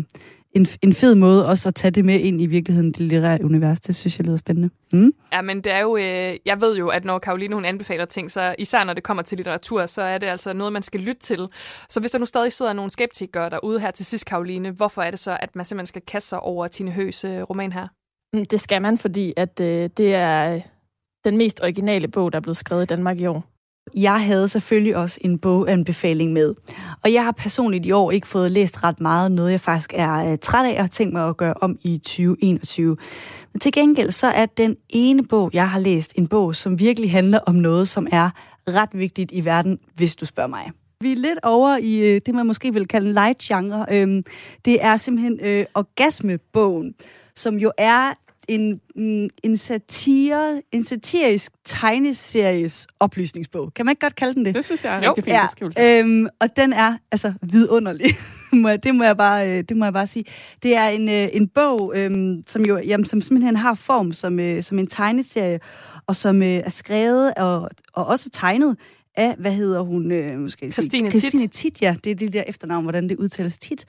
en, 0.51 0.67
en 0.81 0.93
fed 0.93 1.15
måde 1.15 1.47
også 1.47 1.69
at 1.69 1.75
tage 1.75 1.91
det 1.91 2.05
med 2.05 2.19
ind 2.19 2.41
i 2.41 2.45
virkeligheden, 2.45 2.91
det 2.91 2.99
litterære 2.99 3.43
univers. 3.43 3.79
Det 3.79 3.95
synes 3.95 4.19
jeg 4.19 4.25
lyder 4.25 4.37
spændende. 4.37 4.69
Mm. 4.93 5.11
Ja, 5.33 5.41
men 5.41 5.57
det 5.57 5.73
er 5.73 5.79
jo, 5.79 5.97
øh, 5.97 6.37
jeg 6.45 6.61
ved 6.61 6.77
jo, 6.77 6.87
at 6.87 7.05
når 7.05 7.19
Karoline 7.19 7.53
hun 7.53 7.65
anbefaler 7.65 8.05
ting, 8.05 8.31
så 8.31 8.55
især 8.59 8.83
når 8.83 8.93
det 8.93 9.03
kommer 9.03 9.23
til 9.23 9.37
litteratur, 9.37 9.85
så 9.85 10.01
er 10.01 10.17
det 10.17 10.27
altså 10.27 10.53
noget, 10.53 10.73
man 10.73 10.81
skal 10.81 10.99
lytte 10.99 11.21
til. 11.21 11.47
Så 11.89 11.99
hvis 11.99 12.11
der 12.11 12.19
nu 12.19 12.25
stadig 12.25 12.53
sidder 12.53 12.73
nogle 12.73 12.91
skeptikere 12.91 13.49
derude 13.49 13.79
her 13.79 13.91
til 13.91 14.05
sidst, 14.05 14.25
Karoline, 14.25 14.71
hvorfor 14.71 15.01
er 15.01 15.09
det 15.11 15.19
så, 15.19 15.37
at 15.41 15.55
man 15.55 15.65
simpelthen 15.65 15.87
skal 15.87 16.01
kaste 16.07 16.29
sig 16.29 16.39
over 16.39 16.67
Tine 16.67 16.91
Høs 16.91 17.23
øh, 17.23 17.41
roman 17.41 17.71
her? 17.71 17.87
Mm, 18.33 18.45
Det 18.45 18.61
skal 18.61 18.81
man, 18.81 18.97
fordi 18.97 19.33
at 19.37 19.59
øh, 19.59 19.89
det 19.97 20.15
er 20.15 20.59
den 21.29 21.37
mest 21.37 21.59
originale 21.63 22.07
bog, 22.07 22.33
der 22.33 22.37
er 22.37 22.41
blevet 22.41 22.57
skrevet 22.57 22.83
i 22.83 22.85
Danmark 22.85 23.19
i 23.19 23.25
år. 23.25 23.43
Jeg 23.95 24.25
havde 24.25 24.47
selvfølgelig 24.47 24.97
også 24.97 25.19
en 25.21 25.39
boganbefaling 25.39 26.33
med. 26.33 26.55
Og 27.03 27.13
jeg 27.13 27.23
har 27.23 27.31
personligt 27.31 27.85
i 27.85 27.91
år 27.91 28.11
ikke 28.11 28.27
fået 28.27 28.51
læst 28.51 28.83
ret 28.83 29.01
meget, 29.01 29.31
noget 29.31 29.51
jeg 29.51 29.61
faktisk 29.61 29.93
er 29.95 30.31
øh, 30.31 30.37
træt 30.41 30.65
af 30.65 30.73
og 30.73 30.83
har 30.83 30.87
tænkt 30.87 31.13
mig 31.13 31.27
at 31.27 31.37
gøre 31.37 31.53
om 31.61 31.77
i 31.83 31.97
2021. 31.97 32.97
Men 33.53 33.59
til 33.59 33.71
gengæld 33.71 34.11
så 34.11 34.27
er 34.27 34.45
den 34.45 34.75
ene 34.89 35.23
bog, 35.23 35.51
jeg 35.53 35.69
har 35.69 35.79
læst, 35.79 36.13
en 36.15 36.27
bog, 36.27 36.55
som 36.55 36.79
virkelig 36.79 37.11
handler 37.11 37.39
om 37.39 37.55
noget, 37.55 37.87
som 37.87 38.07
er 38.11 38.29
ret 38.67 38.89
vigtigt 38.93 39.31
i 39.31 39.45
verden, 39.45 39.79
hvis 39.95 40.15
du 40.15 40.25
spørger 40.25 40.49
mig. 40.49 40.71
Vi 41.01 41.11
er 41.11 41.15
lidt 41.15 41.39
over 41.43 41.77
i 41.77 41.97
øh, 41.97 42.21
det, 42.25 42.35
man 42.35 42.45
måske 42.45 42.73
vil 42.73 42.87
kalde 42.87 43.07
en 43.07 43.13
light 43.13 43.39
genre. 43.39 43.85
Øhm, 43.91 44.23
det 44.65 44.83
er 44.83 44.97
simpelthen 44.97 45.39
øh, 45.39 45.65
Orgasmebogen, 45.75 46.93
som 47.35 47.55
jo 47.55 47.71
er 47.77 48.13
en, 48.47 48.81
mm, 48.95 49.27
en 49.43 49.57
satire, 49.57 50.61
en 50.71 50.83
satirisk 50.83 51.51
tegneseries 51.65 52.87
oplysningsbog. 52.99 53.73
Kan 53.73 53.85
man 53.85 53.91
ikke 53.91 53.99
godt 53.99 54.15
kalde 54.15 54.33
den 54.33 54.45
det? 54.45 54.55
Det 54.55 54.65
synes 54.65 54.83
jeg 54.85 54.95
er 54.97 55.03
Jo. 55.05 55.09
rigtig 55.09 55.23
fin 55.23 55.33
Ja, 55.33 55.47
beskrivelse. 55.47 55.79
øhm, 55.81 56.27
og 56.39 56.55
den 56.55 56.73
er 56.73 56.97
altså 57.11 57.33
vidunderlig. 57.41 58.07
Det, 58.83 58.95
må 58.95 59.03
jeg 59.03 59.17
bare, 59.17 59.49
øh, 59.57 59.63
det 59.69 59.77
må 59.77 59.85
jeg 59.85 59.93
bare 59.93 60.07
sige. 60.07 60.25
Det 60.63 60.75
er 60.75 60.87
en, 60.87 61.09
øh, 61.09 61.27
en 61.33 61.47
bog, 61.47 61.93
øhm, 61.95 62.43
som 62.47 62.65
jo 62.65 62.77
jamen, 62.77 63.05
som 63.05 63.21
simpelthen 63.21 63.55
har 63.55 63.73
form 63.73 64.13
som, 64.13 64.39
øh, 64.39 64.63
som 64.63 64.79
en 64.79 64.87
tegneserie, 64.87 65.59
og 66.07 66.15
som 66.15 66.41
øh, 66.41 66.47
er 66.47 66.69
skrevet 66.69 67.33
og, 67.37 67.69
og 67.93 68.05
også 68.07 68.29
tegnet 68.29 68.77
af, 69.15 69.35
hvad 69.37 69.51
hedder 69.51 69.81
hun? 69.81 70.11
Øh, 70.11 70.39
måske 70.39 70.59
sige- 70.59 70.71
Christine 70.71 71.11
Tit. 71.11 71.19
Christine 71.19 71.47
Tit, 71.47 71.81
ja. 71.81 71.95
Det 72.03 72.11
er 72.11 72.15
det 72.15 72.33
der 72.33 72.43
efternavn, 72.47 72.83
hvordan 72.85 73.09
det 73.09 73.17
udtales 73.17 73.57
tit. 73.57 73.85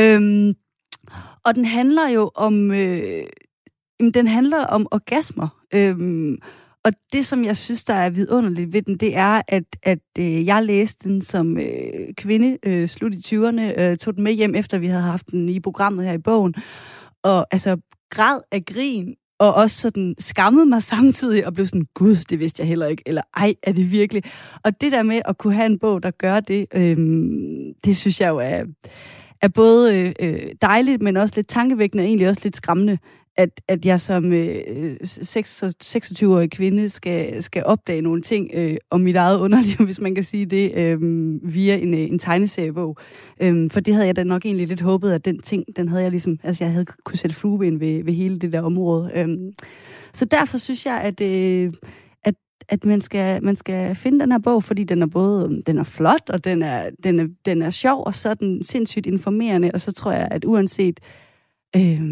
Øhm, 0.00 0.54
og 1.44 1.54
den 1.54 1.64
handler 1.64 2.08
jo 2.08 2.30
om... 2.34 2.70
Øh, 2.72 3.22
jamen, 4.02 4.14
den 4.14 4.26
handler 4.26 4.64
om 4.66 4.86
orgasmer. 4.90 5.48
Øhm, 5.74 6.38
og 6.84 6.92
det, 7.12 7.26
som 7.26 7.44
jeg 7.44 7.56
synes, 7.56 7.84
der 7.84 7.94
er 7.94 8.10
vidunderligt 8.10 8.72
ved 8.72 8.82
den, 8.82 8.96
det 8.96 9.16
er, 9.16 9.42
at, 9.48 9.64
at 9.82 9.98
øh, 10.18 10.46
jeg 10.46 10.64
læste 10.64 11.08
den 11.08 11.22
som 11.22 11.58
øh, 11.58 12.14
kvinde 12.16 12.58
øh, 12.66 12.88
slut 12.88 13.14
i 13.14 13.36
20'erne, 13.36 13.80
øh, 13.80 13.96
tog 13.96 14.14
den 14.14 14.24
med 14.24 14.32
hjem, 14.32 14.54
efter 14.54 14.78
vi 14.78 14.86
havde 14.86 15.02
haft 15.02 15.30
den 15.30 15.48
i 15.48 15.60
programmet 15.60 16.06
her 16.06 16.12
i 16.12 16.18
bogen, 16.18 16.54
og 17.22 17.46
altså 17.50 17.76
græd 18.10 18.40
af 18.52 18.64
grin, 18.64 19.14
og 19.38 19.54
også 19.54 19.80
sådan 19.80 20.14
skammede 20.18 20.66
mig 20.66 20.82
samtidig, 20.94 21.46
og 21.46 21.54
blev 21.54 21.66
sådan, 21.66 21.86
gud, 21.94 22.16
det 22.16 22.40
vidste 22.40 22.60
jeg 22.60 22.68
heller 22.68 22.86
ikke, 22.86 23.02
eller 23.06 23.22
ej, 23.36 23.54
er 23.62 23.72
det 23.72 23.90
virkelig? 23.90 24.22
Og 24.64 24.80
det 24.80 24.92
der 24.92 25.02
med 25.02 25.22
at 25.24 25.38
kunne 25.38 25.54
have 25.54 25.66
en 25.66 25.78
bog, 25.78 26.02
der 26.02 26.10
gør 26.10 26.40
det, 26.40 26.66
øh, 26.74 26.96
det 27.84 27.96
synes 27.96 28.20
jeg 28.20 28.28
jo 28.28 28.38
er, 28.38 28.64
er 29.42 29.48
både 29.48 29.98
øh, 29.98 30.12
øh, 30.20 30.48
dejligt, 30.62 31.02
men 31.02 31.16
også 31.16 31.34
lidt 31.36 31.48
tankevækkende, 31.48 32.02
og 32.02 32.06
egentlig 32.06 32.28
også 32.28 32.40
lidt 32.44 32.56
skræmmende, 32.56 32.98
at, 33.36 33.60
at 33.68 33.86
jeg 33.86 34.00
som 34.00 34.32
øh, 34.32 34.96
26-årig 35.02 36.50
kvinde 36.50 36.88
skal, 36.88 37.42
skal 37.42 37.64
opdage 37.64 38.00
nogle 38.00 38.22
ting 38.22 38.50
øh, 38.54 38.76
om 38.90 39.00
mit 39.00 39.16
eget 39.16 39.38
underliv, 39.40 39.84
hvis 39.84 40.00
man 40.00 40.14
kan 40.14 40.24
sige 40.24 40.46
det, 40.46 40.72
øh, 40.74 40.98
via 41.54 41.76
en, 41.76 41.94
øh, 41.94 42.00
en 42.00 42.18
tegneseriebog. 42.18 42.96
Øh, 43.40 43.70
for 43.70 43.80
det 43.80 43.94
havde 43.94 44.06
jeg 44.06 44.16
da 44.16 44.24
nok 44.24 44.44
egentlig 44.44 44.68
lidt 44.68 44.80
håbet, 44.80 45.12
at 45.12 45.24
den 45.24 45.38
ting, 45.38 45.64
den 45.76 45.88
havde 45.88 46.02
jeg 46.02 46.10
ligesom, 46.10 46.38
altså 46.42 46.64
jeg 46.64 46.72
havde 46.72 46.86
kunne 47.04 47.18
sætte 47.18 47.36
flueben 47.36 47.80
ved, 47.80 48.04
ved 48.04 48.12
hele 48.12 48.38
det 48.38 48.52
der 48.52 48.62
område. 48.62 49.10
Øh, 49.14 49.28
så 50.12 50.24
derfor 50.24 50.58
synes 50.58 50.86
jeg, 50.86 51.00
at, 51.00 51.20
øh, 51.30 51.72
at, 52.24 52.34
at 52.68 52.84
man, 52.84 53.00
skal, 53.00 53.44
man 53.44 53.56
skal 53.56 53.94
finde 53.94 54.20
den 54.20 54.32
her 54.32 54.38
bog, 54.38 54.64
fordi 54.64 54.84
den 54.84 55.02
er 55.02 55.06
både 55.06 55.62
den 55.66 55.78
er 55.78 55.84
flot, 55.84 56.30
og 56.30 56.44
den 56.44 56.62
er, 56.62 56.90
den 57.04 57.20
er, 57.20 57.26
den 57.44 57.62
er 57.62 57.70
sjov, 57.70 58.02
og 58.06 58.14
så 58.14 58.30
er 58.30 58.34
den 58.34 58.64
sindssygt 58.64 59.06
informerende, 59.06 59.70
og 59.74 59.80
så 59.80 59.92
tror 59.92 60.12
jeg, 60.12 60.28
at 60.30 60.44
uanset 60.44 61.00
øh, 61.76 62.02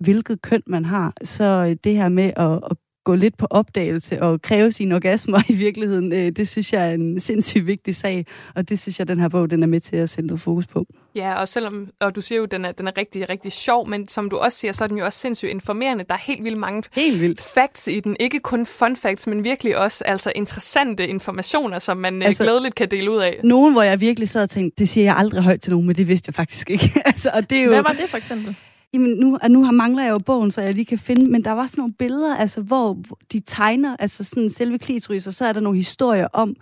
hvilket 0.00 0.42
køn 0.42 0.62
man 0.66 0.84
har, 0.84 1.12
så 1.24 1.76
det 1.84 1.96
her 1.96 2.08
med 2.08 2.32
at, 2.36 2.70
at 2.70 2.76
gå 3.04 3.14
lidt 3.14 3.36
på 3.36 3.46
opdagelse 3.50 4.22
og 4.22 4.42
kræve 4.42 4.72
sine 4.72 4.94
orgasmer 4.94 5.40
i 5.52 5.54
virkeligheden, 5.54 6.12
øh, 6.12 6.32
det 6.32 6.48
synes 6.48 6.72
jeg 6.72 6.90
er 6.90 6.94
en 6.94 7.20
sindssygt 7.20 7.66
vigtig 7.66 7.96
sag, 7.96 8.26
og 8.54 8.68
det 8.68 8.80
synes 8.80 8.98
jeg, 8.98 9.08
den 9.08 9.20
her 9.20 9.28
bog 9.28 9.50
den 9.50 9.62
er 9.62 9.66
med 9.66 9.80
til 9.80 9.96
at 9.96 10.10
sende 10.10 10.26
noget 10.26 10.40
fokus 10.40 10.66
på. 10.66 10.86
Ja, 11.16 11.40
og 11.40 11.48
selvom, 11.48 11.88
og 12.00 12.16
du 12.16 12.20
siger 12.20 12.38
jo, 12.38 12.44
den 12.44 12.64
er, 12.64 12.72
den 12.72 12.86
er 12.86 12.98
rigtig, 12.98 13.28
rigtig 13.28 13.52
sjov, 13.52 13.88
men 13.88 14.08
som 14.08 14.30
du 14.30 14.36
også 14.36 14.58
siger, 14.58 14.72
så 14.72 14.84
er 14.84 14.88
den 14.88 14.98
jo 14.98 15.04
også 15.04 15.18
sindssygt 15.18 15.50
informerende. 15.50 16.04
Der 16.08 16.14
er 16.14 16.18
helt 16.18 16.44
vildt 16.44 16.58
mange 16.58 16.82
helt 16.92 17.20
vildt. 17.20 17.40
facts 17.54 17.88
i 17.88 18.00
den. 18.00 18.16
Ikke 18.20 18.40
kun 18.40 18.66
fun 18.66 18.96
facts, 18.96 19.26
men 19.26 19.44
virkelig 19.44 19.78
også 19.78 20.04
altså 20.04 20.32
interessante 20.34 21.08
informationer, 21.08 21.78
som 21.78 21.96
man 21.96 22.22
øh, 22.22 22.26
altså, 22.26 22.42
glædeligt 22.42 22.74
kan 22.74 22.90
dele 22.90 23.10
ud 23.10 23.18
af. 23.18 23.40
Nogen, 23.44 23.72
hvor 23.72 23.82
jeg 23.82 24.00
virkelig 24.00 24.28
sad 24.28 24.42
og 24.42 24.50
tænkte, 24.50 24.78
det 24.78 24.88
siger 24.88 25.04
jeg 25.04 25.16
aldrig 25.16 25.42
højt 25.42 25.60
til 25.60 25.70
nogen, 25.70 25.86
men 25.86 25.96
det 25.96 26.08
vidste 26.08 26.28
jeg 26.28 26.34
faktisk 26.34 26.70
ikke. 26.70 26.90
altså, 27.04 27.30
og 27.34 27.50
det 27.50 27.58
er 27.58 27.62
jo, 27.62 27.70
Hvad 27.70 27.82
var 27.82 27.92
det 27.92 28.10
for 28.10 28.16
eksempel? 28.16 28.56
Jamen, 28.94 29.10
nu, 29.10 29.38
nu 29.48 29.64
har 29.64 29.72
mangler 29.72 30.02
jeg 30.02 30.10
jo 30.10 30.18
bogen, 30.18 30.50
så 30.50 30.60
jeg 30.60 30.74
lige 30.74 30.84
kan 30.84 30.98
finde, 30.98 31.30
men 31.30 31.44
der 31.44 31.50
var 31.50 31.66
sådan 31.66 31.80
nogle 31.80 31.94
billeder, 31.94 32.36
altså, 32.36 32.60
hvor 32.60 32.98
de 33.32 33.40
tegner, 33.40 33.96
altså 33.98 34.24
sådan 34.24 34.50
selve 34.50 34.78
klitoris, 34.78 35.26
og 35.26 35.34
så 35.34 35.44
er 35.44 35.52
der 35.52 35.60
nogle 35.60 35.78
historier 35.78 36.28
om, 36.32 36.56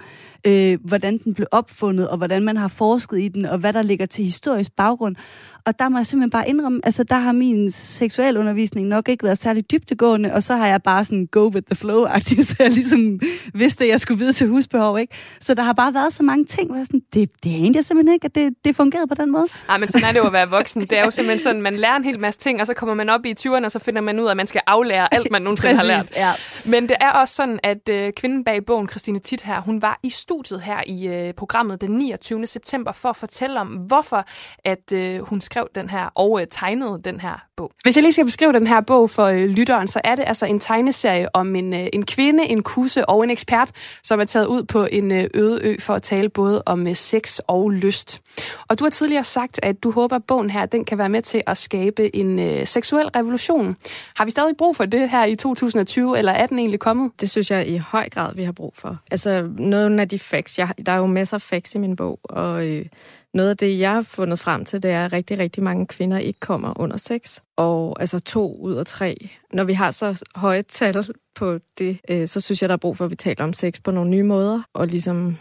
øh, 0.47 0.79
hvordan 0.85 1.19
den 1.19 1.35
blev 1.35 1.47
opfundet, 1.51 2.09
og 2.09 2.17
hvordan 2.17 2.43
man 2.43 2.57
har 2.57 2.69
forsket 2.69 3.21
i 3.21 3.29
den, 3.29 3.45
og 3.45 3.59
hvad 3.59 3.73
der 3.73 3.83
ligger 3.83 4.07
til 4.07 4.25
historisk 4.25 4.73
baggrund. 4.77 5.17
Og 5.69 5.79
der 5.79 5.89
må 5.89 5.99
jeg 5.99 6.07
simpelthen 6.07 6.31
bare 6.31 6.49
indrømme, 6.49 6.81
altså 6.85 7.03
der 7.03 7.17
har 7.17 7.33
min 7.33 7.71
seksualundervisning 7.71 8.87
nok 8.87 9.09
ikke 9.09 9.25
været 9.25 9.43
særlig 9.43 9.71
dybtegående, 9.71 10.33
og 10.35 10.43
så 10.43 10.57
har 10.57 10.67
jeg 10.67 10.83
bare 10.83 11.05
sådan 11.05 11.27
go 11.27 11.51
with 11.55 11.67
the 11.71 11.77
flow-agtigt, 11.87 12.43
så 12.49 12.57
jeg 12.59 12.71
ligesom 12.71 13.21
vidste, 13.55 13.85
at 13.85 13.91
jeg 13.91 14.01
skulle 14.01 14.19
vide 14.19 14.33
til 14.33 14.49
husbehov, 14.49 14.99
ikke? 14.99 15.15
Så 15.41 15.55
der 15.55 15.63
har 15.63 15.73
bare 15.73 15.95
været 15.95 16.13
så 16.13 16.23
mange 16.23 16.45
ting, 16.45 16.67
hvor 16.67 16.77
jeg 16.77 16.87
sådan, 16.87 17.03
det, 17.15 17.31
det 17.45 17.53
er 17.53 17.57
egentlig 17.57 17.85
simpelthen 17.85 18.15
ikke, 18.15 18.25
at 18.25 18.35
det, 18.35 18.55
det 18.65 18.77
fungerede 18.77 19.07
på 19.07 19.15
den 19.15 19.31
måde. 19.33 19.47
Nej, 19.69 19.79
men 19.79 19.89
sådan 19.89 20.09
er 20.09 20.13
det 20.13 20.19
jo 20.19 20.25
at 20.27 20.33
være 20.33 20.49
voksen. 20.49 20.81
Det 20.81 20.99
er 20.99 21.05
jo 21.05 21.11
simpelthen 21.11 21.39
sådan, 21.39 21.63
man 21.63 21.77
lærer 21.77 21.97
en 21.97 22.05
hel 22.05 22.21
masse 22.21 22.41
ting, 22.41 22.61
og 22.61 22.67
så 22.67 22.75
kommer 22.75 22.95
man 22.95 23.09
op 23.09 23.27
i 23.27 23.35
20'erne, 23.41 23.65
og 23.65 23.71
så 23.71 23.79
finder 23.79 24.01
man 24.01 24.21
ud 24.21 24.27
af, 24.27 24.31
at 24.31 24.37
man 24.37 24.47
skal 24.47 24.61
aflære 24.67 25.15
alt, 25.15 25.31
man 25.31 25.43
nogensinde 25.43 25.77
har 25.77 25.85
lært. 25.93 26.13
Ja. 26.17 26.33
Men 26.67 26.89
det 26.89 26.97
er 27.01 27.11
også 27.11 27.35
sådan, 27.35 27.61
at 27.63 27.89
øh, 27.91 28.13
kvinden 28.13 28.45
bag 28.45 28.65
bogen, 28.65 28.89
Christine 28.89 29.19
Tit 29.19 29.43
her, 29.43 29.61
hun 29.61 29.83
var 29.83 30.01
i 30.03 30.11
studiet 30.11 30.61
her 30.61 30.81
i 30.87 31.07
øh, 31.07 31.35
programmet 31.35 31.81
den 31.81 31.91
29. 31.91 32.47
september 32.47 32.93
for 32.93 33.09
at 33.09 33.17
fortælle 33.17 33.61
om, 33.61 33.69
hvorfor 33.69 34.25
at 34.65 34.93
øh, 34.93 35.21
hun 35.21 35.41
skrev 35.41 35.58
den 35.75 35.91
her 35.91 36.09
og 36.15 36.41
øh, 36.41 36.47
tegnede 36.51 37.01
den 37.05 37.21
her 37.21 37.47
bog. 37.57 37.73
Hvis 37.83 37.97
jeg 37.97 38.03
lige 38.03 38.13
skal 38.13 38.25
beskrive 38.25 38.53
den 38.53 38.67
her 38.67 38.81
bog 38.81 39.11
for 39.11 39.25
øh, 39.25 39.45
lytteren, 39.45 39.87
så 39.87 40.01
er 40.05 40.15
det 40.15 40.25
altså 40.27 40.47
en 40.47 40.61
tegneserie 40.61 41.37
om 41.37 41.57
en, 41.57 41.75
øh, 41.75 41.87
en 41.93 42.07
kvinde, 42.07 42.45
en 42.45 42.63
kusse 42.63 43.09
og 43.09 43.25
en 43.25 43.31
ekspert, 43.31 43.71
som 44.03 44.21
er 44.21 44.25
taget 44.25 44.47
ud 44.47 44.63
på 44.63 44.89
en 44.93 45.13
øh, 45.13 45.27
øde 45.35 45.61
ø 45.63 45.77
for 45.81 45.95
at 45.95 46.03
tale 46.03 46.29
både 46.29 46.63
om 46.67 46.87
øh, 46.87 46.97
sex 46.97 47.39
og 47.47 47.71
lyst. 47.71 48.23
Og 48.69 48.79
du 48.79 48.85
har 48.85 48.91
tidligere 48.91 49.25
sagt, 49.25 49.61
at 49.63 49.83
du 49.83 49.91
håber, 49.91 50.17
at 50.17 50.25
bogen 50.25 50.51
her 50.51 50.67
den 50.67 50.85
kan 50.85 50.99
være 50.99 51.09
med 51.09 51.23
til 51.23 51.43
at 51.47 51.57
skabe 51.57 52.17
en 52.17 52.39
øh, 52.39 52.67
seksuel 52.67 53.09
revolution. 53.09 53.77
Har 54.17 54.25
vi 54.25 54.31
stadig 54.31 54.57
brug 54.57 54.77
for 54.77 54.85
det 54.85 55.11
her 55.11 55.25
i 55.25 55.37
2020, 55.37 56.19
eller 56.19 56.33
er 56.33 56.47
den 56.47 56.59
egentlig 56.59 56.81
kommet? 56.81 57.11
Det 57.21 57.31
synes 57.31 57.51
jeg 57.51 57.69
i 57.69 57.77
høj 57.77 58.09
grad, 58.09 58.35
vi 58.35 58.43
har 58.45 58.53
brug 58.53 58.75
for. 58.77 58.97
Altså, 59.11 59.49
nogle 59.59 60.03
af 60.03 60.09
de 60.09 60.19
facts, 60.19 60.59
jeg, 60.59 60.69
der 60.87 60.93
er 60.93 60.97
jo 60.97 61.07
masser 61.07 61.37
af 61.37 61.43
facts 61.43 61.75
i 61.75 61.79
min 61.79 61.97
bog, 61.97 62.21
og 62.25 62.67
øh, 62.67 62.87
noget 63.35 63.51
af 63.51 63.57
det, 63.57 63.79
jeg 63.79 63.93
har 63.93 64.01
fundet 64.01 64.39
frem 64.39 64.65
til, 64.65 64.83
det 64.83 64.91
er, 64.91 65.05
at 65.05 65.13
rigtig, 65.13 65.39
rigtig 65.39 65.63
mange 65.63 65.87
kvinder 65.87 66.19
ikke 66.19 66.41
kommer 66.41 66.81
under 66.81 66.97
sex. 66.97 67.41
Og 67.57 67.97
altså 68.01 68.19
to 68.21 68.57
ud 68.57 68.75
af 68.75 68.87
tre. 68.87 69.29
Når 69.53 69.65
vi 69.65 69.73
har 69.73 69.91
så 69.91 70.25
høje 70.35 70.63
tal 70.63 71.07
på 71.35 71.59
det, 71.79 71.99
øh, 72.09 72.29
så 72.29 72.41
synes 72.41 72.63
jeg, 72.63 72.69
der 72.69 72.73
er 72.73 72.79
brug 72.79 72.97
for, 72.97 73.05
at 73.05 73.11
vi 73.11 73.17
taler 73.17 73.45
om 73.45 73.53
sex 73.53 73.81
på 73.85 73.91
nogle 73.91 74.11
nye 74.11 74.23
måder, 74.23 74.63
og 74.75 74.87
ligesom 74.87 75.37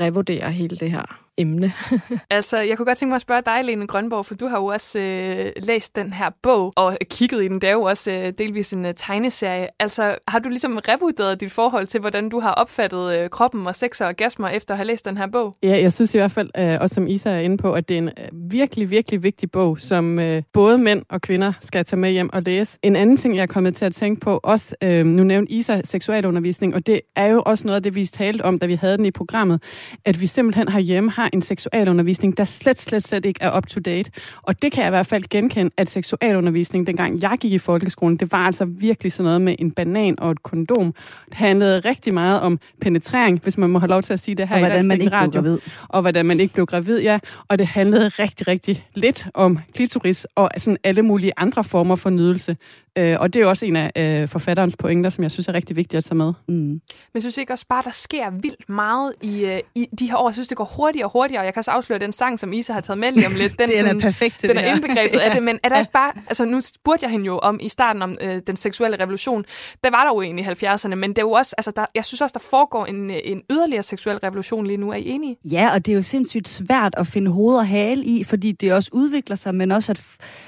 revurdere 0.00 0.50
hele 0.50 0.76
det 0.76 0.90
her 0.90 1.29
emne. 1.40 1.72
altså, 2.30 2.58
jeg 2.58 2.76
kunne 2.76 2.86
godt 2.86 2.98
tænke 2.98 3.10
mig 3.10 3.14
at 3.14 3.20
spørge 3.20 3.42
dig, 3.46 3.64
Lene 3.64 3.86
Grønborg, 3.86 4.26
for 4.26 4.34
du 4.34 4.46
har 4.46 4.58
jo 4.58 4.66
også 4.66 4.98
øh, 4.98 5.52
læst 5.56 5.96
den 5.96 6.12
her 6.12 6.30
bog 6.42 6.72
og 6.76 6.96
kigget 7.10 7.44
i 7.44 7.48
den. 7.48 7.60
Det 7.60 7.68
er 7.68 7.72
jo 7.72 7.82
også 7.82 8.12
øh, 8.12 8.32
delvis 8.38 8.72
en 8.72 8.86
øh, 8.86 8.94
tegneserie. 8.96 9.68
Altså, 9.78 10.14
har 10.28 10.38
du 10.38 10.48
ligesom 10.48 10.78
revurderet 10.88 11.40
dit 11.40 11.52
forhold 11.52 11.86
til, 11.86 12.00
hvordan 12.00 12.28
du 12.28 12.40
har 12.40 12.52
opfattet 12.52 13.18
øh, 13.18 13.30
kroppen 13.30 13.66
og 13.66 13.74
sex 13.74 14.00
og 14.00 14.08
orgasmer 14.08 14.48
efter 14.48 14.74
at 14.74 14.78
have 14.78 14.86
læst 14.86 15.04
den 15.04 15.16
her 15.16 15.26
bog? 15.26 15.54
Ja, 15.62 15.80
jeg 15.82 15.92
synes 15.92 16.14
i 16.14 16.18
hvert 16.18 16.32
fald, 16.32 16.50
øh, 16.58 16.78
også 16.80 16.94
som 16.94 17.06
Isa 17.06 17.30
er 17.30 17.40
inde 17.40 17.56
på, 17.56 17.72
at 17.72 17.88
det 17.88 17.94
er 17.94 17.98
en 17.98 18.08
øh, 18.08 18.50
virkelig, 18.50 18.90
virkelig 18.90 19.22
vigtig 19.22 19.50
bog, 19.50 19.78
som 19.80 20.18
øh, 20.18 20.42
både 20.52 20.78
mænd 20.78 21.02
og 21.08 21.20
kvinder 21.20 21.52
skal 21.60 21.84
tage 21.84 22.00
med 22.00 22.10
hjem 22.10 22.30
og 22.32 22.42
læse. 22.42 22.78
En 22.82 22.96
anden 22.96 23.16
ting, 23.16 23.36
jeg 23.36 23.42
er 23.42 23.46
kommet 23.46 23.74
til 23.74 23.84
at 23.84 23.94
tænke 23.94 24.20
på, 24.20 24.40
også 24.42 24.76
øh, 24.82 25.06
nu 25.06 25.24
nævnte 25.24 25.52
Isa 25.52 25.80
seksualundervisning, 25.84 26.74
og 26.74 26.86
det 26.86 27.00
er 27.16 27.26
jo 27.26 27.42
også 27.46 27.66
noget 27.66 27.76
af 27.76 27.82
det, 27.82 27.94
vi 27.94 28.06
talte 28.06 28.42
om, 28.42 28.58
da 28.58 28.66
vi 28.66 28.74
havde 28.74 28.96
den 28.96 29.04
i 29.04 29.10
programmet, 29.10 29.62
at 30.04 30.20
vi 30.20 30.26
simpelthen 30.26 30.68
herhjemme 30.68 31.10
har 31.10 31.29
en 31.32 31.42
seksualundervisning, 31.42 32.36
der 32.36 32.44
slet, 32.44 32.80
slet, 32.80 33.08
slet 33.08 33.24
ikke 33.24 33.42
er 33.42 33.56
up-to-date. 33.56 34.10
Og 34.42 34.62
det 34.62 34.72
kan 34.72 34.82
jeg 34.82 34.88
i 34.88 34.90
hvert 34.90 35.06
fald 35.06 35.24
genkende, 35.30 35.70
at 35.76 35.90
seksualundervisning, 35.90 36.86
dengang 36.86 37.22
jeg 37.22 37.36
gik 37.40 37.52
i 37.52 37.58
folkeskolen, 37.58 38.16
det 38.16 38.32
var 38.32 38.46
altså 38.46 38.64
virkelig 38.64 39.12
sådan 39.12 39.24
noget 39.24 39.40
med 39.40 39.56
en 39.58 39.70
banan 39.70 40.20
og 40.20 40.30
et 40.30 40.42
kondom. 40.42 40.94
Det 41.28 41.34
handlede 41.34 41.80
rigtig 41.80 42.14
meget 42.14 42.40
om 42.40 42.58
penetrering, 42.80 43.40
hvis 43.42 43.58
man 43.58 43.70
må 43.70 43.78
have 43.78 43.88
lov 43.88 44.02
til 44.02 44.12
at 44.12 44.20
sige 44.20 44.34
det 44.34 44.48
her 44.48 44.54
og 44.54 44.60
i 44.60 44.64
hvordan 44.64 44.86
man 44.86 45.00
ikke 45.00 45.16
radio. 45.16 45.30
blev 45.30 45.42
gravid. 45.42 45.58
Og 45.88 46.00
hvordan 46.00 46.26
man 46.26 46.40
ikke 46.40 46.54
blev 46.54 46.66
gravid, 46.66 47.00
ja. 47.00 47.18
Og 47.48 47.58
det 47.58 47.66
handlede 47.66 48.08
rigtig, 48.08 48.48
rigtig 48.48 48.86
lidt 48.94 49.26
om 49.34 49.58
klitoris 49.74 50.26
og 50.34 50.50
sådan 50.56 50.78
alle 50.84 51.02
mulige 51.02 51.32
andre 51.36 51.64
former 51.64 51.96
for 51.96 52.10
nydelse. 52.10 52.56
Øh, 52.98 53.20
og 53.20 53.32
det 53.32 53.40
er 53.40 53.44
jo 53.44 53.48
også 53.48 53.66
en 53.66 53.76
af 53.76 53.90
øh, 53.96 54.28
forfatterens 54.28 54.76
pointer, 54.76 55.10
som 55.10 55.22
jeg 55.22 55.30
synes 55.30 55.48
er 55.48 55.52
rigtig 55.52 55.76
vigtigt 55.76 55.98
at 55.98 56.04
tage 56.04 56.16
med. 56.16 56.32
Mm. 56.48 56.54
Men 56.54 56.80
jeg 57.14 57.22
synes 57.22 57.38
ikke 57.38 57.52
også 57.52 57.66
bare, 57.68 57.82
der 57.84 57.90
sker 57.90 58.30
vildt 58.30 58.68
meget 58.68 59.12
i, 59.22 59.44
øh, 59.44 59.60
i 59.74 59.86
de 59.98 60.10
her 60.10 60.16
år. 60.16 60.28
Jeg 60.28 60.34
synes, 60.34 60.48
det 60.48 60.56
går 60.56 60.72
hurtigere 60.76 61.06
og 61.06 61.12
hurtigere, 61.12 61.40
og 61.40 61.44
jeg 61.44 61.54
kan 61.54 61.60
også 61.60 61.70
afsløre 61.70 61.98
den 61.98 62.12
sang, 62.12 62.40
som 62.40 62.52
Isa 62.52 62.72
har 62.72 62.80
taget 62.80 62.98
med 62.98 63.12
lige 63.12 63.26
om 63.26 63.34
lidt. 63.34 63.58
Den, 63.60 63.68
den 63.68 63.86
er 63.86 64.00
perfekt 64.00 64.38
til 64.38 64.48
Den 64.48 64.56
det 64.56 64.68
er 64.68 64.74
indbegrebet 64.74 65.18
af 65.18 65.30
det, 65.34 65.42
men 65.42 65.58
er 65.62 65.68
der 65.68 65.78
ikke 65.78 65.92
bare... 65.92 66.12
Altså, 66.26 66.44
nu 66.44 66.60
spurgte 66.60 67.04
jeg 67.04 67.10
hende 67.10 67.26
jo 67.26 67.38
om 67.38 67.58
i 67.62 67.68
starten 67.68 68.02
om 68.02 68.18
øh, 68.20 68.40
den 68.46 68.56
seksuelle 68.56 69.00
revolution. 69.00 69.44
Der 69.84 69.90
var 69.90 70.04
der 70.04 70.10
jo 70.14 70.22
egentlig 70.22 70.46
i 70.46 70.66
70'erne, 70.66 70.94
men 70.94 71.10
det 71.10 71.18
er 71.18 71.22
jo 71.22 71.30
også... 71.30 71.54
Altså, 71.58 71.72
der, 71.76 71.86
jeg 71.94 72.04
synes 72.04 72.20
også, 72.20 72.32
der 72.32 72.46
foregår 72.50 72.86
en, 72.86 73.10
en 73.10 73.42
yderligere 73.50 73.82
seksuel 73.82 74.16
revolution 74.16 74.66
lige 74.66 74.76
nu. 74.76 74.90
Er 74.90 74.96
I 74.96 75.08
enige? 75.08 75.36
Ja, 75.44 75.70
og 75.72 75.86
det 75.86 75.92
er 75.92 75.96
jo 75.96 76.02
sindssygt 76.02 76.48
svært 76.48 76.94
at 76.96 77.06
finde 77.06 77.30
hoved 77.30 77.56
og 77.56 77.68
hale 77.68 78.04
i, 78.04 78.24
fordi 78.24 78.52
det 78.52 78.72
også 78.72 78.90
udvikler 78.92 79.36
sig, 79.36 79.54
men 79.54 79.72
også, 79.72 79.92
at, 79.92 80.06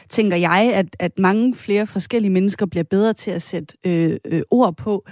tænker 0.08 0.36
jeg, 0.36 0.70
at, 0.74 0.86
at 0.98 1.18
mange 1.18 1.54
flere 1.54 1.86
forskellige 1.86 2.31
mennesker 2.32 2.66
bliver 2.66 2.84
bedre 2.84 3.12
til 3.12 3.30
at 3.30 3.42
sætte 3.42 3.76
øh, 3.84 4.16
øh, 4.24 4.42
ord 4.50 4.76
på, 4.76 5.04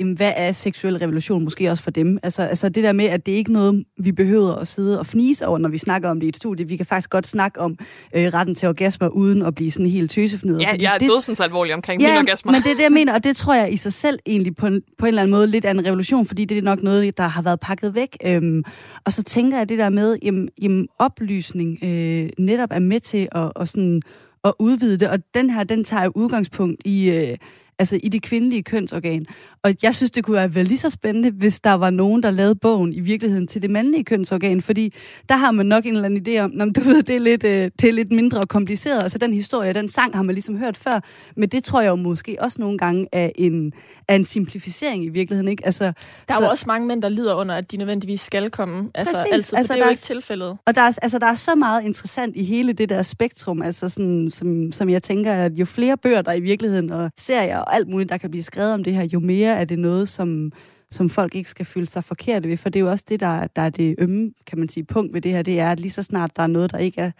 jamen, 0.00 0.16
hvad 0.16 0.32
er 0.36 0.52
seksuel 0.52 0.96
revolution 0.96 1.44
måske 1.44 1.70
også 1.70 1.82
for 1.82 1.90
dem? 1.90 2.18
Altså, 2.22 2.42
altså 2.42 2.68
det 2.68 2.84
der 2.84 2.92
med, 2.92 3.04
at 3.04 3.26
det 3.26 3.32
ikke 3.32 3.48
er 3.48 3.52
noget, 3.52 3.84
vi 3.98 4.12
behøver 4.12 4.54
at 4.54 4.68
sidde 4.68 4.98
og 4.98 5.06
fnise 5.06 5.46
over, 5.46 5.58
når 5.58 5.68
vi 5.68 5.78
snakker 5.78 6.10
om 6.10 6.20
det 6.20 6.26
i 6.26 6.28
et 6.28 6.36
studie. 6.36 6.66
Vi 6.66 6.76
kan 6.76 6.86
faktisk 6.86 7.10
godt 7.10 7.26
snakke 7.26 7.60
om 7.60 7.78
øh, 8.14 8.26
retten 8.34 8.54
til 8.54 8.68
orgasmer, 8.68 9.08
uden 9.08 9.42
at 9.42 9.54
blive 9.54 9.70
sådan 9.70 9.86
helt 9.86 10.10
tøsefnider. 10.10 10.60
Ja, 10.60 10.76
jeg 10.80 10.94
er 10.94 10.98
det, 10.98 11.08
dødsens 11.08 11.40
alvorlig 11.40 11.74
omkring 11.74 12.02
ja, 12.02 12.08
mine 12.08 12.18
orgasmer. 12.18 12.52
men 12.52 12.62
det 12.62 12.70
er 12.70 12.74
det, 12.74 12.82
jeg 12.82 12.92
mener, 12.92 13.14
og 13.14 13.24
det 13.24 13.36
tror 13.36 13.54
jeg 13.54 13.72
i 13.72 13.76
sig 13.76 13.92
selv 13.92 14.18
egentlig 14.26 14.56
på 14.56 14.66
en, 14.66 14.82
på 14.98 15.06
en 15.06 15.08
eller 15.08 15.22
anden 15.22 15.36
måde 15.36 15.46
lidt 15.46 15.64
af 15.64 15.70
en 15.70 15.84
revolution, 15.84 16.26
fordi 16.26 16.44
det 16.44 16.58
er 16.58 16.62
nok 16.62 16.82
noget, 16.82 17.18
der 17.18 17.28
har 17.28 17.42
været 17.42 17.60
pakket 17.60 17.94
væk. 17.94 18.16
Øhm, 18.24 18.64
og 19.04 19.12
så 19.12 19.22
tænker 19.22 19.58
jeg 19.58 19.68
det 19.68 19.78
der 19.78 19.88
med, 19.88 20.18
jamen, 20.22 20.48
jamen 20.62 20.88
oplysning 20.98 21.78
øh, 21.84 22.28
netop 22.38 22.68
er 22.72 22.78
med 22.78 23.00
til 23.00 23.28
at, 23.32 23.52
og 23.54 23.68
sådan, 23.68 24.02
at 24.44 24.52
udvide 24.58 24.98
det, 24.98 25.10
og 25.10 25.18
den 25.34 25.50
her, 25.50 25.64
den 25.64 25.84
tager 25.84 26.08
udgangspunkt 26.16 26.82
i... 26.84 27.10
Øh, 27.10 27.36
altså 27.78 28.00
i 28.02 28.08
det 28.08 28.22
kvindelige 28.22 28.62
kønsorgan. 28.62 29.26
Og 29.62 29.74
jeg 29.82 29.94
synes, 29.94 30.10
det 30.10 30.24
kunne 30.24 30.54
være 30.54 30.64
lige 30.64 30.78
så 30.78 30.90
spændende, 30.90 31.30
hvis 31.30 31.60
der 31.60 31.72
var 31.72 31.90
nogen, 31.90 32.22
der 32.22 32.30
lavede 32.30 32.54
bogen 32.54 32.92
i 32.92 33.00
virkeligheden 33.00 33.46
til 33.46 33.62
det 33.62 33.70
mandlige 33.70 34.04
kønsorgan, 34.04 34.60
fordi 34.60 34.94
der 35.28 35.36
har 35.36 35.50
man 35.50 35.66
nok 35.66 35.86
en 35.86 35.92
eller 35.92 36.04
anden 36.04 36.26
idé 36.28 36.40
om, 36.40 36.50
når 36.54 36.64
du 36.64 36.80
ved, 36.80 37.02
det 37.02 37.16
er, 37.16 37.20
lidt, 37.20 37.44
øh, 37.44 37.70
det 37.80 37.88
er 37.88 37.92
lidt 37.92 38.12
mindre 38.12 38.42
kompliceret. 38.48 39.02
Altså 39.02 39.18
den 39.18 39.32
historie, 39.32 39.72
den 39.72 39.88
sang 39.88 40.16
har 40.16 40.22
man 40.22 40.34
ligesom 40.34 40.58
hørt 40.58 40.76
før, 40.76 41.00
men 41.36 41.48
det 41.48 41.64
tror 41.64 41.80
jeg 41.80 41.88
jo 41.88 41.96
måske 41.96 42.36
også 42.40 42.60
nogle 42.60 42.78
gange 42.78 43.06
er 43.12 43.30
en, 43.34 43.72
er 44.08 44.14
en 44.14 44.24
simplificering 44.24 45.04
i 45.04 45.08
virkeligheden. 45.08 45.48
Ikke? 45.48 45.66
Altså, 45.66 45.84
Der 45.84 45.92
er 46.28 46.34
så, 46.34 46.42
jo 46.42 46.50
også 46.50 46.64
mange 46.66 46.86
mænd, 46.86 47.02
der 47.02 47.08
lider 47.08 47.34
under, 47.34 47.54
at 47.54 47.72
de 47.72 47.76
nødvendigvis 47.76 48.20
skal 48.20 48.50
komme. 48.50 48.90
Altså, 48.94 49.14
Præcis. 49.14 49.32
altid, 49.32 49.58
Altså, 49.58 49.74
det 49.74 49.80
er 49.80 49.84
jo 49.84 49.90
ikke 49.90 50.02
tilfældet. 50.02 50.58
Og 50.66 50.74
der 50.74 50.82
er, 50.82 50.98
altså, 51.02 51.18
der 51.18 51.26
er 51.26 51.34
så 51.34 51.54
meget 51.54 51.84
interessant 51.84 52.36
i 52.36 52.44
hele 52.44 52.72
det 52.72 52.88
der 52.88 53.02
spektrum, 53.02 53.62
altså 53.62 53.88
sådan, 53.88 54.30
som, 54.30 54.72
som 54.72 54.88
jeg 54.88 55.02
tænker, 55.02 55.32
at 55.32 55.52
jo 55.52 55.64
flere 55.64 55.96
bøger 55.96 56.22
der 56.22 56.30
er 56.30 56.36
i 56.36 56.40
virkeligheden, 56.40 56.90
og 56.90 57.10
serier 57.18 57.58
og 57.58 57.74
alt 57.74 57.88
muligt, 57.88 58.10
der 58.10 58.16
kan 58.16 58.30
blive 58.30 58.42
skrevet 58.42 58.72
om 58.72 58.84
det 58.84 58.94
her, 58.94 59.02
jo 59.02 59.20
mere 59.20 59.47
er 59.52 59.64
det 59.64 59.78
noget, 59.78 60.08
som, 60.08 60.52
som 60.90 61.10
folk 61.10 61.34
ikke 61.34 61.50
skal 61.50 61.66
føle 61.66 61.86
sig 61.86 62.04
forkerte 62.04 62.48
ved. 62.48 62.56
For 62.56 62.68
det 62.68 62.78
er 62.78 62.84
jo 62.84 62.90
også 62.90 63.04
det, 63.08 63.20
der, 63.20 63.46
der 63.46 63.62
er 63.62 63.70
det 63.70 63.94
ømme, 63.98 64.32
kan 64.46 64.58
man 64.58 64.68
sige, 64.68 64.84
punkt 64.84 65.14
ved 65.14 65.20
det 65.20 65.32
her, 65.32 65.42
det 65.42 65.60
er, 65.60 65.72
at 65.72 65.80
lige 65.80 65.90
så 65.90 66.02
snart 66.02 66.36
der 66.36 66.42
er 66.42 66.46
noget, 66.46 66.72
der 66.72 66.78
ikke 66.78 67.00
er 67.00 67.10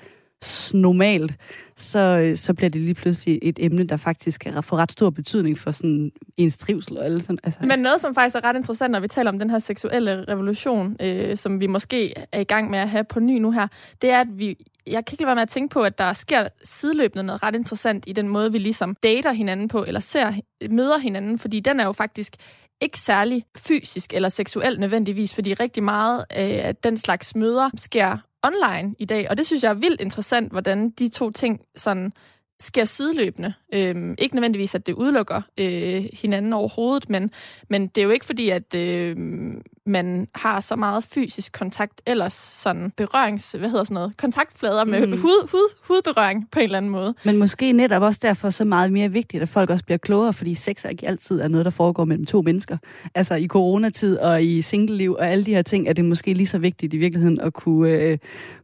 normalt, 0.75 1.35
så, 1.77 1.99
øh, 1.99 2.37
så 2.37 2.55
bliver 2.55 2.71
det 2.71 2.81
lige 2.81 2.95
pludselig 2.95 3.39
et 3.43 3.59
emne, 3.63 3.85
der 3.85 3.97
faktisk 3.97 4.41
kan 4.41 4.63
få 4.63 4.77
ret 4.77 4.93
stor 4.93 5.11
betydning 5.11 5.59
for 5.59 5.71
sådan 5.71 6.13
ens 6.37 6.59
trivsel 6.59 6.99
og 6.99 7.05
alle 7.05 7.21
sådan. 7.21 7.39
Altså, 7.45 7.61
Men 7.63 7.79
noget, 7.79 8.01
som 8.01 8.15
faktisk 8.15 8.37
er 8.37 8.45
ret 8.45 8.57
interessant, 8.57 8.93
når 8.93 9.01
vi 9.01 9.09
taler 9.09 9.31
om 9.31 9.39
den 9.39 9.51
her 9.51 9.59
seksuelle 9.59 10.25
revolution, 10.29 10.97
øh, 11.01 11.37
som 11.37 11.61
vi 11.61 11.67
måske 11.67 12.15
er 12.33 12.41
i 12.41 12.45
gang 12.45 12.71
med 12.71 12.79
at 12.79 12.89
have 12.89 13.05
på 13.05 13.21
ny 13.21 13.39
nu 13.39 13.51
her, 13.51 13.69
det 14.03 14.11
er, 14.11 14.21
at 14.21 14.29
vi 14.31 14.57
jeg 14.91 15.05
kan 15.05 15.15
ikke 15.15 15.23
lade 15.23 15.27
være 15.27 15.35
med 15.35 15.43
at 15.43 15.49
tænke 15.49 15.73
på, 15.73 15.83
at 15.83 15.99
der 15.99 16.13
sker 16.13 16.49
sideløbende 16.63 17.23
noget 17.23 17.43
ret 17.43 17.55
interessant 17.55 18.05
i 18.07 18.13
den 18.13 18.29
måde, 18.29 18.53
vi 18.53 18.59
ligesom 18.59 18.95
dater 19.03 19.33
hinanden 19.33 19.69
på, 19.69 19.85
eller 19.85 20.01
ser, 20.01 20.33
møder 20.71 20.99
hinanden, 20.99 21.39
fordi 21.39 21.61
den 21.61 21.81
er 21.81 21.85
jo 21.85 21.93
faktisk 21.93 22.37
ikke 22.81 22.99
særlig 22.99 23.45
fysisk 23.57 24.15
eller 24.15 24.29
seksuel 24.29 24.81
nødvendigvis, 24.81 25.35
fordi 25.35 25.55
rigtig 25.55 25.83
meget 25.83 26.21
øh, 26.21 26.65
af 26.65 26.77
den 26.77 26.97
slags 26.97 27.37
møder 27.37 27.71
sker 27.77 28.17
online 28.43 28.95
i 28.99 29.05
dag, 29.05 29.31
og 29.31 29.37
det 29.37 29.47
synes 29.47 29.63
jeg 29.63 29.71
er 29.71 29.75
vildt 29.75 30.01
interessant, 30.01 30.53
hvordan 30.53 30.91
de 30.91 31.09
to 31.09 31.31
ting 31.31 31.61
sådan 31.77 32.13
sker 32.61 32.85
sideløbende. 32.85 33.55
Øhm, 33.75 34.15
ikke 34.19 34.35
nødvendigvis, 34.35 34.75
at 34.75 34.87
det 34.87 34.93
udelukker 34.93 35.43
øh, 35.59 36.05
hinanden 36.13 36.53
overhovedet, 36.53 37.11
men, 37.11 37.31
men 37.71 37.87
det 37.87 38.01
er 38.01 38.05
jo 38.05 38.11
ikke 38.11 38.27
fordi, 38.27 38.49
at 38.49 38.75
øh, 38.75 39.17
man 39.89 40.29
har 40.35 40.61
så 40.61 40.77
meget 40.77 41.05
fysisk 41.05 41.53
kontakt, 41.53 42.03
ellers 42.07 42.33
sådan 42.33 42.93
berørings, 42.97 43.53
hvad 43.53 43.71
hedder 43.71 43.85
sådan 43.85 43.95
noget, 43.95 44.17
kontaktflader 44.17 44.85
med 44.85 45.07
mm. 45.07 45.13
hud, 45.13 45.49
hud, 45.51 45.75
hudberøring 45.89 46.49
på 46.53 46.59
en 46.59 46.65
eller 46.65 46.79
anden 46.79 46.91
måde. 46.91 47.15
Men 47.25 47.37
måske 47.37 47.73
netop 47.73 48.03
også 48.03 48.21
derfor 48.23 48.51
så 48.51 48.65
meget 48.65 48.93
mere 48.93 49.09
vigtigt, 49.09 49.43
at 49.43 49.49
folk 49.49 49.71
også 49.71 49.85
bliver 49.85 49.99
klogere, 49.99 50.33
fordi 50.33 50.55
sex 50.55 50.85
er 50.85 50.89
ikke 50.89 51.09
altid 51.09 51.41
er 51.41 51.49
noget, 51.49 51.65
der 51.65 51.71
foregår 51.71 52.05
mellem 52.05 52.27
to 52.27 52.43
mennesker. 52.43 52.77
Altså 53.15 53.35
i 53.35 53.47
coronatid 53.47 54.19
og 54.19 54.45
i 54.45 54.63
single-liv 54.63 55.13
og 55.13 55.29
alle 55.29 55.45
de 55.45 55.55
her 55.55 55.63
ting, 55.63 55.89
er 55.89 55.93
det 55.93 56.05
måske 56.05 56.35
lige 56.35 56.47
så 56.47 56.59
vigtigt 56.59 56.95
i 56.95 56.97
virkeligheden 56.97 57.41
at 57.41 57.53
kunne, 57.53 57.91
øh, 57.91 58.19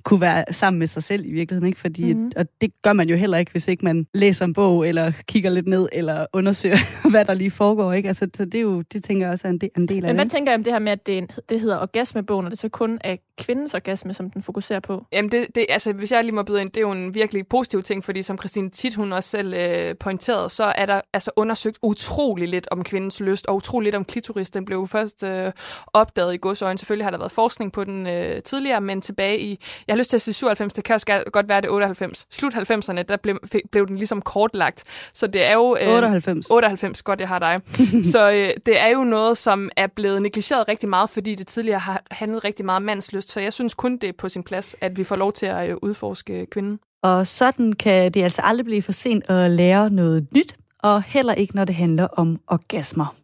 kunne 0.04 0.20
være 0.20 0.44
sammen 0.50 0.78
med 0.78 0.86
sig 0.86 1.02
selv 1.02 1.26
i 1.26 1.32
virkeligheden, 1.32 1.66
ikke? 1.66 1.80
Fordi, 1.80 2.14
mm. 2.14 2.30
og 2.36 2.46
det 2.60 2.82
gør 2.82 2.92
man 2.92 3.08
jo 3.08 3.16
heller 3.16 3.38
ikke, 3.38 3.52
hvis 3.52 3.68
ikke 3.68 3.84
man 3.84 4.06
læser 4.14 4.44
en 4.44 4.52
bog, 4.52 4.88
eller 4.88 5.12
kigger 5.28 5.50
lidt 5.50 5.66
ned, 5.66 5.88
eller 5.92 6.26
undersøger, 6.32 6.76
hvad 7.10 7.24
der 7.24 7.34
lige 7.34 7.50
foregår, 7.50 7.92
ikke? 7.92 8.08
Altså, 8.08 8.28
så 8.36 8.44
det 8.44 8.54
er 8.54 8.62
jo, 8.62 8.82
det 8.92 9.04
tænker 9.04 9.26
jeg 9.26 9.32
også 9.32 9.48
er 9.48 9.50
en 9.52 9.58
del, 9.58 9.70
en 9.76 9.88
del 9.88 9.96
af 9.96 10.02
Men 10.02 10.08
det. 10.08 10.16
hvad 10.16 10.30
tænker 10.30 10.52
jeg 10.52 10.58
om 10.58 10.64
det 10.64 10.72
her 10.72 10.80
med, 10.80 10.92
at 10.92 11.06
det, 11.06 11.13
det 11.48 11.60
hedder 11.60 11.80
orgasmebogen, 11.80 12.46
og 12.46 12.50
det 12.50 12.58
så 12.58 12.68
kun 12.68 12.98
er 13.04 13.16
kvindens 13.38 13.74
orgasme, 13.74 14.14
som 14.14 14.30
den 14.30 14.42
fokuserer 14.42 14.80
på? 14.80 15.06
Jamen, 15.12 15.32
det, 15.32 15.46
det, 15.54 15.66
altså, 15.68 15.92
hvis 15.92 16.12
jeg 16.12 16.24
lige 16.24 16.34
må 16.34 16.42
byde 16.42 16.60
ind, 16.60 16.70
det 16.70 16.76
er 16.76 16.80
jo 16.80 16.92
en 16.92 17.14
virkelig 17.14 17.46
positiv 17.46 17.82
ting, 17.82 18.04
fordi 18.04 18.22
som 18.22 18.38
Christine 18.38 18.70
tit 18.70 18.94
hun 18.94 19.12
også 19.12 19.28
selv 19.28 19.54
øh, 19.54 19.94
pointerede, 19.96 20.50
så 20.50 20.64
er 20.64 20.86
der 20.86 21.00
altså 21.12 21.30
undersøgt 21.36 21.78
utrolig 21.82 22.48
lidt 22.48 22.68
om 22.70 22.84
kvindens 22.84 23.20
lyst, 23.20 23.46
og 23.46 23.56
utrolig 23.56 23.86
lidt 23.86 23.94
om 23.94 24.04
klitoris. 24.04 24.50
Den 24.50 24.64
blev 24.64 24.78
jo 24.78 24.86
først 24.86 25.22
øh, 25.22 25.52
opdaget 25.86 26.34
i 26.34 26.36
godsøjne. 26.36 26.78
Selvfølgelig 26.78 27.06
har 27.06 27.10
der 27.10 27.18
været 27.18 27.32
forskning 27.32 27.72
på 27.72 27.84
den 27.84 28.06
øh, 28.06 28.42
tidligere, 28.42 28.80
men 28.80 29.00
tilbage 29.00 29.40
i, 29.40 29.58
jeg 29.86 29.94
har 29.94 29.98
lyst 29.98 30.10
til 30.10 30.16
at 30.16 30.22
sige 30.22 30.34
97, 30.34 30.72
det 30.72 30.84
kan 30.84 30.94
også 30.94 31.22
godt 31.32 31.48
være 31.48 31.60
det 31.60 31.70
98. 31.70 32.26
Slut 32.30 32.54
90'erne, 32.54 33.02
der 33.02 33.16
blev, 33.16 33.38
blev 33.72 33.86
den 33.86 33.96
ligesom 33.96 34.22
kortlagt. 34.22 34.84
Så 35.14 35.26
det 35.26 35.44
er 35.44 35.54
jo... 35.54 35.76
Øh, 35.82 35.94
98. 35.94 36.46
98, 36.50 37.02
godt 37.02 37.20
jeg 37.20 37.28
har 37.28 37.38
dig. 37.38 37.60
så 38.12 38.30
øh, 38.30 38.50
det 38.66 38.80
er 38.80 38.88
jo 38.88 39.04
noget, 39.04 39.38
som 39.38 39.70
er 39.76 39.86
blevet 39.86 40.22
negligeret 40.22 40.68
rigtig 40.68 40.88
meget, 40.88 41.10
fordi 41.10 41.34
det 41.34 41.46
tidligere 41.46 41.78
har 41.78 42.02
handlet 42.10 42.44
rigtig 42.44 42.64
meget 42.64 42.76
om 42.76 42.82
mandslyst. 43.24 43.32
Så 43.32 43.40
jeg 43.40 43.52
synes 43.52 43.74
kun, 43.74 43.98
det 43.98 44.08
er 44.08 44.12
på 44.18 44.28
sin 44.28 44.42
plads, 44.42 44.76
at 44.80 44.98
vi 44.98 45.04
får 45.04 45.16
lov 45.16 45.32
til 45.32 45.46
at 45.46 45.70
øh, 45.70 45.76
udforske 45.82 46.46
kvinden. 46.46 46.78
Og 47.02 47.26
sådan 47.26 47.72
kan 47.72 48.12
det 48.12 48.22
altså 48.22 48.42
aldrig 48.44 48.64
blive 48.64 48.82
for 48.82 48.92
sent 48.92 49.30
at 49.30 49.50
lære 49.50 49.90
noget 49.90 50.26
nyt, 50.32 50.54
og 50.82 51.02
heller 51.02 51.34
ikke, 51.34 51.56
når 51.56 51.64
det 51.64 51.74
handler 51.74 52.06
om 52.16 52.40
orgasmer. 52.46 53.14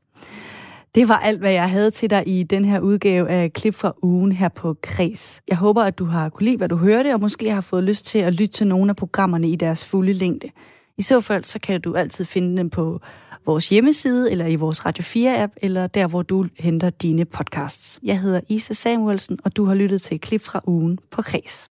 Det 0.94 1.08
var 1.08 1.18
alt, 1.18 1.38
hvad 1.38 1.52
jeg 1.52 1.70
havde 1.70 1.90
til 1.90 2.10
dig 2.10 2.22
i 2.26 2.42
den 2.42 2.64
her 2.64 2.80
udgave 2.80 3.28
af 3.28 3.52
Klip 3.52 3.74
fra 3.74 3.92
ugen 4.02 4.32
her 4.32 4.48
på 4.48 4.76
Kres. 4.82 5.40
Jeg 5.48 5.56
håber, 5.56 5.82
at 5.82 5.98
du 5.98 6.04
har 6.04 6.28
kunne 6.28 6.44
lide, 6.44 6.56
hvad 6.56 6.68
du 6.68 6.76
hørte, 6.76 7.14
og 7.14 7.20
måske 7.20 7.50
har 7.50 7.60
fået 7.60 7.84
lyst 7.84 8.06
til 8.06 8.18
at 8.18 8.32
lytte 8.32 8.52
til 8.52 8.66
nogle 8.66 8.90
af 8.90 8.96
programmerne 8.96 9.48
i 9.48 9.56
deres 9.56 9.86
fulde 9.86 10.12
længde. 10.12 10.48
I 11.00 11.02
så 11.02 11.20
fald, 11.20 11.44
så 11.44 11.58
kan 11.58 11.80
du 11.80 11.94
altid 11.94 12.24
finde 12.24 12.56
dem 12.56 12.70
på 12.70 13.00
vores 13.46 13.68
hjemmeside, 13.68 14.30
eller 14.30 14.46
i 14.46 14.56
vores 14.56 14.86
Radio 14.86 15.02
4-app, 15.02 15.52
eller 15.62 15.86
der, 15.86 16.06
hvor 16.06 16.22
du 16.22 16.46
henter 16.58 16.90
dine 16.90 17.24
podcasts. 17.24 18.00
Jeg 18.02 18.20
hedder 18.20 18.40
Isa 18.48 18.74
Samuelsen, 18.74 19.38
og 19.44 19.56
du 19.56 19.64
har 19.64 19.74
lyttet 19.74 20.02
til 20.02 20.14
et 20.14 20.20
Klip 20.20 20.42
fra 20.42 20.60
ugen 20.66 20.98
på 21.10 21.22
Kres. 21.22 21.68